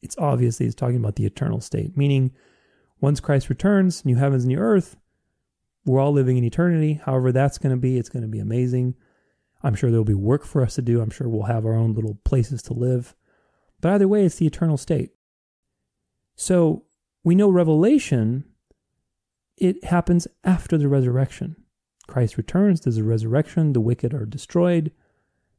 [0.00, 2.30] It's obviously it's talking about the eternal state, meaning
[3.00, 4.96] once Christ returns, new heavens, and new earth,
[5.84, 7.00] we're all living in eternity.
[7.04, 8.94] However, that's going to be, it's going to be amazing.
[9.62, 11.00] I'm sure there'll be work for us to do.
[11.00, 13.14] I'm sure we'll have our own little places to live.
[13.80, 15.10] But either way, it's the eternal state.
[16.36, 16.84] So
[17.22, 18.44] we know Revelation,
[19.56, 21.56] it happens after the resurrection.
[22.06, 24.92] Christ returns, there's a resurrection, the wicked are destroyed,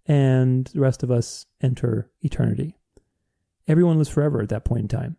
[0.05, 2.75] and the rest of us enter eternity.
[3.67, 5.17] Everyone lives forever at that point in time.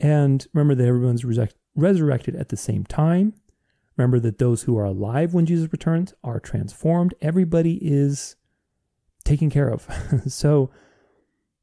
[0.00, 1.24] And remember that everyone's
[1.74, 3.34] resurrected at the same time.
[4.02, 7.14] Remember that those who are alive when Jesus returns are transformed.
[7.22, 8.34] Everybody is
[9.24, 9.86] taken care of.
[10.26, 10.70] so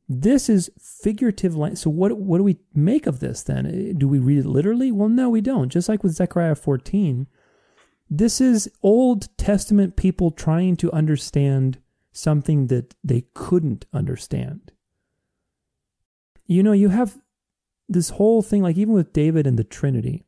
[0.07, 1.79] this is figurative language.
[1.79, 3.65] So what what do we make of this then?
[3.65, 4.89] Eh, do we read it literally?
[4.89, 5.67] Well, no, we don't.
[5.67, 7.27] Just like with Zechariah 14,
[8.09, 11.79] this is Old Testament people trying to understand
[12.13, 14.71] something that they couldn't understand.
[16.47, 17.19] You know, you have
[17.89, 20.23] this whole thing, like even with David and the Trinity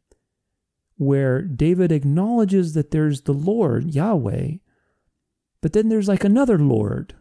[1.02, 4.58] where David acknowledges that there's the Lord, Yahweh,
[5.60, 7.16] but then there's like another Lord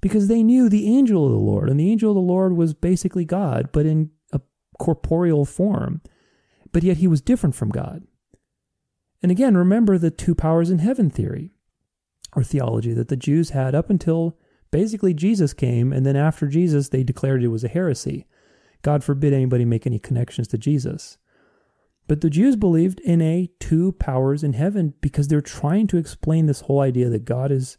[0.00, 2.72] because they knew the angel of the Lord, and the angel of the Lord was
[2.72, 4.40] basically God, but in a
[4.78, 6.00] corporeal form.
[6.72, 8.04] But yet he was different from God.
[9.22, 11.52] And again, remember the two powers in heaven theory
[12.34, 14.38] or theology that the Jews had up until
[14.70, 18.26] basically Jesus came, and then after Jesus, they declared it was a heresy.
[18.80, 21.18] God forbid anybody make any connections to Jesus.
[22.10, 26.46] But the Jews believed in a two powers in heaven because they're trying to explain
[26.46, 27.78] this whole idea that God is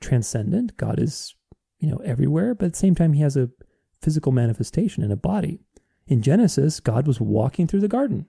[0.00, 1.34] transcendent, God is,
[1.78, 3.48] you know, everywhere, but at the same time he has a
[4.02, 5.60] physical manifestation in a body.
[6.06, 8.26] In Genesis, God was walking through the garden.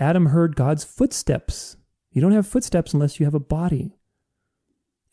[0.00, 1.76] Adam heard God's footsteps.
[2.10, 3.98] You don't have footsteps unless you have a body.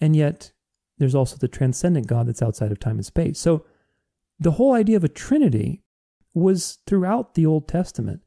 [0.02, 0.52] And yet,
[0.98, 3.38] there's also the transcendent God that's outside of time and space.
[3.38, 3.68] So,
[4.40, 5.84] the whole idea of a trinity
[6.34, 8.22] was throughout the Old Testament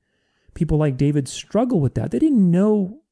[0.59, 2.11] people like David struggle with that.
[2.11, 3.03] They didn't know,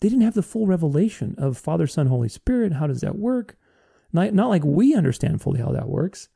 [0.00, 2.72] they didn't have the full revelation of Father, Son, Holy Spirit.
[2.72, 3.56] How does that work?
[4.12, 6.28] Not, not like we understand fully how that works,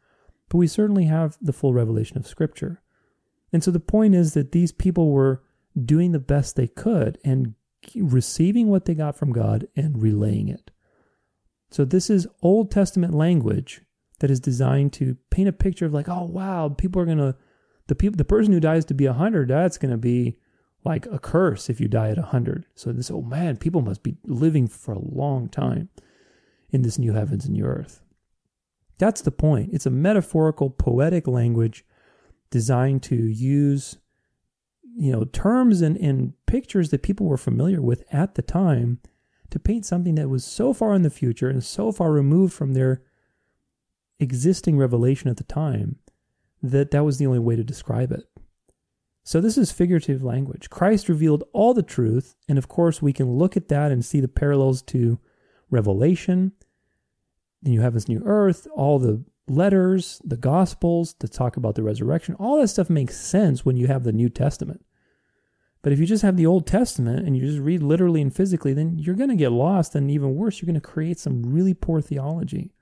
[0.49, 2.81] but we certainly have the full revelation of Scripture.
[3.53, 5.43] And so the point is that these people were
[5.85, 7.55] doing the best they could and
[7.97, 10.71] receiving what they got from God and relaying it.
[11.73, 13.81] So this is Old Testament language
[14.21, 17.35] that is designed to paint a picture of like, oh wow, people are gonna
[17.89, 20.37] the people the person who dies to be a hundred, that's gonna be
[20.85, 22.67] like a curse if you die at 100.
[22.75, 25.89] So this, oh man, people must be living for a long time
[26.71, 28.03] in this new heavens and new earth.
[28.99, 29.71] That's the point.
[29.73, 31.85] It's a metaphorical, poetic language
[32.51, 33.99] designed to use,
[34.97, 39.01] you know, terms and, and pictures that people were familiar with at the time
[39.51, 42.73] to paint something that was so far in the future and so far removed from
[42.73, 43.03] their
[44.19, 45.97] existing revelation at the time
[46.63, 48.25] that that was the only way to describe it.
[49.25, 50.69] So, this is figurative language.
[50.69, 54.21] Christ revealed all the truth, and of course, we can look at that and see
[54.21, 55.19] the parallels to
[55.71, 56.53] Revelation.
[57.63, 62.35] you have this new earth, all the letters, the gospels that talk about the resurrection,
[62.35, 64.85] all that stuff makes sense when you have the New Testament.
[65.83, 68.73] But if you just have the Old Testament and you just read literally and physically,
[68.73, 69.97] then you're going to get lost.
[69.97, 72.73] And even worse, you're going to create some really poor theology.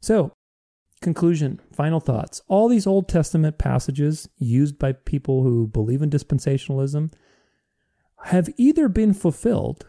[0.00, 0.32] So,
[1.00, 2.42] conclusion, final thoughts.
[2.48, 7.12] All these Old Testament passages used by people who believe in dispensationalism
[8.24, 9.86] have either been fulfilled,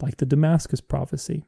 [0.00, 1.44] like the Damascus prophecy,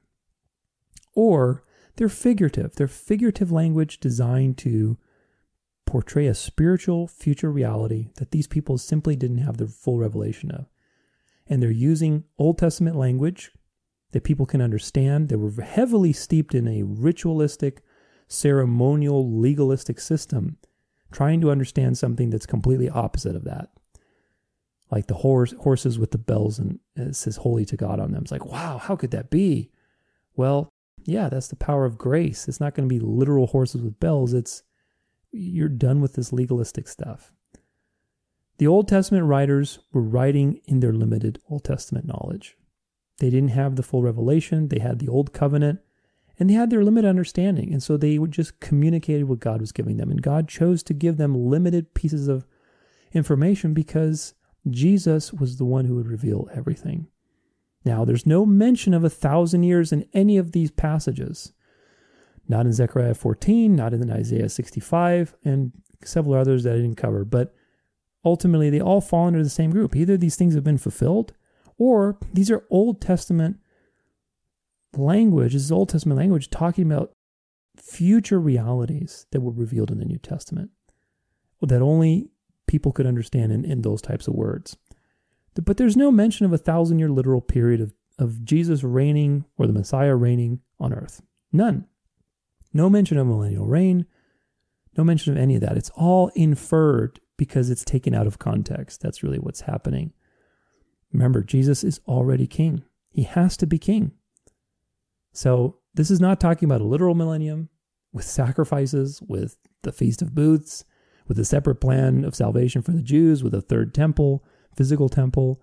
[1.14, 1.62] or
[1.96, 2.74] they're figurative.
[2.74, 4.98] They're figurative language designed to
[5.86, 10.66] portray a spiritual future reality that these people simply didn't have the full revelation of.
[11.46, 13.52] And they're using Old Testament language
[14.10, 15.28] that people can understand.
[15.28, 17.82] They were heavily steeped in a ritualistic,
[18.28, 20.58] ceremonial, legalistic system,
[21.12, 23.70] trying to understand something that's completely opposite of that.
[24.90, 28.22] Like the horse, horses with the bells and it says holy to God on them.
[28.22, 29.70] It's like, wow, how could that be?
[30.36, 30.68] Well,
[31.04, 32.48] yeah, that's the power of grace.
[32.48, 34.32] It's not going to be literal horses with bells.
[34.32, 34.62] It's
[35.32, 37.32] you're done with this legalistic stuff.
[38.58, 42.56] The Old Testament writers were writing in their limited Old Testament knowledge.
[43.18, 45.80] They didn't have the full revelation, they had the Old Covenant,
[46.38, 47.72] and they had their limited understanding.
[47.72, 50.10] And so they would just communicated what God was giving them.
[50.10, 52.46] And God chose to give them limited pieces of
[53.12, 54.34] information because
[54.68, 57.06] Jesus was the one who would reveal everything.
[57.84, 61.52] Now, there's no mention of a thousand years in any of these passages.
[62.48, 65.72] Not in Zechariah 14, not in Isaiah 65, and
[66.04, 67.24] several others that I didn't cover.
[67.24, 67.54] But
[68.24, 69.96] ultimately, they all fall under the same group.
[69.96, 71.32] Either these things have been fulfilled,
[71.78, 73.58] or these are Old Testament
[74.98, 75.52] language.
[75.52, 77.12] This is Old Testament language talking about
[77.76, 80.70] future realities that were revealed in the New Testament
[81.62, 82.30] that only
[82.66, 84.76] people could understand in, in those types of words.
[85.54, 89.66] But there's no mention of a thousand year literal period of, of Jesus reigning or
[89.66, 91.22] the Messiah reigning on earth.
[91.52, 91.86] None.
[92.72, 94.06] No mention of millennial reign.
[94.96, 95.76] No mention of any of that.
[95.76, 99.00] It's all inferred because it's taken out of context.
[99.00, 100.12] That's really what's happening.
[101.12, 102.82] Remember, Jesus is already king.
[103.08, 104.12] He has to be king.
[105.36, 107.68] So, this is not talking about a literal millennium
[108.10, 110.82] with sacrifices, with the Feast of Booths,
[111.28, 114.42] with a separate plan of salvation for the Jews, with a third temple,
[114.74, 115.60] physical temple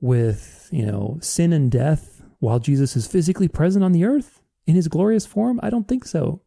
[0.00, 4.74] with, you know, sin and death while Jesus is physically present on the earth in
[4.74, 5.60] his glorious form?
[5.62, 6.42] I don't think so.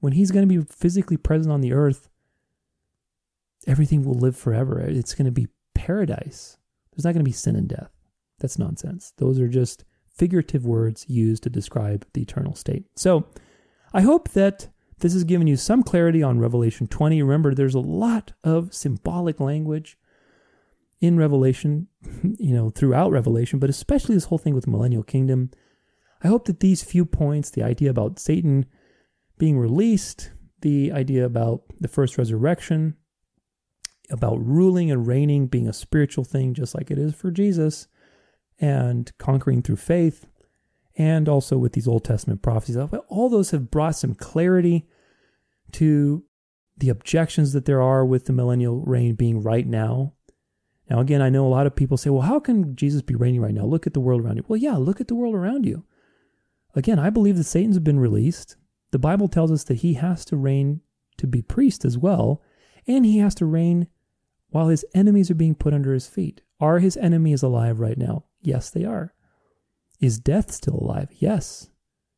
[0.00, 2.08] When he's going to be physically present on the earth,
[3.66, 4.80] everything will live forever.
[4.80, 6.56] It's going to be paradise.
[6.92, 7.90] There's not going to be sin and death.
[8.38, 9.12] That's nonsense.
[9.18, 9.84] Those are just
[10.18, 12.84] figurative words used to describe the eternal state.
[12.96, 13.26] So
[13.94, 14.68] I hope that
[14.98, 17.22] this has given you some clarity on Revelation 20.
[17.22, 19.96] Remember, there's a lot of symbolic language
[21.00, 21.86] in Revelation,
[22.38, 25.50] you know, throughout Revelation, but especially this whole thing with the millennial kingdom.
[26.22, 28.66] I hope that these few points, the idea about Satan
[29.38, 30.32] being released,
[30.62, 32.96] the idea about the first resurrection,
[34.10, 37.86] about ruling and reigning being a spiritual thing, just like it is for Jesus,
[38.60, 40.26] and conquering through faith,
[40.96, 44.86] and also with these Old Testament prophecies, all those have brought some clarity
[45.72, 46.24] to
[46.76, 50.14] the objections that there are with the millennial reign being right now
[50.90, 53.42] now, again, I know a lot of people say, well, how can Jesus be reigning
[53.42, 53.64] right now?
[53.64, 54.44] Look at the world around you.
[54.48, 55.84] Well, yeah, look at the world around you.
[56.74, 58.56] Again, I believe that Satan's been released.
[58.90, 60.80] The Bible tells us that he has to reign
[61.18, 62.42] to be priest as well,
[62.86, 63.88] and he has to reign
[64.50, 66.40] while his enemies are being put under his feet.
[66.58, 68.24] Are his enemies alive right now?
[68.40, 69.14] Yes, they are.
[70.00, 71.08] Is death still alive?
[71.12, 71.70] Yes.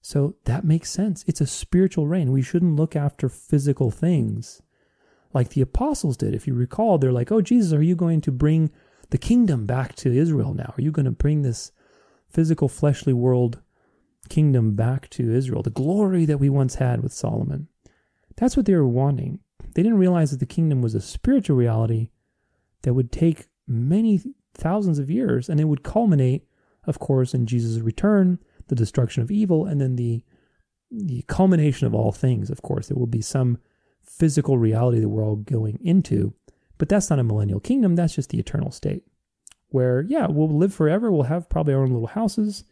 [0.03, 1.25] So that makes sense.
[1.27, 2.33] It's a spiritual reign.
[2.33, 4.63] We shouldn't look after physical things
[5.33, 6.35] like the apostles did.
[6.35, 8.71] If you recall, they're like, Oh, Jesus, are you going to bring
[9.11, 10.75] the kingdom back to Israel now?
[10.77, 11.73] Are you going to bring this
[12.29, 13.61] physical, fleshly world
[14.29, 15.63] kingdom back to Israel?
[15.63, 17.69] The glory that we once had with Solomon.
[18.37, 19.41] That's what they were wanting.
[19.75, 22.11] They didn't realize that the kingdom was a spiritual reality
[22.83, 24.23] that would take many
[24.61, 26.47] thousands of years and it would culminate,
[26.85, 28.39] of course, in Jesus' return,
[28.69, 30.23] the destruction of evil, and then the
[30.91, 32.89] the culmination of all things, of course.
[32.89, 33.59] There will be some
[34.03, 36.35] physical reality that we're all going into.
[36.79, 39.05] But that's not a millennial kingdom, that's just the eternal state.
[39.69, 42.65] Where, yeah, we'll live forever, we'll have probably our own little houses,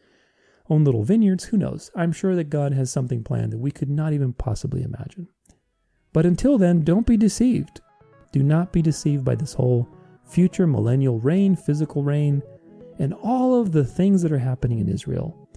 [0.69, 1.91] own little vineyards, who knows?
[1.95, 5.29] I'm sure that God has something planned that we could not even possibly imagine.
[6.13, 7.81] But until then, don't be deceived.
[8.33, 9.89] Do not be deceived by this whole
[10.29, 12.43] future millennial reign, physical reign,
[12.99, 15.49] and all of the things that are happening in Israel.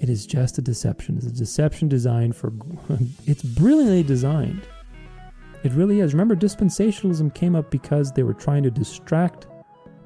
[0.00, 1.16] It is just a deception.
[1.16, 2.52] It's a deception designed for,
[3.26, 4.66] it's brilliantly designed
[5.64, 6.12] it really is.
[6.12, 9.46] Remember, dispensationalism came up because they were trying to distract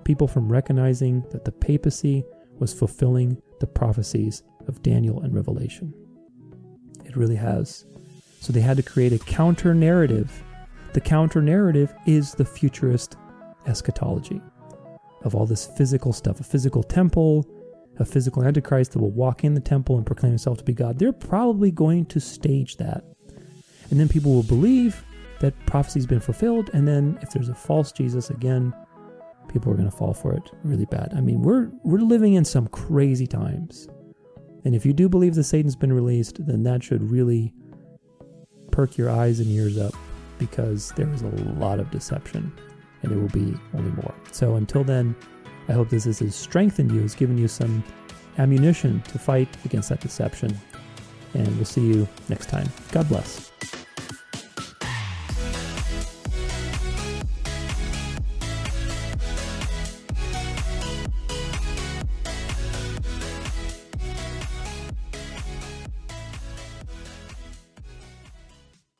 [0.04, 2.24] people from recognizing that the papacy
[2.60, 5.92] was fulfilling the prophecies of Daniel and Revelation.
[7.04, 7.86] It really has.
[8.40, 10.44] So they had to create a counter narrative.
[10.92, 13.16] The counter narrative is the futurist
[13.68, 14.40] eschatology
[15.24, 17.46] of all this physical stuff a physical temple,
[17.98, 20.98] a physical antichrist that will walk in the temple and proclaim himself to be God.
[20.98, 23.04] They're probably going to stage that.
[23.90, 25.04] And then people will believe
[25.40, 26.70] that prophecy's been fulfilled.
[26.72, 28.74] And then if there's a false Jesus again,
[29.48, 31.12] people are going to fall for it really bad.
[31.16, 33.88] I mean, we're we're living in some crazy times.
[34.64, 37.54] And if you do believe that Satan's been released, then that should really
[38.70, 39.94] perk your eyes and ears up
[40.38, 41.28] because there is a
[41.58, 42.52] lot of deception
[43.02, 44.14] and there will be only more.
[44.32, 45.14] So until then,
[45.68, 47.84] I hope this has strengthened you, has given you some
[48.38, 50.58] ammunition to fight against that deception.
[51.34, 52.68] And we'll see you next time.
[52.90, 53.50] God bless.